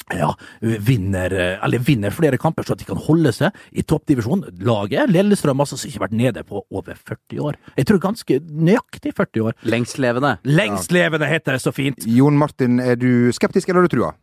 ja, 0.10 0.32
vinner, 0.62 1.30
eh, 1.38 1.60
eller 1.64 1.78
vinner 1.86 2.10
flere 2.10 2.38
kamper, 2.42 2.66
så 2.66 2.74
at 2.74 2.80
de 2.82 2.86
kan 2.88 2.98
holde 2.98 3.30
seg 3.36 3.54
i 3.78 3.84
toppdivisjon. 3.86 4.42
Laget 4.66 5.12
Lillestrøm 5.12 5.62
altså, 5.62 5.78
som 5.78 5.90
ikke 5.90 6.00
har 6.00 6.08
vært 6.08 6.18
nede 6.18 6.44
på 6.50 6.64
over 6.74 6.96
40 6.98 7.44
år. 7.46 7.60
Jeg 7.78 7.86
tror 7.86 8.02
ganske 8.02 8.40
nøyaktig 8.42 9.14
40 9.14 9.46
år. 9.52 9.54
Lengstlevende. 9.70 10.38
Lengstlevende 10.50 11.30
heter 11.30 11.54
det 11.58 11.62
så 11.62 11.74
fint. 11.76 12.08
Jon 12.10 12.38
Martin, 12.42 12.80
er 12.82 12.96
du 12.98 13.30
skeptisk, 13.36 13.70
eller 13.70 13.84
har 13.84 13.88
du 13.92 13.96
trua? 13.98 14.14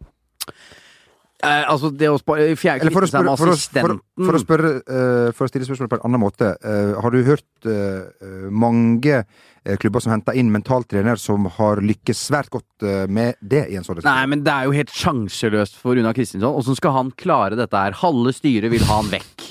Eh, 1.41 1.63
altså, 1.73 1.89
det 1.97 2.09
å 2.13 2.19
Eller 2.37 2.93
for 2.93 3.07
å 3.07 3.09
spørre, 3.09 3.37
for 3.41 3.49
å, 3.49 3.55
for, 3.57 3.95
for 4.27 4.37
å, 4.37 4.41
spørre, 4.43 4.71
eh, 4.85 5.29
for 5.33 5.47
å 5.47 5.49
stille 5.49 5.65
spørsmålet 5.65 5.93
på 5.95 5.97
en 5.97 6.05
annen 6.11 6.21
måte. 6.21 6.51
eh, 6.61 6.91
har 7.01 7.15
du 7.15 7.23
hørt 7.25 7.65
eh, 7.65 8.03
eh, 8.21 8.51
mange 8.53 9.23
eh, 9.23 9.77
klubber 9.81 10.05
som 10.05 10.13
henter 10.13 10.37
inn 10.37 10.51
mentaltrener 10.53 11.17
som 11.17 11.49
har 11.57 11.81
lykkes 11.81 12.27
svært 12.29 12.51
godt 12.53 12.85
med 13.09 13.41
det 13.41 13.71
i 13.73 13.79
en 13.81 13.87
sånn 13.87 14.03
Nei, 14.05 14.27
men 14.29 14.45
det 14.45 14.53
er 14.53 14.69
jo 14.69 14.77
helt 14.77 14.93
sjanseløst 14.93 15.81
for 15.81 15.97
Runa 15.97 16.13
Kristinsson. 16.13 16.53
Åssen 16.61 16.77
skal 16.77 16.93
han 16.99 17.15
klare 17.17 17.57
dette 17.57 17.87
her? 17.87 17.97
Halve 18.03 18.37
styret 18.37 18.69
vil 18.75 18.85
ha 18.91 19.01
han 19.01 19.09
vekk. 19.09 19.47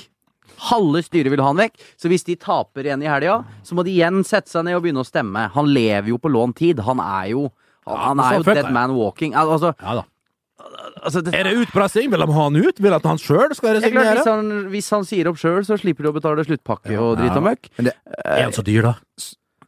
Halve 0.70 1.02
styret 1.02 1.32
vil 1.34 1.42
ha 1.42 1.50
han 1.50 1.58
vekk. 1.58 1.74
Så 1.98 2.06
hvis 2.12 2.22
de 2.28 2.38
taper 2.38 2.86
igjen 2.86 3.02
i 3.02 3.10
helga, 3.10 3.40
så 3.66 3.74
må 3.74 3.82
de 3.82 3.96
igjen 3.96 4.22
sette 4.22 4.52
seg 4.52 4.62
ned 4.68 4.78
og 4.78 4.86
begynne 4.86 5.02
å 5.02 5.08
stemme. 5.10 5.48
Han 5.56 5.74
lever 5.74 6.12
jo 6.12 6.20
på 6.22 6.30
lånt 6.30 6.60
tid. 6.60 6.84
Han 6.86 7.02
er 7.02 7.32
jo 7.32 7.48
han, 7.88 8.20
han 8.20 8.22
er 8.22 8.38
jo 8.38 8.46
dead 8.46 8.70
man 8.70 8.94
walking. 8.94 9.34
Altså, 9.34 9.72
Ja 9.80 9.98
da. 9.98 10.06
Altså 11.02 11.22
det, 11.24 11.34
Er 11.34 11.44
det 11.48 11.56
utpressing? 11.64 12.10
Vil 12.12 12.20
de 12.24 12.30
ha 12.32 12.46
han 12.48 12.56
ut? 12.60 12.80
Vil 12.84 12.96
at 12.96 13.06
han 13.08 13.18
sjøl 13.20 13.54
skal 13.56 13.76
det 13.80 13.84
er 13.88 13.92
klart, 13.94 14.06
hvis, 14.06 14.22
resignere? 14.22 14.36
han, 14.36 14.70
hvis 14.74 14.90
han 14.94 15.04
sier 15.08 15.28
opp 15.32 15.38
sjøl, 15.40 15.60
så 15.66 15.78
slipper 15.80 16.06
de 16.08 16.12
å 16.12 16.16
betale 16.16 16.44
sluttpakke 16.46 16.96
og 17.00 17.18
dritt 17.20 17.36
og 17.38 17.46
møkk. 17.50 17.70
Er 17.80 18.42
han 18.48 18.52
så 18.56 18.64
dyr, 18.66 18.82
da? 18.90 18.96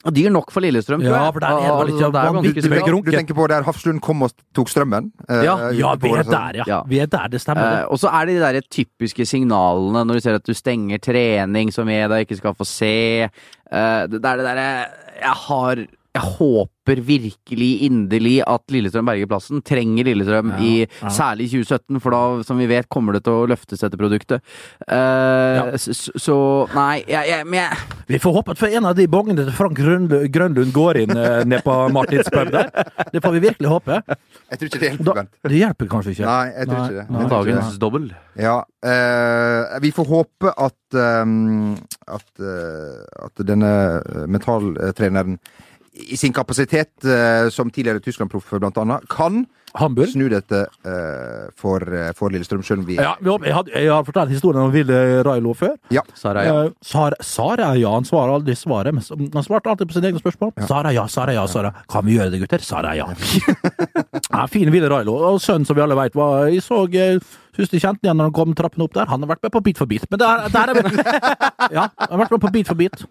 Dyr 0.03 0.33
nok 0.35 0.49
for 0.51 0.65
Lillestrøm, 0.65 0.99
tror 0.99 1.13
jeg. 1.15 1.23
Ja, 1.23 1.31
for 1.31 1.45
der 1.45 1.53
er 1.53 1.61
det 1.63 1.85
litt, 1.87 2.01
Altså, 2.03 2.09
det 2.11 2.19
er 2.23 2.33
vanvittig 2.35 2.71
mye 2.73 2.81
bra. 2.83 3.03
Du 3.07 3.11
tenker 3.15 3.37
på 3.39 3.45
der 3.53 3.63
Hafslund 3.69 4.01
kom 4.03 4.25
og 4.27 4.33
tok 4.59 4.73
strømmen? 4.73 5.13
eh, 5.29 5.45
Ja, 5.47 5.53
Ja, 5.71 5.93
vi 5.95 6.11
er 6.11 6.25
der, 6.27 6.57
ja. 6.59 6.65
Ja. 6.67 6.81
Vi 6.91 6.99
er 6.99 7.07
der, 7.07 7.29
det 7.31 7.39
stemmer. 7.41 7.85
Eh, 7.85 7.87
og 7.87 8.01
så 8.03 8.11
er 8.11 8.27
det 8.27 8.35
de 8.35 8.43
der 8.43 8.67
typiske 8.67 9.23
signalene 9.31 10.03
når 10.03 10.19
du 10.19 10.21
ser 10.25 10.35
at 10.41 10.43
du 10.45 10.53
stenger 10.59 10.99
trening 10.99 11.71
som 11.71 11.87
media 11.87 12.19
ikke 12.27 12.41
skal 12.41 12.57
få 12.59 12.67
se. 12.67 13.29
Eh, 13.31 14.03
det 14.11 14.19
det 14.19 14.27
er 14.33 14.43
det 14.43 14.49
derre 14.51 14.67
Jeg 15.23 15.39
har 15.47 15.87
Jeg 16.13 16.29
håper 16.37 16.99
virkelig 17.07 17.69
inderlig 17.87 18.35
at 18.45 18.73
Lillestrøm 18.75 19.07
berger 19.09 19.29
plassen. 19.31 19.63
Trenger 19.65 20.05
Lillestrøm 20.05 20.51
Ja, 20.53 20.59
i 20.61 20.73
ja. 20.85 21.09
særlig 21.09 21.47
2017, 21.55 22.01
for 22.05 22.13
da, 22.13 22.21
som 22.45 22.59
vi 22.61 22.67
vet, 22.69 22.89
kommer 22.93 23.17
det 23.17 23.23
til 23.25 23.39
å 23.39 23.47
løftes 23.49 23.81
dette 23.81 23.97
produktet. 23.97 24.45
Uh, 24.85 25.57
ja. 25.57 25.65
så 25.81 26.37
Nei, 26.75 27.05
jeg, 27.09 27.31
jeg, 27.31 27.47
men 27.49 27.63
jeg 27.63 28.03
Vi 28.11 28.21
får 28.21 28.37
håpe 28.37 28.53
at 28.53 28.61
for 28.61 28.77
en 28.77 28.91
av 28.91 28.99
de 28.99 29.07
bongene 29.09 29.47
til 29.47 29.57
Frank 29.57 29.79
Grønlund, 29.79 30.29
Grønlund 30.35 30.75
går 30.77 31.01
inn 31.05 31.15
eh, 31.17 31.39
ned 31.49 31.65
på 31.65 31.79
Martins 31.95 32.29
pub 32.33 32.53
der. 32.53 32.69
Det 33.15 33.23
får 33.25 33.39
vi 33.39 33.43
virkelig 33.47 33.73
håpe. 33.73 34.03
Jeg 34.03 34.61
tror 34.61 34.69
ikke 34.69 34.83
det 34.83 34.91
hjelper, 34.91 35.23
Da, 35.23 35.49
det 35.49 35.63
hjelper 35.63 35.91
kanskje 35.97 36.17
ikke. 36.17 36.29
Nei, 36.29 36.45
jeg 36.53 36.69
tror 36.69 36.83
ikke 36.83 36.99
det. 36.99 37.07
Nei. 37.17 37.27
Dagens 37.33 37.81
dobbel. 37.81 38.13
Ja, 38.37 38.61
Uh, 38.83 39.79
vi 39.79 39.93
får 39.95 40.09
håpe 40.09 40.51
at 40.59 40.97
um, 40.99 41.77
at, 42.11 42.31
uh, 42.43 43.05
at 43.23 43.43
denne 43.47 43.69
mentaltreneren 44.27 45.37
i 45.93 46.17
sin 46.17 46.33
kapasitet 46.33 47.05
eh, 47.05 47.49
som 47.53 47.71
tidligere 47.71 48.01
Tyskland-proff 48.01 48.55
blant 48.59 48.79
annet, 48.81 49.05
kan 49.13 49.45
Hamburg. 49.75 50.09
snu 50.09 50.29
dette 50.29 50.59
eh, 50.85 51.49
for, 51.57 51.85
eh, 51.95 52.13
for 52.17 52.33
Lillestrøm, 52.33 52.63
selv 52.65 52.83
om 52.83 52.87
vi 52.87 52.97
Ja, 52.97 53.15
jeg, 53.21 53.89
har 53.89 54.05
fortalt 54.05 54.33
historien 54.33 54.63
om 54.63 54.73
Ville 54.73 55.23
Railo 55.25 55.55
før. 55.57 55.77
Sara, 56.15 56.45
ja. 56.45 56.57
Eh, 56.65 56.71
Sara, 56.85 57.17
Sara, 57.21 57.73
ja. 57.77 57.93
Han 57.93 58.05
svarer 58.09 58.35
aldri 58.37 58.57
svaret, 58.57 58.95
men 58.95 59.31
han 59.33 59.45
svarte 59.45 59.73
alltid 59.73 59.89
på 59.89 59.97
sine 59.97 60.13
egne 60.13 60.21
spørsmål. 60.21 60.53
Sara, 60.69 60.93
ja, 60.93 61.07
Sara, 61.09 61.37
ja, 61.37 61.47
Sara. 61.47 61.73
Kan 61.89 62.07
vi 62.07 62.17
gjøre 62.19 62.33
det, 62.33 62.43
gutter? 62.45 62.65
Sara, 62.65 62.95
ja. 62.97 63.09
ja 64.33 64.47
fin 64.49 64.73
Ville 64.73 64.89
Railo. 64.93 65.17
Og 65.33 65.41
sønnen, 65.41 65.69
som 65.69 65.77
vi 65.77 65.85
alle 65.85 65.97
veit, 65.99 66.17
var 66.17 66.49
Jeg 66.53 66.65
så 66.65 66.85
Syns 67.53 67.69
de 67.69 67.77
kjente 67.77 68.07
igjen 68.07 68.17
når 68.17 68.31
han 68.31 68.33
kom 68.33 68.55
trappene 68.57 68.87
opp 68.87 68.95
der. 68.97 69.11
Han 69.13 69.21
har 69.21 69.35
vært 69.35 69.43
med 69.45 69.53
på 69.53 69.61
Bit 69.61 69.81
for 69.83 69.89
bit. 69.89 70.07
Men 70.09 70.23
der, 70.23 70.47
der 70.49 70.73
er 70.73 70.79
vi 70.79 71.03
Ja, 71.77 71.91
han 72.01 72.15
har 72.15 72.23
vært 72.25 72.33
med 72.33 72.41
på 72.41 72.53
Bit 72.55 72.71
for 72.71 72.81
bit. 72.81 73.05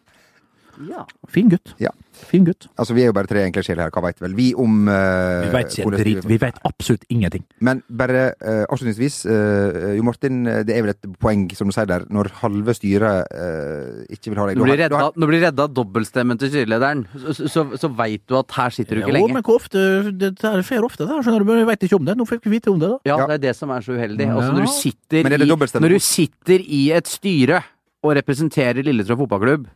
Ja. 0.90 1.04
Fin 1.30 1.50
gutt. 1.52 1.74
Ja. 1.82 1.90
Fin 2.28 2.44
gutt. 2.46 2.68
Altså, 2.78 2.94
vi 2.94 3.02
er 3.04 3.08
jo 3.10 3.14
bare 3.16 3.28
tre 3.30 3.42
enkle 3.48 3.64
sjeler 3.66 3.86
her, 3.88 3.92
hva 3.96 4.02
veit 4.04 4.20
vel 4.22 4.34
vi 4.38 4.50
om 4.60 4.88
uh, 4.88 5.42
Vi 5.46 5.52
veit 5.54 5.72
ikke 5.74 5.86
hvordan- 5.88 6.04
drit. 6.04 6.26
Vi 6.30 6.38
veit 6.42 6.58
absolutt 6.68 7.06
ingenting. 7.10 7.44
Men 7.64 7.82
bare 7.90 8.34
uh, 8.44 8.66
avslutningsvis, 8.70 9.18
uh, 9.32 9.96
Jo 9.98 10.04
Martin, 10.06 10.44
det 10.68 10.76
er 10.76 10.84
vel 10.86 10.94
et 10.94 11.08
poeng, 11.24 11.48
som 11.58 11.72
du 11.72 11.74
sier 11.76 11.88
der, 11.90 12.06
når 12.14 12.30
halve 12.44 12.76
styret 12.78 13.32
uh, 13.32 14.04
ikke 14.12 14.34
vil 14.34 14.42
ha 14.42 14.48
deg 14.52 14.60
Nå 14.62 14.68
blir 14.68 14.78
Da- 14.78 14.90
har... 14.92 15.08
redda, 15.08 15.12
nå 15.24 15.32
blir 15.32 15.44
redda 15.48 15.68
dobbeltstemmen 15.82 16.40
til 16.42 16.52
styrelederen, 16.54 17.06
så, 17.16 17.48
så, 17.48 17.66
så 17.80 17.92
veit 17.98 18.24
du 18.30 18.38
at 18.38 18.52
her 18.60 18.70
sitter 18.76 18.96
du 19.00 19.02
ikke 19.06 19.14
Jo, 19.16 19.18
lenge. 19.20 19.34
men 19.40 19.44
hvor 19.48 19.60
ofte 19.62 20.12
Det 20.12 20.34
skjer 20.68 20.86
ofte, 20.86 21.08
det, 21.08 21.22
skjønner 21.26 21.40
du. 21.42 21.50
Men 21.52 21.64
jeg 21.64 21.70
veit 21.74 21.88
ikke 21.90 22.00
om 22.02 22.06
det. 22.12 22.18
Nå 22.20 22.28
fikk 22.30 22.46
vi 22.46 22.58
vite 22.60 22.72
om 22.74 22.80
det, 22.82 22.90
da. 22.94 23.00
Ja, 23.08 23.18
Ja. 23.24 23.28
det 23.32 23.40
er 23.40 23.46
det 23.50 23.56
som 23.58 23.72
er 23.72 23.82
så 23.82 23.96
uheldig. 23.98 24.28
Altså, 24.30 24.52
når, 24.54 24.66
du 24.68 24.74
sitter 24.78 25.18
er 25.26 25.42
i, 25.42 25.80
når 25.86 25.90
du 25.96 26.00
sitter 26.00 26.60
i 26.68 26.82
et 26.96 27.08
styre 27.10 27.64
og 28.04 28.16
representerer 28.18 28.82
Lillestrøm 28.86 29.20
fotballklubb, 29.24 29.68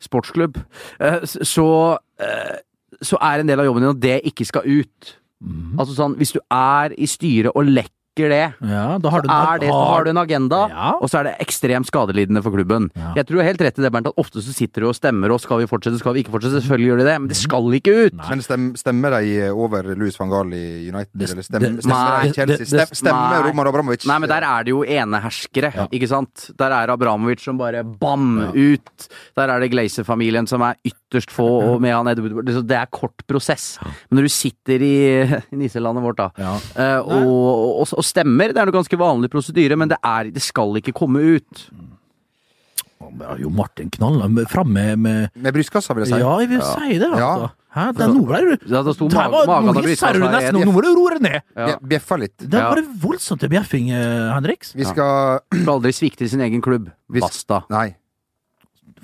sportsklubb, 0.00 0.58
eh, 1.00 1.22
så, 1.24 1.98
eh, 2.20 2.58
så 3.02 3.18
er 3.20 3.40
en 3.40 3.48
del 3.48 3.60
av 3.60 3.68
jobben 3.68 3.84
din 3.84 3.94
at 3.94 4.02
det 4.02 4.20
ikke 4.32 4.48
skal 4.48 4.66
ut. 4.66 5.16
Altså 5.80 5.94
sånn, 5.96 6.18
hvis 6.20 6.34
du 6.36 6.40
er 6.52 6.92
i 7.00 7.06
styret 7.08 7.54
og 7.56 7.64
lekker 7.64 7.99
det, 8.16 8.52
Ja, 8.60 8.98
da 8.98 9.08
har 9.10 9.22
du, 9.22 9.28
er 9.30 9.58
det, 9.62 9.68
så 9.70 9.84
har 9.86 10.04
du 10.04 10.10
en 10.10 10.18
agenda, 10.18 10.68
Ja. 10.68 10.90
og 11.00 11.08
så 11.08 11.20
er 11.20 11.24
det 11.30 11.34
ekstremt 11.40 11.86
skadelidende 11.86 12.42
for 12.42 12.50
klubben. 12.50 12.90
Ja. 12.96 13.12
Jeg 13.16 13.26
tror 13.26 13.36
du 13.36 13.38
har 13.38 13.46
helt 13.48 13.60
rett 13.62 13.78
i 13.78 13.82
det, 13.82 13.92
Bernt, 13.92 14.08
at 14.08 14.14
ofte 14.18 14.42
så 14.42 14.52
sitter 14.52 14.82
du 14.82 14.88
og 14.88 14.94
stemmer, 14.98 15.30
og 15.30 15.40
skal 15.40 15.58
vi 15.62 15.66
fortsette, 15.70 15.98
skal 16.00 16.14
vi 16.14 16.20
ikke 16.24 16.32
fortsette? 16.34 16.60
Selvfølgelig 16.60 16.90
gjør 16.90 16.98
de 16.98 17.04
det, 17.06 17.20
men 17.20 17.28
det 17.28 17.36
skal 17.38 17.62
ikke 17.72 17.94
ut! 18.10 18.14
Men 18.28 18.42
stem, 18.42 18.74
stemmer 18.76 19.10
de 19.20 19.50
over 19.54 19.82
Louis 19.94 20.18
van 20.18 20.28
Gaal 20.28 20.52
i 20.52 20.88
United? 20.90 21.14
Det- 21.14 21.30
eller 21.30 21.42
stemmer, 21.42 21.60
det- 21.70 21.84
stemmer 21.84 22.22
de 22.22 22.28
i 22.28 22.32
Chelsea? 22.32 22.56
det- 22.56 22.58
det- 22.58 22.68
Stem, 22.68 22.94
stemmer 23.00 23.30
nei. 23.30 23.48
Roman 23.50 23.66
Abramovic? 23.66 24.06
Nei, 24.06 24.18
men 24.18 24.28
der 24.28 24.42
er 24.42 24.64
det 24.64 24.68
jo 24.74 24.82
eneherskere, 24.84 25.88
ikke 25.92 26.08
sant? 26.08 26.50
Der 26.58 26.70
er 26.72 26.90
Abramovic 26.90 27.40
som 27.44 27.56
bare 27.58 27.84
bam, 27.84 28.38
ut. 28.54 29.08
Der 29.36 29.48
er 29.48 29.60
det 29.60 29.70
Glazer-familien 29.70 30.46
som 30.48 30.60
er 30.62 30.74
ytterst 30.84 31.30
få, 31.30 31.74
og 31.74 31.80
med 31.80 31.92
han 31.94 32.06
Edward 32.08 32.44
Det 32.44 32.66
det 32.66 32.76
er 32.76 32.86
kort 32.86 33.16
prosess. 33.26 33.78
Men 34.10 34.18
når 34.18 34.22
du 34.22 34.28
sitter 34.28 34.82
i, 34.82 35.22
i 35.52 35.56
nisselandet 35.56 36.02
vårt, 36.02 36.16
da, 36.16 36.30
Ja. 36.38 36.54
eh, 36.76 36.98
og, 37.00 37.80
og, 37.80 37.88
og 37.96 38.04
stemmer, 38.10 38.52
det 38.54 38.60
er 38.62 38.68
noe 38.68 38.76
ganske 38.76 38.98
vanlig 39.00 39.30
prosedyre, 39.32 39.78
men 39.80 39.92
det, 39.92 39.98
er, 40.04 40.30
det 40.34 40.42
skal 40.44 40.76
ikke 40.80 40.94
komme 40.96 41.22
ut. 41.38 41.64
Ja, 43.00 43.36
Jo, 43.40 43.48
Martin 43.50 43.88
knalla 43.90 44.28
fram 44.50 44.72
med, 44.76 44.98
med 45.00 45.30
Med 45.34 45.54
brystkassa, 45.56 45.94
vil 45.96 46.04
jeg 46.04 46.12
si. 46.12 46.20
Ja, 46.20 46.34
jeg 46.42 46.50
vil 46.52 46.60
si 46.62 46.98
det, 47.00 47.08
altså. 47.08 47.48
Hæ? 47.70 47.84
Den, 47.96 48.12
nå 48.16 48.24
ble 48.26 48.40
du 48.42 48.50
Ja, 48.68 48.82
det 48.82 48.96
Der 48.98 49.20
av 49.20 49.62
du 49.78 50.26
nesten, 50.26 50.58
nå 50.58 50.72
må 50.74 50.82
du 50.82 50.90
roe 50.98 51.14
deg 51.14 51.22
ned! 51.22 51.38
Ja. 51.56 51.76
Bjeffa 51.92 52.18
litt. 52.18 52.34
Det 52.42 52.58
Ja. 52.58 52.68
var 52.74 52.82
voldsomt 53.04 53.40
til 53.40 53.52
bjeffing, 53.52 53.90
eh, 53.94 54.34
Henriks. 54.34 54.74
Vi 54.74 54.84
skal 54.84 55.40
Skal 55.54 55.72
aldri 55.76 55.92
svikte 55.94 56.28
sin 56.28 56.40
egen 56.40 56.60
klubb. 56.60 56.90
Hvis- 57.08 57.22
Basta. 57.22 57.62
Nei. 57.70 57.94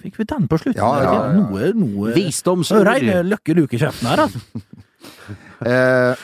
Fikk 0.03 0.19
vi 0.19 0.25
den 0.25 0.49
på 0.49 0.59
slutten? 0.59 0.83
Ja, 0.83 1.03
ja, 1.03 1.13
ja. 1.15 1.33
Noe, 1.33 1.73
noe 1.73 2.13
Visdomsord. 2.13 2.85
Reine 2.87 3.23
Løkke 3.25 3.55
Luke-kjeften 3.55 4.07
her, 4.11 4.27
altså. 4.27 4.41
Eh, 5.65 6.15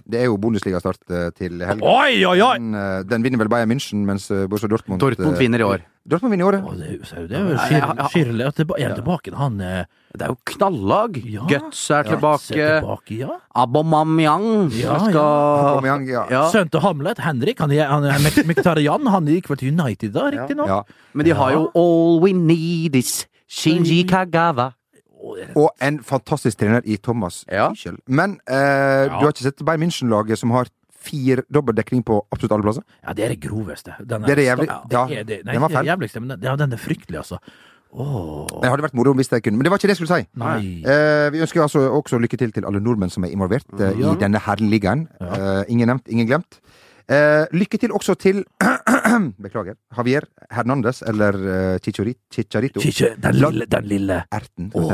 det 0.10 0.18
er 0.22 0.24
jo 0.26 0.36
Bundesliga-start 0.42 1.02
eh, 1.14 1.28
til 1.36 1.60
helga. 1.62 1.84
Oi, 1.86 2.24
oi, 2.26 2.38
oi! 2.42 2.54
Den, 2.58 2.72
eh, 2.74 3.02
den 3.06 3.22
vinner 3.26 3.38
vel 3.44 3.50
Bayern 3.52 3.70
München, 3.70 4.02
mens 4.08 4.26
Borussia 4.48 4.70
Dortmund 4.70 5.00
Dortmund 5.02 5.38
vinner 5.38 5.62
i 5.62 5.66
år. 5.66 5.84
Dortmund 6.06 6.34
vinner 6.34 6.46
i 6.46 6.48
året. 6.48 6.62
Å, 6.66 6.74
det, 6.78 6.86
er 6.86 6.96
jo- 6.96 7.26
er 7.26 7.50
jo 7.50 7.60
Schirle- 7.66 8.08
Schirle 8.12 8.48
at 8.50 8.58
det 8.60 8.66
ba- 8.70 8.76
er 8.78 8.94
tilbake. 8.94 9.32
Han 9.34 9.56
Det 9.58 10.22
er 10.22 10.30
jo 10.30 10.36
knallag. 10.52 11.16
Ja. 11.26 11.46
Guts 11.50 11.80
er 11.90 12.06
tilbake. 12.06 12.54
tilbake. 12.54 13.16
Ja. 13.18 13.34
Abomamyang 13.58 14.70
Ja, 14.78 14.98
skal 15.02 15.18
Aubameyang, 15.18 16.06
ja. 16.08 16.26
Ja. 16.30 16.44
Sønnen 16.52 16.70
til 16.70 16.80
Hamlet, 16.80 17.18
Henrik, 17.26 17.58
han 17.58 17.72
er, 17.74 17.86
han 17.90 18.04
er 18.06 18.18
Mek- 18.22 18.42
Mkhitaryan. 18.46 19.06
Han 19.12 19.26
gikk 19.26 19.50
vel 19.50 19.56
til 19.60 19.74
United 19.74 20.12
da, 20.14 20.28
riktignok? 20.30 20.66
ja. 20.70 20.82
Men 21.14 21.26
de 21.26 21.34
har 21.34 21.52
jo 21.52 21.66
All 21.74 22.20
We 22.22 22.32
Need 22.32 22.94
Is 22.96 23.26
Shinji 23.50 24.04
Kagawa. 24.08 24.72
Og 25.54 25.70
en 25.80 25.98
fantastisk 26.02 26.58
trener 26.58 26.82
i 26.84 26.96
Thomas 26.96 27.44
Ja. 27.50 27.68
Men 28.08 28.40
eh, 28.48 29.06
du 29.06 29.20
har 29.24 29.32
ikke 29.32 29.46
sett 29.46 29.62
Bayern 29.64 29.82
München-laget 29.86 30.38
som 30.38 30.50
har 30.50 30.66
fire 31.06 31.42
dekning 31.50 32.02
på 32.02 32.18
absolutt 32.32 32.52
alle 32.52 32.62
plasser? 32.66 32.82
Ja, 33.06 33.12
det 33.12 33.24
er 33.24 33.28
det 33.36 33.40
groveste. 33.40 33.94
Den 34.02 34.22
Det 34.22 34.30
er 34.30 34.34
det 34.36 34.46
jævlig- 34.48 34.68
Ja, 34.90 35.06
det 35.06 35.18
er 35.20 35.24
det. 35.24 35.44
Nei, 35.44 35.52
den 35.52 35.62
var 35.62 35.70
er 35.70 35.74
feil. 35.76 35.86
jævligste, 35.86 36.20
men 36.20 36.28
den, 36.30 36.42
ja, 36.42 36.56
den 36.56 36.72
er 36.72 36.76
fryktelig, 36.76 37.18
altså. 37.18 37.38
Oh. 37.92 38.46
Det 38.60 38.68
hadde 38.68 38.82
vært 38.82 38.94
moro 38.98 39.14
hvis 39.14 39.30
jeg 39.30 39.42
kunne, 39.44 39.56
men 39.56 39.64
det 39.64 39.70
var 39.70 39.78
ikke 39.78 39.88
det 39.88 39.94
jeg 39.96 40.00
skulle 40.06 40.18
si. 40.20 40.26
nei. 40.34 40.82
Eh, 40.84 41.30
vi 41.30 41.38
ønsker 41.40 41.62
altså 41.62 41.84
også 41.94 42.18
lykke 42.20 42.36
til 42.36 42.50
til 42.52 42.64
alle 42.66 42.80
nordmenn 42.80 43.10
som 43.10 43.24
er 43.24 43.28
involvert 43.30 43.64
eh, 43.80 43.94
Ja. 43.98 44.12
i 44.12 44.16
denne 44.20 44.38
herreligaen. 44.42 45.06
Eh, 45.20 45.64
ingen 45.68 45.86
nevnt, 45.88 46.08
ingen 46.08 46.26
glemt. 46.26 46.58
Eh, 47.06 47.44
lykke 47.54 47.78
til 47.78 47.92
også 47.94 48.16
til 48.18 48.40
Beklager. 49.44 49.76
Javier 49.96 50.24
Hernandez, 50.50 51.02
eller 51.06 51.36
uh, 51.38 51.78
Chicharito. 51.78 52.18
Chicharito. 52.34 52.80
Kikje, 52.82 53.12
den 53.22 53.36
lille, 53.38 53.66
den 53.70 53.84
lille 53.86 54.16
Erten. 54.34 54.72
Oh. 54.74 54.90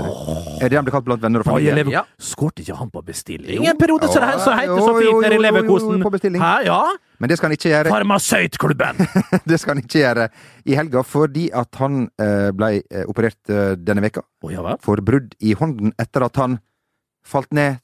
Er 0.61 0.69
det 0.69 0.77
han 0.77 0.85
blir 0.85 0.93
kalt 0.93 1.07
blant 1.07 1.23
venner 1.23 1.41
og 1.41 1.49
familie? 1.49 1.87
Ja. 1.91 2.03
Skårte 2.21 2.61
ikke 2.61 2.77
han 2.77 2.91
på 2.93 3.01
bestilling? 3.07 3.63
Ingen 3.63 3.79
periode 3.81 4.11
så 4.13 4.21
det, 4.21 4.35
så 4.45 4.57
heter 4.59 4.83
så 4.85 4.93
fint 4.99 5.09
nede 5.09 5.09
i 5.09 5.09
jo, 5.09 5.23
jo, 5.23 5.33
jo, 5.33 5.43
Leverkosen. 5.47 6.37
Hæ, 6.43 6.53
ja? 6.69 6.81
Men 7.19 7.33
det 7.33 7.39
skal 7.41 7.49
han 7.49 7.57
ikke 7.57 7.71
gjøre. 7.71 7.95
Farmasøytklubben! 7.97 9.01
Det 9.49 9.61
skal 9.61 9.75
han 9.75 9.83
ikke 9.83 10.03
gjøre 10.03 10.29
i 10.69 10.77
helga, 10.77 11.05
fordi 11.07 11.47
at 11.55 11.81
han 11.81 12.05
eh, 12.21 12.51
ble 12.57 12.75
eh, 12.83 13.07
operert 13.09 13.53
denne 13.81 14.05
veka 14.05 14.23
oh, 14.43 14.53
ja 14.53 14.77
for 14.83 15.01
brudd 15.05 15.33
i 15.41 15.55
hånden 15.59 15.95
etter 16.01 16.27
at 16.27 16.39
han 16.41 16.59
falt 17.27 17.53
ned 17.55 17.81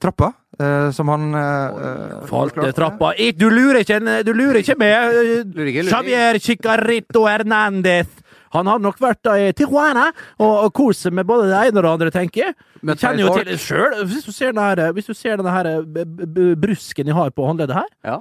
trappa, 0.00 0.32
eh, 0.58 0.88
som 0.94 1.08
han 1.12 1.28
uh, 1.34 2.24
Falt 2.30 2.56
trappa. 2.76 3.12
Ik- 3.18 3.38
Du 3.38 3.48
lurer 3.50 3.80
ikke, 3.84 4.00
du 4.26 4.32
lurer 4.32 4.60
ikke 4.62 4.76
med 4.78 4.92
eh. 5.56 5.84
Javier 5.90 6.38
Chicarito 6.42 7.26
Hernandez. 7.28 8.06
Han 8.52 8.66
har 8.68 8.78
nok 8.84 8.98
vært 9.00 9.24
i 9.32 9.46
Tijuana 9.56 10.10
og, 10.36 10.50
og 10.66 10.72
kost 10.76 11.06
seg 11.06 11.14
med 11.16 11.24
både 11.24 11.46
det 11.48 11.60
ene 11.70 11.78
og 11.80 11.86
det 11.86 11.92
andre, 11.94 12.10
tenker 12.12 12.42
jeg. 12.42 12.56
Kjenner 13.00 13.22
jo 13.24 13.30
til 13.38 13.46
det 13.48 13.56
sjøl. 13.62 13.94
Hvis 14.10 14.26
du 14.28 14.32
ser 14.36 14.52
denne, 14.52 14.90
hvis 14.92 15.08
du 15.08 15.14
ser 15.16 15.38
denne 15.40 15.54
her 15.54 15.70
eh, 15.70 16.52
brusken 16.60 17.08
jeg 17.08 17.16
har 17.16 17.30
på 17.32 17.46
håndleddet 17.48 17.78
her 17.78 17.88
Ja. 18.04 18.18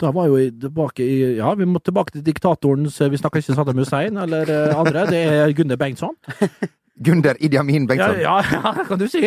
Da 0.00 0.08
var 0.16 0.30
jo 0.30 0.38
tilbake 0.62 1.04
i 1.04 1.18
Ja, 1.36 1.50
vi 1.60 1.66
må 1.68 1.76
tilbake 1.84 2.14
til 2.14 2.22
diktatorens 2.24 2.96
Vi 3.12 3.18
snakker 3.20 3.42
ikke 3.42 3.52
Saddam 3.58 3.76
Hussein 3.82 4.16
eller 4.16 4.48
eh, 4.48 4.72
andre. 4.80 5.04
Det 5.12 5.20
er 5.28 5.52
Gunder 5.58 5.76
Bengtsson. 5.76 6.16
Gunder 7.04 7.36
Idi 7.40 7.56
Amin 7.60 7.84
Ja, 7.84 7.88
Bengtsson. 7.92 8.20
ja, 8.24 8.38
ja, 8.40 8.72
kan 8.88 8.98
du 9.00 9.06
si. 9.12 9.26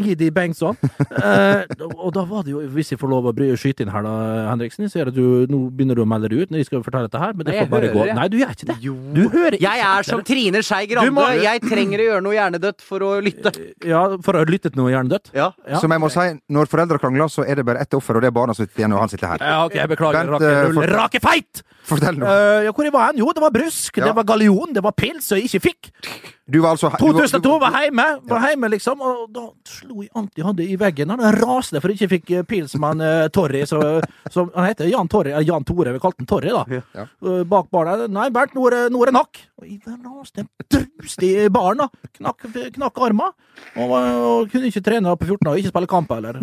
Idi 0.00 0.30
Bengtsson. 0.32 0.76
Eh, 0.82 1.64
og 1.98 2.12
da 2.16 2.22
var 2.24 2.42
det 2.46 2.52
jo, 2.54 2.60
hvis 2.72 2.90
jeg 2.94 2.98
får 2.98 3.10
lov 3.12 3.26
å 3.28 3.32
bry, 3.36 3.50
skyte 3.60 3.84
inn 3.84 3.90
her, 3.92 4.02
da, 4.06 4.12
Henriksen 4.48 4.88
så 4.90 5.02
er 5.02 5.10
det 5.10 5.14
du, 5.18 5.46
nå 5.52 5.58
begynner 5.70 5.94
du 5.98 6.02
å 6.04 6.06
melde 6.08 6.30
deg 6.32 6.42
ut 6.46 6.50
når 6.54 6.62
jeg 6.62 6.68
skal 6.70 6.82
fortelle 6.86 7.08
dette 7.10 7.20
her, 7.20 7.34
men 7.36 7.44
det 7.46 7.52
Nei, 7.54 7.60
får 7.64 7.70
bare 7.74 7.90
gå. 7.92 8.04
det. 8.08 8.14
Nei, 8.16 8.28
du 8.32 8.36
gjør 8.40 8.54
ikke 8.56 8.68
det. 8.70 8.76
Du 8.82 9.22
hører 9.34 9.56
ikke 9.58 9.62
Jeg 9.68 9.84
er 9.90 10.02
som. 10.08 10.22
Trine 10.24 10.62
Skei 10.64 10.86
Grande. 10.90 11.12
må- 11.12 11.28
Jeg 11.42 11.60
trenger 11.62 11.98
å 11.98 12.06
gjøre 12.08 12.22
noe 12.22 12.34
hjernedødt 12.38 12.80
for 12.82 13.00
å 13.00 13.10
lytte. 13.22 13.52
Ja, 13.84 14.02
for 14.22 14.32
å 14.34 14.38
ha 14.38 14.44
lyttet 14.48 14.76
noe 14.76 14.90
hjernedødt? 14.90 15.32
Ja. 15.34 15.50
Ja. 15.68 15.78
Som 15.78 15.90
jeg 15.92 16.00
må 16.00 16.10
si, 16.10 16.26
når 16.50 16.66
foreldre 16.72 16.98
krangler, 16.98 17.28
så 17.28 17.44
er 17.46 17.56
det 17.56 17.64
bare 17.66 17.80
ett 17.84 17.92
offer, 17.94 18.16
og 18.16 18.22
det 18.22 18.28
er 18.32 18.36
barna 18.38 18.54
som 18.54 18.64
sitter 18.66 18.82
igjen, 18.84 18.92
og 18.96 19.00
han 19.04 19.08
sitter 19.12 19.26
her. 19.28 19.38
Ja, 19.44 19.64
ok, 19.66 19.74
jeg 19.74 19.88
beklager. 19.92 20.22
Bent, 20.24 20.30
Rake, 20.30 20.42
eh, 20.48 20.64
rull- 20.66 20.74
fortell. 20.80 20.96
rake 20.96 21.20
feit! 21.20 21.62
Fortell 21.84 22.14
nå. 22.14 22.24
Uh, 22.24 22.62
ja, 22.64 22.70
hvor 22.72 22.84
jeg 22.86 22.92
var 22.94 23.06
hen? 23.10 23.18
Jo, 23.18 23.32
det 23.34 23.42
var 23.42 23.50
brusk, 23.50 23.96
Ja. 23.98 24.04
det 24.06 24.14
var 24.14 24.22
gallion, 24.24 24.72
det 24.72 24.82
var 24.84 24.92
pils 24.92 25.28
jeg 25.34 25.44
ikke 25.50 25.60
fikk. 25.60 25.90
Du 26.48 26.60
var 26.62 26.76
altså 26.76 26.90
du 26.96 27.06
var- 27.12 27.26
2002 27.26 27.58
var 27.60 27.70
hjemme, 27.82 28.06
var 28.28 28.40
hjemme 28.46 28.70
liksom, 28.70 29.00
og 29.02 29.32
da 29.32 29.48
slo 29.82 30.02
jeg 30.04 30.10
alt 30.18 30.38
jeg 30.38 30.46
hadde 30.46 30.66
i 30.66 30.78
veggen. 30.80 31.12
Han 31.12 31.38
raste 31.40 31.80
for 31.82 31.92
jeg 31.92 32.00
ikke 32.00 32.10
fikk 32.14 32.32
pilsmann 32.48 32.48
pils 32.48 32.76
han 32.82 33.04
eh, 33.06 33.28
Torry, 33.34 33.62
så, 33.68 33.80
som 34.32 34.50
han 34.54 34.70
heter 34.70 34.90
Jan 34.90 35.10
Torry, 35.10 35.32
eller 35.34 35.48
Jan 35.48 35.66
Tore, 35.68 35.94
vi 35.94 36.02
kalte 36.02 36.22
han 36.22 36.30
Torry, 36.30 36.52
da. 36.54 36.82
Ja. 36.96 37.06
Uh, 37.24 37.42
Bak 37.48 37.70
baren. 37.72 38.06
Nei, 38.12 38.28
Bernt, 38.34 38.54
nå 38.56 38.66
er 38.68 38.88
det- 38.88 39.14
nakk. 39.16 39.42
Og 39.60 39.68
jeg 39.68 39.80
raste 39.86 40.46
drust 40.70 41.22
i 41.26 41.48
baren, 41.52 41.84
da. 41.84 41.88
Knakk, 42.18 42.46
knakk 42.78 43.02
arma. 43.02 43.32
Og, 43.76 43.90
og 43.92 44.50
kunne 44.52 44.70
ikke 44.70 44.84
trene 44.84 45.16
på 45.16 45.28
14 45.28 45.50
år, 45.50 45.60
ikke 45.60 45.72
spille 45.74 45.90
kamp 45.90 46.12
heller. 46.14 46.42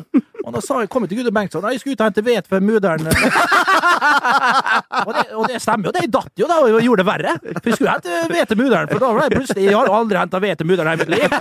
Og 0.50 0.56
da 0.58 0.62
sa 0.66 0.80
jeg, 0.82 0.90
kom 0.90 1.06
jeg 1.06 1.12
til 1.12 1.20
Gude 1.22 1.34
Bengtsson, 1.36 1.66
jeg 1.70 1.82
skulle 1.82 1.96
ut 1.96 2.02
og 2.02 2.10
hente 2.10 2.24
ved 2.26 2.48
for 2.50 2.66
mudder'n. 2.66 3.06
og, 5.06 5.12
det, 5.14 5.24
og 5.38 5.44
det 5.52 5.62
stemmer 5.62 5.90
jo, 5.90 5.94
det 5.96 6.06
datt 6.14 6.42
jo 6.42 6.50
da, 6.50 6.58
og 6.66 6.82
gjorde 6.84 7.04
det 7.04 7.08
verre. 7.10 7.36
For 7.60 7.70
jeg 7.70 7.78
skulle 7.78 7.94
hente 7.94 8.18
ved 8.34 8.50
til 8.50 8.62
mudder'n, 8.64 8.90
for 8.92 9.04
da 9.04 9.12
var 9.14 9.28
jeg 9.28 9.36
plutselig 9.38 9.68
Jeg 9.68 9.78
har 9.78 9.94
aldri 10.00 10.22
henta 10.22 10.42
ved 10.44 10.60
til 10.60 10.70
mudder'n 10.72 10.92
i 10.96 11.00
mitt 11.04 11.14
liv. 11.14 11.38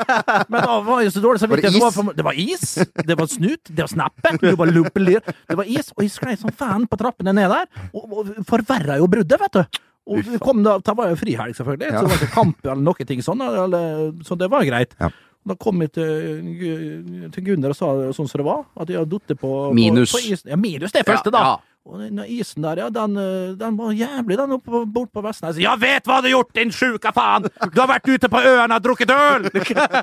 Men 0.53 0.69
da 0.69 0.79
var 0.91 1.03
jeg 1.05 1.15
så 1.17 1.25
dårlig 1.25 1.43
samvittighet. 1.45 1.79
Det 1.79 2.17
det 2.19 2.27
var 2.29 2.39
is, 2.45 2.65
det 3.09 3.19
var 3.19 3.33
snut, 3.33 3.73
det 3.73 3.83
var 3.85 3.93
snappe, 3.93 4.37
det 4.45 4.55
var 4.61 4.73
lumpelir. 4.73 5.21
Det 5.49 5.59
var 5.59 5.69
is, 5.69 5.93
og 5.97 6.05
jeg 6.05 6.15
sklei 6.15 6.37
som 6.41 6.53
fan 6.55 6.87
på 6.91 7.01
trappene 7.01 7.35
ned 7.37 7.53
der, 7.53 7.69
og, 7.95 8.19
og 8.21 8.33
forverra 8.49 8.99
jo 9.01 9.09
bruddet, 9.11 9.41
vet 9.41 9.61
du. 9.61 9.81
Og 10.09 10.29
kom 10.41 10.63
da, 10.65 10.79
da 10.81 10.95
var 10.97 11.11
jo 11.13 11.19
frihelg, 11.21 11.57
selvfølgelig, 11.57 11.91
så 11.93 12.01
det 12.01 12.11
var 12.11 12.21
ikke 12.23 12.35
kamp 12.35 12.65
eller 12.65 12.85
noen 12.85 13.09
ting 13.09 13.25
sånn, 13.25 13.43
eller, 13.45 14.07
så 14.25 14.39
det 14.41 14.49
var 14.53 14.65
greit. 14.69 14.95
Ja. 15.01 15.11
Da 15.49 15.57
kom 15.61 15.81
jeg 15.85 15.95
til, 15.97 17.31
til 17.35 17.47
Gunnar 17.47 17.73
og 17.75 17.79
sa 17.79 17.89
sånn 18.17 18.29
som 18.29 18.43
det 18.43 18.47
var, 18.49 18.67
at 18.77 18.93
jeg 18.93 19.01
hadde 19.01 19.19
falt 19.19 19.35
på, 19.41 19.49
på 19.49 19.73
Minus. 19.77 20.13
På 20.13 20.21
isen. 20.21 20.53
Ja, 20.53 20.59
minus 20.61 20.95
det 20.95 21.07
første, 21.09 21.33
da. 21.35 21.43
Ja, 21.45 21.57
ja. 21.57 21.79
Og 21.89 22.03
den 22.03 22.19
isen 22.29 22.67
der, 22.67 22.83
ja, 22.83 22.91
den, 22.93 23.15
den 23.57 23.77
var 23.79 23.95
jævlig, 23.97 24.37
den 24.37 24.51
oppe 24.59 24.83
bort 24.93 25.09
på 25.15 25.23
Vestnes. 25.25 25.57
Jeg 25.63 25.81
vet 25.81 26.05
hva 26.05 26.19
du 26.21 26.29
har 26.29 26.35
gjort, 26.35 26.51
din 26.59 26.73
sjuka 26.75 27.15
faen! 27.17 27.49
Du 27.49 27.81
har 27.81 27.89
vært 27.89 28.11
ute 28.13 28.29
på 28.29 28.43
øene 28.45 28.77
og 28.77 28.85
drukket 28.85 29.15
øl! 29.15 29.49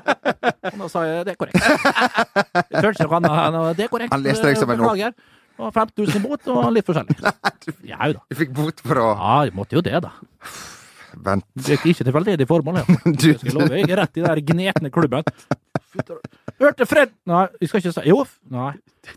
og 0.72 0.80
da 0.82 0.88
sa 0.90 1.04
jeg 1.06 1.28
det 1.28 1.36
er 1.36 1.38
korrekt. 1.38 1.62
Jeg 1.62 2.82
følte 2.82 3.06
ikke 3.06 3.20
noe 3.22 3.38
annet 3.44 3.78
det 3.78 3.86
er 3.86 3.92
korrekt. 3.92 4.16
Han 4.16 4.26
leste 4.26 4.50
deg 4.50 4.58
som 4.58 4.74
en 4.74 4.82
Beklager. 4.82 5.14
Det 5.56 5.64
var 5.64 5.72
15 5.86 6.08
000 6.10 6.24
bot 6.26 6.50
og 6.52 6.72
litt 6.74 6.90
forskjellig. 6.90 7.16
Ja 7.92 8.10
da. 8.12 8.20
Du 8.28 8.36
fikk 8.38 8.50
bot 8.56 8.82
for 8.82 9.00
å 9.00 9.06
Ja, 9.14 9.36
jeg 9.46 9.54
måtte 9.56 9.78
jo 9.78 9.84
det, 9.86 10.02
da. 10.04 10.10
Vent. 11.24 11.44
Det 11.56 11.78
er 11.78 11.86
ikke 11.88 12.04
tilfeldig 12.04 12.46
formål. 12.50 12.82
Ja. 12.82 12.96
Du, 13.20 13.28
Jeg 13.32 13.38
skal 13.40 13.54
love, 13.56 13.72
jeg 13.80 13.88
er 13.90 14.00
rett 14.02 14.18
i 14.20 14.24
den 14.26 14.44
gnetne 14.50 14.90
klubben. 14.92 15.24
Hørte 16.60 16.86
Fred 16.88 17.12
Nei, 17.28 17.46
vi 17.60 17.68
skal 17.68 17.80
ikke 17.80 17.92
si 17.96 18.02
Jo, 18.08 18.18
nei. 18.52 18.72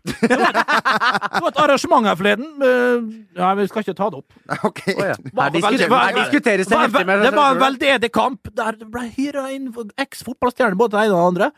Det 0.05 0.37
var, 0.37 0.53
det 0.53 1.41
var 1.41 1.47
et 1.49 1.59
arrangement 1.63 2.05
her 2.07 2.17
forleden. 2.19 2.49
Nei, 2.59 3.49
vi 3.59 3.65
skal 3.71 3.83
ikke 3.83 3.95
ta 3.97 4.09
det 4.13 4.19
opp. 4.21 4.35
OK. 4.69 4.81
Her, 4.87 5.15
Var- 5.33 5.53
diskuter, 5.55 5.89
var- 5.91 6.05
her 6.07 6.19
diskuteres 6.19 6.67
det 6.69 6.75
var- 6.77 6.85
heftig 6.87 7.05
med 7.09 7.23
Det 7.25 7.31
var 7.35 7.55
en 7.55 7.61
veldedig 7.63 8.11
kamp 8.15 8.51
der 8.59 8.77
det 8.79 8.89
ble 8.93 9.07
hyra 9.17 9.47
inn 9.55 9.71
eks-fotballstjerner, 10.05 10.77
både 10.79 10.95
den 10.97 11.07
ene 11.09 11.17
og 11.17 11.19
den 11.19 11.27
andre. 11.33 11.51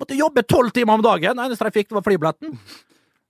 Måtte 0.00 0.18
jobbe 0.18 0.42
tolv 0.44 0.72
timer 0.76 0.98
om 0.98 1.04
dagen. 1.06 1.36
Det 1.40 1.46
eneste 1.46 1.64
jeg 1.70 1.76
fikk, 1.78 1.94
var 1.96 2.04
flybilletten. 2.04 2.58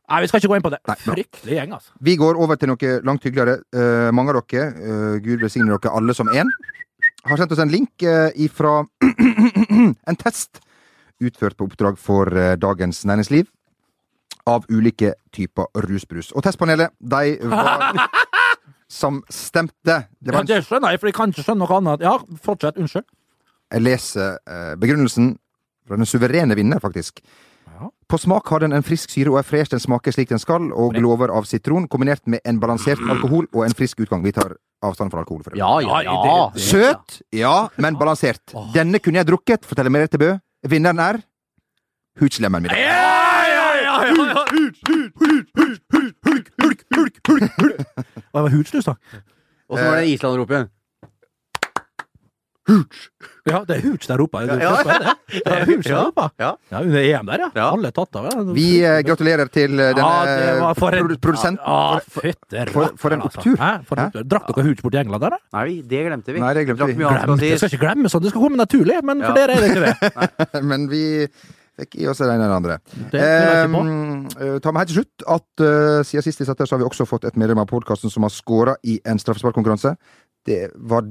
Nei, 0.06 0.20
vi 0.22 0.28
skal 0.30 0.38
ikke 0.38 0.52
gå 0.52 0.58
inn 0.60 0.64
på 0.64 0.70
det. 0.70 0.78
Nei. 0.86 0.94
Fryktelig 1.02 1.56
gjeng, 1.56 1.72
altså. 1.74 1.92
Vi 2.06 2.14
går 2.18 2.38
over 2.38 2.58
til 2.60 2.70
noe 2.70 2.92
langt 3.06 3.24
hyggeligere. 3.26 3.58
Uh, 3.74 4.10
mange 4.14 4.30
av 4.30 4.44
dere, 4.46 4.66
uh, 4.78 5.14
Gud 5.22 5.42
velsigne 5.42 5.72
dere 5.72 5.94
alle 5.98 6.14
som 6.14 6.30
én, 6.30 6.52
har 7.26 7.40
sendt 7.40 7.54
oss 7.56 7.62
en 7.62 7.72
link 7.72 8.04
uh, 8.06 8.30
ifra 8.38 8.84
en 10.10 10.18
test 10.20 10.60
utført 11.18 11.56
på 11.58 11.66
oppdrag 11.66 11.98
for 11.98 12.30
uh, 12.30 12.54
Dagens 12.60 13.02
Næringsliv 13.08 13.50
av 14.46 14.68
ulike 14.70 15.16
typer 15.34 15.66
rusbrus. 15.88 16.30
Og 16.38 16.44
testpanelet, 16.46 16.94
de 17.02 17.50
var 17.50 17.98
som 19.00 19.18
stemte. 19.26 20.04
Det 20.22 20.36
Ja, 20.36 20.44
det 20.46 20.60
skjønner 20.68 20.94
jeg, 20.94 21.02
for 21.02 21.10
jeg 21.10 21.18
kan 21.18 21.34
ikke 21.34 21.42
skjønne 21.48 21.64
noe 21.64 21.80
annet. 21.80 22.06
Ja, 22.06 22.14
fortsett. 22.44 22.78
Unnskyld. 22.78 23.08
jeg 23.74 23.82
leser 23.82 24.38
begrunnelsen 24.78 25.32
fra 25.82 25.98
den 25.98 26.06
suverene 26.06 26.54
vinner, 26.54 26.78
faktisk. 26.78 27.18
Ja. 27.76 27.90
På 28.08 28.18
smak 28.18 28.48
har 28.48 28.62
den 28.64 28.72
en 28.72 28.84
frisk 28.86 29.10
syre 29.12 29.32
og 29.34 29.38
er 29.40 29.44
fresh. 29.44 29.70
Den 29.70 29.82
smaker 29.82 30.14
slik 30.14 30.30
den 30.32 30.40
skal, 30.40 30.70
og 30.72 30.94
glover 30.96 31.28
av 31.34 31.44
sitron, 31.48 31.88
kombinert 31.92 32.22
med 32.26 32.40
en 32.48 32.60
balansert 32.62 33.02
alkohol 33.12 33.48
og 33.52 33.66
en 33.66 33.74
frisk 33.76 34.00
utgang. 34.00 34.24
Vi 34.24 34.32
tar 34.32 34.54
avstand 34.86 35.12
fra 35.12 35.20
alkohol. 35.20 35.42
For 35.44 35.52
det. 35.52 35.60
Ja, 35.60 35.74
ja, 35.84 36.00
Ja. 36.06 36.50
Søt, 36.56 37.20
ja, 37.36 37.68
men 37.76 37.98
balansert. 38.00 38.54
Denne 38.74 38.98
kunne 39.02 39.20
jeg 39.20 39.26
drukket, 39.28 39.66
forteller 39.68 39.90
Merete 39.92 40.18
Bø. 40.18 40.32
Vinneren 40.66 40.98
er 40.98 41.20
Hoochlemmen 42.20 42.62
middag. 42.62 42.80
Og 48.32 48.40
det 48.40 48.42
var 48.42 48.50
hudslus, 48.54 48.84
da. 48.84 48.94
Og 49.68 49.78
så 49.78 49.84
var 49.84 49.96
det 50.00 50.08
Island-ropet. 50.14 50.70
Ja, 53.46 53.60
det 53.62 53.76
er 53.76 53.82
Hooch 53.84 54.06
der 54.10 54.20
oppe. 54.24 54.40
Det 54.48 54.56
Ja, 54.58 54.70
ja. 54.74 54.94
er 54.96 55.02
det. 55.04 55.12
Det 55.44 55.52
er 55.54 55.64
Hooch 55.68 55.84
der 55.86 55.92
Ja, 55.92 56.00
roper. 56.08 56.30
ja. 56.42 56.48
Ja, 56.72 56.80
under 56.82 56.98
EM 57.06 57.26
der, 57.30 57.38
ja. 57.44 57.48
Ja. 57.54 57.66
Alle 57.76 57.92
tatt 57.94 58.16
av. 58.18 58.26
Vi 58.56 58.64
eh, 58.82 59.02
gratulerer 59.06 59.50
til 59.54 59.78
eh, 59.78 59.92
denne 59.94 61.14
produsenten. 61.22 61.60
Ja, 61.62 62.00
fytte 62.00 62.64
for- 62.72 62.96
for 62.98 63.12
en 63.14 63.22
rakkeren, 63.22 63.22
altså. 63.22 63.38
opptur. 63.38 63.84
For 63.86 63.96
en 64.00 64.06
opptur. 64.10 64.24
Drakk 64.26 64.50
dere 64.56 64.64
Hooch 64.66 64.82
borti 64.82 64.98
England 64.98 65.22
der, 65.22 65.30
da? 65.36 65.38
Nei, 65.60 65.80
det 65.82 66.02
glemte 66.08 66.32
vi. 66.34 66.40
Nei, 66.42 66.54
det 66.54 66.64
glemte 66.66 66.86
vi. 66.90 66.94
Glem, 66.94 67.36
det 67.38 67.52
skal 67.60 67.70
ikke 67.70 67.82
glemmes 67.86 68.12
sånn, 68.16 68.22
det 68.26 68.30
skal 68.34 68.42
komme 68.42 68.58
naturlig, 68.58 68.98
men 69.06 69.22
for 69.22 69.38
dere 69.38 69.54
er 69.54 69.60
det 69.62 69.70
ikke 69.70 69.84
det. 69.86 70.62
Men 70.72 70.88
vi 70.90 71.04
fikk 71.76 71.94
i 72.00 72.06
oss 72.08 72.18
det 72.18 72.26
ene 72.32 72.46
eller 72.48 72.56
andre. 72.56 72.78
Det 73.12 73.70
på. 73.70 73.82
Eh, 74.40 74.58
ta 74.64 74.72
meg 74.72 74.86
helt 74.86 74.90
til 74.94 75.02
slutt 75.04 75.26
at 75.28 75.64
siden 76.08 76.24
sist 76.24 76.40
vi 76.40 76.46
satt 76.48 76.58
her, 76.58 76.66
så 76.66 76.74
har 76.74 76.82
vi 76.82 76.88
også 76.88 77.06
fått 77.06 77.24
et 77.28 77.36
medlem 77.36 77.60
av 77.62 77.68
podkasten 77.70 78.10
som 78.10 78.24
har 78.26 78.32
scora 78.34 78.74
i 78.82 78.98
en 79.04 79.18
straffesparkkonkurranse. 79.22 79.94
Det 80.46 80.70
var 80.74 81.02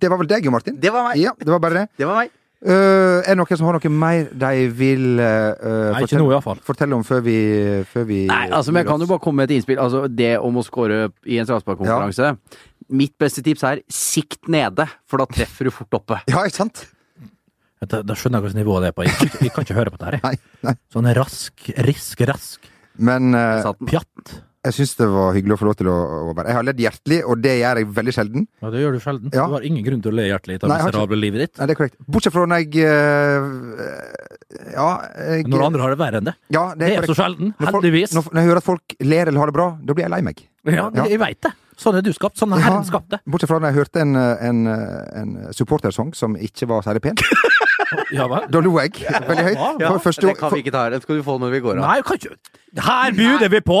det 0.00 0.10
var 0.12 0.20
vel 0.20 0.28
deg, 0.30 0.44
Jo 0.46 0.52
Martin? 0.54 0.76
Det 0.80 0.92
var 0.92 1.08
meg. 1.08 1.20
Ja, 1.22 1.32
det 1.38 1.48
var 1.52 1.62
bare 1.62 1.82
det. 1.82 1.86
Det 2.00 2.08
var 2.08 2.20
meg. 2.22 2.34
Uh, 2.66 3.20
er 3.20 3.34
det 3.34 3.36
noen 3.36 3.58
som 3.60 3.66
har 3.68 3.76
noe 3.76 3.90
mer 3.92 4.30
de 4.32 4.62
vil 4.72 5.20
uh, 5.20 5.92
Nei, 5.92 6.00
fortelle, 6.00 6.22
noe, 6.24 6.54
fortelle 6.64 6.96
om 6.96 7.02
før 7.04 7.20
vi, 7.26 7.34
før 7.90 8.06
vi 8.08 8.22
Nei, 8.30 8.46
altså, 8.48 8.72
men 8.72 8.80
jeg 8.80 8.88
kan 8.88 9.04
jo 9.04 9.08
bare 9.10 9.22
komme 9.22 9.42
med 9.42 9.50
et 9.52 9.58
innspill. 9.58 9.78
Altså, 9.82 10.06
det 10.08 10.32
om 10.40 10.56
å 10.56 10.64
score 10.64 11.10
i 11.28 11.36
en 11.36 11.46
straffesparkkonkurranse. 11.48 12.32
Mitt 12.96 13.12
beste 13.20 13.44
tips 13.44 13.64
er 13.68 13.82
sikt 13.92 14.48
nede, 14.52 14.88
for 15.06 15.20
da 15.20 15.28
treffer 15.36 15.68
du 15.68 15.74
fort 15.74 15.98
oppe. 16.00 16.22
Ja, 16.32 16.46
ikke 16.48 16.62
sant? 16.64 16.86
Da, 17.84 18.00
da 18.00 18.16
skjønner 18.16 18.40
jeg 18.40 18.46
hvilket 18.46 18.60
nivå 18.62 18.80
det 18.80 18.88
er 18.90 18.96
på. 18.96 19.04
Jeg 19.04 19.14
kan, 19.18 19.28
ikke- 19.28 19.44
jeg 19.44 19.52
kan 19.52 19.66
ikke 19.68 19.76
høre 19.76 19.92
på 19.92 20.00
dette 20.00 20.16
her. 20.16 20.20
Nei. 20.30 20.36
nei. 20.64 20.74
Sånn 20.96 21.10
rask, 21.20 21.68
risk, 21.86 22.24
rask. 22.32 22.70
Men 22.96 23.36
uh, 23.36 23.68
Pjatt. 23.84 24.38
Jeg 24.66 24.74
syns 24.76 24.92
det 24.98 25.06
var 25.12 25.32
hyggelig 25.36 25.54
å 25.56 25.58
få 25.60 25.66
lov 25.68 25.76
til 25.78 25.88
å, 25.92 25.96
å 26.28 26.34
være 26.36 26.50
Jeg 26.50 26.56
har 26.58 26.66
ledd 26.68 26.80
hjertelig, 26.82 27.18
og 27.30 27.40
det 27.44 27.54
gjør 27.60 27.80
jeg 27.80 27.88
veldig 27.96 28.14
sjelden. 28.16 28.46
Ja, 28.62 28.70
det 28.74 28.82
gjør 28.84 28.96
du 28.96 29.00
sjelden. 29.04 29.30
Ja. 29.34 29.46
Du 29.46 29.56
har 29.56 29.66
ingen 29.68 29.84
grunn 29.86 30.02
til 30.04 30.12
å 30.12 30.16
le 30.18 30.26
hjertelig 30.28 30.58
av 30.62 30.72
miserable 30.74 31.18
livet 31.22 31.44
ditt. 31.46 31.54
Nei, 31.60 31.66
det 31.70 31.76
er 31.76 31.80
korrekt. 31.80 31.98
Bortsett 32.06 32.34
fra 32.36 32.46
når 32.50 32.64
jeg 32.64 32.86
eh, 32.86 34.72
Ja, 34.76 34.88
jeg, 35.36 35.46
når 35.50 35.66
andre 35.68 35.84
har 35.86 35.94
det 35.94 36.00
verre 36.00 36.20
enn 36.22 36.28
det. 36.30 36.36
ja, 36.54 36.64
det 36.74 36.86
Det 36.86 36.92
er 36.96 37.02
er 37.02 37.10
så 37.10 37.16
sjelden. 37.18 37.52
sjelden. 37.52 37.54
Når, 37.58 37.70
folk, 37.72 37.84
Heldigvis. 37.84 38.14
når, 38.16 38.28
når 38.32 38.40
jeg 38.42 38.50
hører 38.50 38.62
at 38.62 38.68
folk 38.70 38.96
ler 39.12 39.30
eller 39.30 39.40
har 39.42 39.50
det 39.52 39.56
bra, 39.58 39.68
da 39.82 39.96
blir 39.96 40.04
jeg 40.06 40.14
lei 40.16 40.22
meg. 40.26 40.42
Ja, 40.66 40.90
Ja. 40.94 41.04
jeg 41.10 41.18
veit 41.22 41.40
det. 41.46 41.52
Sånn 41.76 41.94
er 41.98 42.00
du 42.02 42.10
skapt. 42.16 42.38
Sånn 42.40 42.54
er 42.56 42.58
Ja. 42.62 42.70
Herren 42.70 42.84
skapt 42.88 43.10
det. 43.12 43.20
Bortsett 43.28 43.50
fra 43.50 43.58
når 43.60 43.68
jeg 43.74 43.78
hørte 43.82 44.00
en, 44.00 44.16
en, 44.16 44.66
en 44.66 45.34
supportersang 45.52 46.14
som 46.16 46.34
ikke 46.36 46.66
var 46.70 46.82
særlig 46.86 47.02
pen. 47.02 47.14
Ja? 48.10 48.26
Da 48.50 48.58
lo 48.60 48.72
jeg 48.80 48.96
veldig 48.98 49.44
høyt. 49.46 49.58
Ja, 49.60 49.66
ja. 49.78 49.90
første, 50.02 50.26
Det 50.26 50.32
kan 50.40 50.50
vi 50.50 50.58
ikke 50.64 50.72
ta 50.74 50.80
her. 50.86 50.90
Den 50.96 51.02
skal 51.04 51.16
du 51.20 51.22
få 51.22 51.36
når 51.38 51.52
vi 51.54 51.60
går 51.62 51.78
av. 51.78 51.84
Nei, 51.86 52.00
kan 52.02 52.18
ikke 52.18 52.82
Her 52.82 53.12
bjuder 53.14 53.48
vi 53.52 53.60
på! 53.62 53.78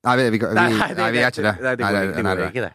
Nei, 0.00 0.16
vi, 0.16 0.30
vi, 0.32 0.38
vi, 0.40 0.54
nei, 0.96 1.10
vi 1.12 1.20
er 1.20 1.28
ikke 1.28 1.44
det. 1.44 1.54
Nei, 1.60 1.74
det 1.76 1.84
går 1.84 1.98
ikke, 2.00 2.22
det 2.22 2.36
går 2.38 2.46
ikke 2.48 2.66
det. 2.68 2.72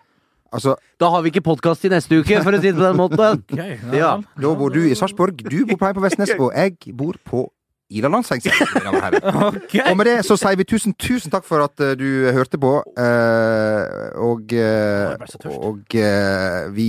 Altså, 0.56 0.76
Da 1.02 1.10
har 1.12 1.24
vi 1.26 1.32
ikke 1.34 1.42
podkast 1.44 1.84
i 1.88 1.92
neste 1.92 2.22
uke, 2.22 2.38
for 2.46 2.56
å 2.56 2.62
si 2.62 2.70
det 2.70 2.78
på 2.78 2.86
den 2.86 3.00
måten. 3.00 3.42
okay, 3.52 3.76
ja, 3.92 3.98
Ja. 3.98 4.12
da 4.46 4.54
bor 4.56 4.72
du 4.72 4.84
i 4.86 4.96
Sarpsborg, 4.96 5.42
du 5.42 5.66
bor 5.66 5.80
på, 5.82 5.94
på 5.98 6.04
Vestnes, 6.06 6.36
og 6.38 6.54
jeg 6.54 6.94
bor 6.96 7.18
på 7.26 7.48
Ila 7.96 8.10
Landseng. 8.10 8.42
okay. 8.46 9.84
og 9.92 9.98
med 9.98 10.08
det 10.10 10.16
så 10.26 10.38
sier 10.42 10.58
vi 10.58 10.66
tusen, 10.66 10.96
tusen 10.98 11.34
takk 11.34 11.46
for 11.46 11.62
at 11.66 11.82
eh, 11.86 11.94
du 12.00 12.08
hørte 12.34 12.58
på. 12.62 12.72
Uh, 12.98 13.84
og 14.26 14.56
eh, 14.58 15.14
tørst. 15.22 15.46
og 15.54 15.94
uh, 15.94 16.72
vi 16.74 16.88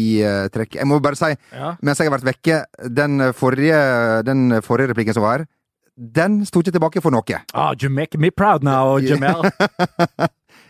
trekker 0.55 0.81
Jeg 0.81 0.89
må 0.89 1.01
bare 1.05 1.19
si, 1.21 1.35
Ja. 1.53 1.75
mens 1.85 2.01
jeg 2.01 2.09
har 2.09 2.17
vært 2.17 2.29
vekke, 2.31 2.63
den 2.97 3.29
forrige, 3.37 3.83
den 4.25 4.61
forrige 4.65 4.93
replikken 4.95 5.17
som 5.17 5.27
var 5.27 5.43
her, 5.43 5.49
den 5.97 6.45
sto 6.47 6.61
ikke 6.61 6.75
tilbake 6.77 7.01
for 7.01 7.15
noe. 7.15 7.41
Ah, 7.55 7.75
you 7.81 7.91
make 7.91 8.19
me 8.19 8.31
proud 8.31 8.63
now, 8.63 8.99
Jamel. 9.09 9.49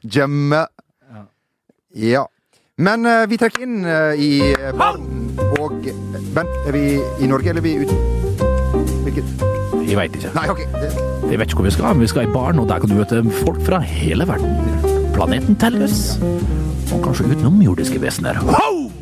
Jamme. 0.02 0.66
Ja. 1.94 2.26
Men 2.78 3.06
uh, 3.06 3.24
vi 3.28 3.38
trekker 3.40 3.64
inn 3.64 3.84
uh, 3.88 4.12
i 4.20 4.52
uh, 4.52 4.82
og 5.56 5.86
Bent, 6.36 6.52
er 6.68 6.74
vi 6.76 6.84
i 7.24 7.28
Norge, 7.28 7.48
eller 7.48 7.62
er 7.62 7.64
vi 7.64 7.78
ute? 7.80 7.96
Hvilket? 9.06 9.46
Jeg 9.86 9.96
veit 9.96 10.18
ikke. 10.18 10.32
Nei, 10.36 10.44
OK. 10.52 10.60
Det, 10.74 10.90
Jeg 11.30 11.40
vet 11.40 11.48
ikke 11.48 11.60
hvor 11.62 11.68
vi 11.68 11.72
skal, 11.74 11.94
men 11.94 12.04
vi 12.04 12.10
skal 12.10 12.28
i 12.28 12.32
baren, 12.34 12.60
og 12.60 12.68
der 12.68 12.82
kan 12.82 12.92
du 12.92 12.98
møte 12.98 13.22
folk 13.40 13.62
fra 13.64 13.80
hele 13.80 14.28
verden. 14.28 14.58
Planeten 15.16 15.56
telles. 15.56 16.18
Og 16.92 17.00
kanskje 17.06 17.30
utenomjordiske 17.32 18.02
vesener. 18.02 18.42
Wow! 18.44 18.95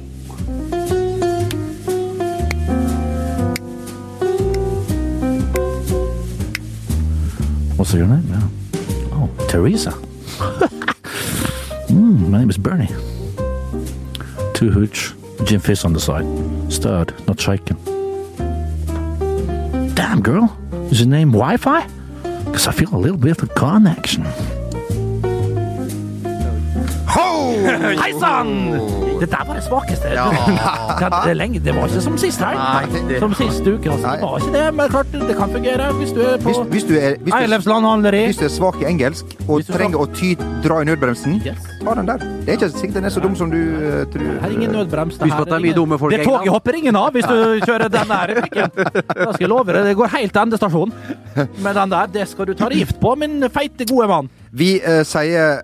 What's 7.84 7.92
your 7.92 8.06
name? 8.06 8.26
Yeah. 8.30 8.48
Oh, 9.12 9.30
Teresa. 9.46 9.90
mm, 11.90 12.30
my 12.30 12.38
name 12.38 12.48
is 12.48 12.56
Bernie. 12.56 12.88
Two 14.54 14.70
hooch, 14.70 15.12
gin 15.44 15.60
fizz 15.60 15.84
on 15.84 15.92
the 15.92 16.00
side. 16.00 16.24
Stirred, 16.72 17.12
not 17.28 17.38
shaken. 17.38 17.76
Damn, 19.94 20.22
girl. 20.22 20.56
Is 20.90 21.00
your 21.00 21.10
name 21.10 21.32
Wi-Fi? 21.32 21.86
Because 22.46 22.66
I 22.68 22.72
feel 22.72 22.88
a 22.94 22.96
little 22.96 23.18
bit 23.18 23.42
of 23.42 23.54
connection. 23.54 24.24
Hei 28.02 28.12
sann! 28.18 28.48
Det 29.20 29.28
der 29.30 29.44
var 29.46 29.54
det 29.54 29.62
svakeste. 29.64 30.08
Ja. 30.08 30.24
Det, 31.04 31.10
det, 31.26 31.34
lenge, 31.36 31.58
det 31.64 31.74
var 31.74 31.86
ikke 31.86 32.00
som 32.00 32.16
sist 32.18 32.40
helg. 32.42 33.18
Som 33.18 33.34
sist 33.34 33.66
uke. 33.66 33.90
Altså. 33.90 34.08
Det 34.10 34.22
var 34.22 34.38
ikke 34.38 34.52
det, 34.54 34.74
men 34.74 34.90
klart 34.90 35.12
det 35.12 35.36
kan 35.36 35.52
fungere 35.52 35.92
hvis 35.98 36.12
du 36.14 36.20
er 36.20 36.36
på 36.42 36.48
hvis, 36.48 36.58
hvis, 36.70 36.84
du 36.84 36.94
er, 36.94 37.16
hvis, 37.20 37.34
du, 37.34 38.14
hvis 38.26 38.38
du 38.38 38.44
er 38.44 38.52
svak 38.52 38.78
i 38.82 38.86
engelsk 38.88 39.34
og 39.48 39.60
er 39.60 39.68
trenger 39.76 40.02
å 40.02 40.06
ty, 40.14 40.34
dra 40.64 40.80
i 40.82 40.88
nødbremsen, 40.88 41.40
Yes. 41.44 41.58
ta 41.82 41.94
den 41.98 42.08
der. 42.08 42.22
Det 42.46 42.54
er 42.54 42.58
ikke 42.58 42.68
sikkert 42.78 42.96
den 42.98 43.04
er 43.04 43.14
så 43.14 43.20
dum 43.20 43.36
som 43.36 43.50
du 43.52 43.58
uh, 43.58 44.04
tror. 44.12 44.30
Her 44.40 44.48
er 44.48 44.54
ingen 44.54 44.72
nødbrems. 44.72 45.18
Det, 45.18 45.28
her, 45.32 45.44
det 45.44 45.58
er 45.58 45.66
mye 45.66 45.76
dumme 45.76 45.98
folk 45.98 46.12
i 46.12 46.16
Det 46.16 46.22
England. 46.24 46.40
toget 46.40 46.54
hopper 46.56 46.78
ingen 46.80 46.96
av 46.96 47.12
hvis 47.14 47.28
du 47.28 47.66
kjører 47.66 47.92
den 47.92 48.14
der. 48.14 48.34
Da 48.54 49.28
skal 49.34 49.44
jeg 49.44 49.52
love 49.52 49.70
deg, 49.72 49.84
det 49.90 49.98
går 49.98 50.16
helt 50.16 50.34
til 50.34 50.42
endestasjonen. 50.42 50.96
Men 51.36 51.70
den 51.78 51.94
der, 51.94 52.10
det 52.18 52.26
skal 52.30 52.50
du 52.50 52.54
ta 52.58 52.70
gift 52.72 52.98
på, 53.02 53.14
min 53.20 53.46
feite, 53.52 53.86
gode 53.90 54.08
mann. 54.10 54.32
Vi 54.52 54.76
uh, 54.82 55.02
sier 55.06 55.62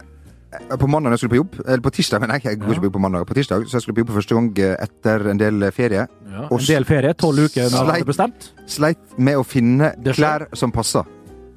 på 0.80 0.88
mandag 0.90 1.12
jeg 1.14 1.18
skulle 1.22 1.34
på 1.34 1.38
jobb, 1.40 1.58
eller 1.66 1.82
på 1.84 1.92
tirsdag, 1.94 2.20
men 2.24 2.32
jeg, 2.34 2.44
jeg 2.48 2.58
går 2.58 2.72
ikke 2.74 2.82
på 2.82 2.88
jobb 2.90 2.96
på 2.98 3.02
mandag. 3.04 3.26
På 3.28 3.36
tirsdag, 3.38 3.66
så 3.70 3.78
jeg 3.78 3.84
skulle 3.84 3.94
på 3.98 4.02
jobb 4.04 4.10
for 4.12 4.18
første 4.20 4.34
gang 4.38 4.48
eh, 4.58 4.74
etter 4.86 5.28
en 5.30 5.38
del 5.40 5.68
ferie. 5.76 6.06
Ja, 6.30 6.46
En 6.50 6.66
del 6.66 6.86
ferie, 6.88 7.14
tolv 7.14 7.46
uker 7.46 7.70
når 7.70 7.86
Sleit. 7.90 8.06
bestemt. 8.10 8.50
Sleit 8.70 9.16
med 9.18 9.38
å 9.38 9.44
finne 9.46 9.92
klær 10.10 10.48
som 10.58 10.72
passer. 10.74 11.06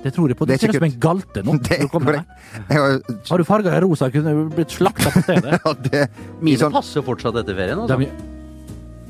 Det 0.03 0.11
tror 0.13 0.27
jeg 0.29 0.35
på. 0.37 0.45
Det 0.45 0.57
Det 0.59 0.67
er 0.67 0.67
ser 0.67 0.75
ut 0.75 0.81
som 0.81 0.89
en 0.89 0.99
galte 0.99 1.43
nå. 1.47 1.53
Har, 2.73 2.99
Har 3.29 3.37
du 3.39 3.43
farga 3.47 3.77
i 3.77 3.81
rosa, 3.85 4.09
kunne 4.11 4.33
du 4.35 4.49
blitt 4.53 4.73
slakta 4.75 5.09
på 5.13 5.21
stedet. 5.23 5.59
ja, 5.63 5.73
det, 5.87 6.01
Mine 6.43 6.59
sånn- 6.59 6.73
passer 6.75 7.05
fortsatt 7.07 7.39
etter 7.39 7.55
ferien. 7.55 7.79
Altså. 7.79 7.97
De, 8.03 8.32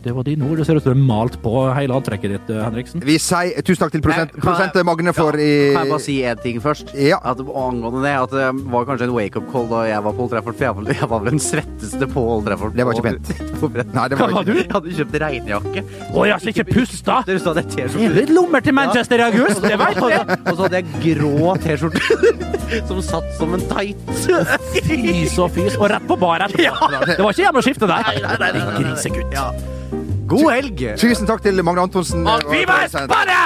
det 0.03 0.11
var 0.15 0.25
dine 0.27 0.43
ord. 0.49 0.57
Det 0.59 0.65
ser 0.67 0.75
ut 0.77 0.83
som 0.83 0.93
du 0.93 0.99
er 0.99 1.05
malt 1.07 1.37
på 1.43 1.51
hele 1.77 1.95
antrekket 1.95 2.33
ditt, 2.35 2.49
eh, 2.51 2.61
Henriksen. 2.65 3.03
Vi 3.07 3.15
sier 3.21 3.61
tusen 3.63 3.81
takk 3.85 3.91
til 3.95 4.01
prosent, 4.03 4.33
Nei, 4.35 4.67
jeg- 4.75 4.85
Magne 4.85 5.13
for 5.15 5.31
i 5.39 5.73
Kan 5.73 5.85
jeg 5.85 5.91
bare 5.93 5.99
si 6.03 6.15
én 6.21 6.41
ting 6.43 6.59
først? 6.61 6.93
Ja. 6.93 7.17
At, 7.23 7.37
angående 7.39 8.01
det, 8.03 8.11
at 8.11 8.29
det 8.31 8.49
var 8.71 8.85
kanskje 8.85 9.07
en 9.07 9.13
wake-up 9.15 9.47
call 9.51 9.67
da 9.67 9.83
jeg 9.87 10.03
var 10.03 10.11
på 10.13 10.19
Old 10.25 10.31
Trafford. 10.31 10.55
For 10.57 10.63
jeg 10.65 10.75
var, 10.75 10.93
jeg 10.93 11.09
var 11.09 11.19
vel 11.19 11.29
den 11.31 11.39
svetteste 11.39 12.07
på 12.11 12.19
Old 12.35 12.45
Trafford. 12.45 12.75
Det 12.75 12.85
var 12.85 12.93
ikke 12.93 13.03
pent. 13.03 13.93
Nei, 13.95 14.07
det 14.09 14.17
Hva 14.19 14.27
var 14.27 14.33
var 14.39 14.43
du? 14.43 14.53
Jeg 14.59 14.71
hadde 14.71 14.95
kjøpt 14.99 15.19
regnjakke. 15.23 15.83
Å, 16.13 16.25
jeg 16.27 16.33
har 16.33 16.49
ikke 16.53 16.67
pusta! 16.73 17.23
Dere 17.25 17.39
sa 17.39 17.53
det 17.53 17.63
er 17.65 17.69
T-skjorte. 17.87 18.13
litt 18.19 18.29
lommer 18.35 18.61
til 18.61 18.73
Manchester 18.73 19.23
i 19.23 19.27
august, 19.31 19.61
det 19.63 19.77
veit 19.79 19.95
vi! 20.03 20.19
Og 20.19 20.51
så 20.57 20.61
hadde 20.67 20.81
jeg 20.81 21.17
grå 21.17 21.55
T-skjorte 21.63 22.01
som 22.89 23.01
satt 23.01 23.31
som 23.37 23.53
en 23.53 23.61
tight. 23.71 23.97
Fys 24.83 25.37
og 25.39 25.51
fys. 25.55 25.77
Og 25.79 25.87
rett 25.93 26.07
på 26.07 26.19
bar 26.19 26.43
etterpå. 26.47 27.05
Det 27.07 27.19
var 27.23 27.31
ikke 27.31 27.45
hjemme 27.47 27.61
å 27.61 27.65
skifte 27.65 27.87
der. 27.87 28.03
Nei, 28.03 28.19
nei, 28.23 28.35
nei, 28.39 28.51
nei. 28.59 28.81
Grisegutt. 28.81 29.31
Ja. 29.33 29.51
God 30.27 30.45
helg! 30.51 30.79
Tusen 31.01 31.27
takk 31.27 31.41
til 31.43 31.63
Magne 31.65 31.81
Antonsen. 31.87 32.23
Og 32.27 32.41
vi 32.51 32.63
må 32.67 32.77
spare! 32.87 33.39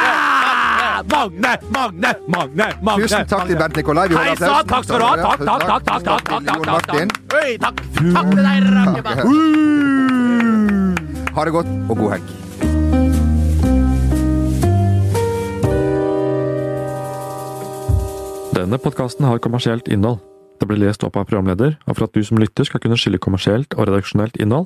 Magne, 1.08 1.54
Magne, 1.74 2.12
Magne, 2.28 2.68
Magne. 2.84 3.04
Tusen 3.04 3.26
takk 3.30 3.48
til 3.50 3.58
Bernt 3.58 3.76
Nikolai. 3.80 4.08
Hei 4.14 4.36
sann, 4.38 4.68
takk 4.70 4.84
skal 4.86 5.00
du 5.00 5.06
ha. 5.06 5.16
Takk, 5.18 5.40
takk, 5.42 5.62
takk, 5.68 5.84
takk, 5.88 6.04
takk, 6.06 6.24
takk, 6.28 6.44
takk, 6.46 6.62
takk, 6.66 6.86
takk. 6.88 6.98
Oi, 7.38 7.52
takk. 7.62 7.76
Takk 7.98 8.28
til 8.34 8.44
deg, 8.46 8.58
Rakemann. 8.78 9.18
Ha 11.38 11.42
det 11.46 11.54
godt, 11.54 11.72
og 11.88 11.96
god 12.02 12.10
helg. 12.16 12.28
Denne 18.58 18.78
podkasten 18.82 19.24
har 19.30 19.38
kommersielt 19.38 19.86
innhold. 19.94 20.18
Det 20.58 20.66
blir 20.66 20.82
lest 20.82 21.04
opp 21.06 21.14
av 21.20 21.28
programleder, 21.30 21.76
og 21.86 21.94
for 21.94 22.08
at 22.08 22.14
du 22.18 22.24
som 22.26 22.40
lytter 22.42 22.66
skal 22.66 22.82
kunne 22.82 22.98
skille 22.98 23.22
kommersielt 23.22 23.78
og 23.78 23.86
redaksjonelt 23.86 24.40
innhold, 24.42 24.66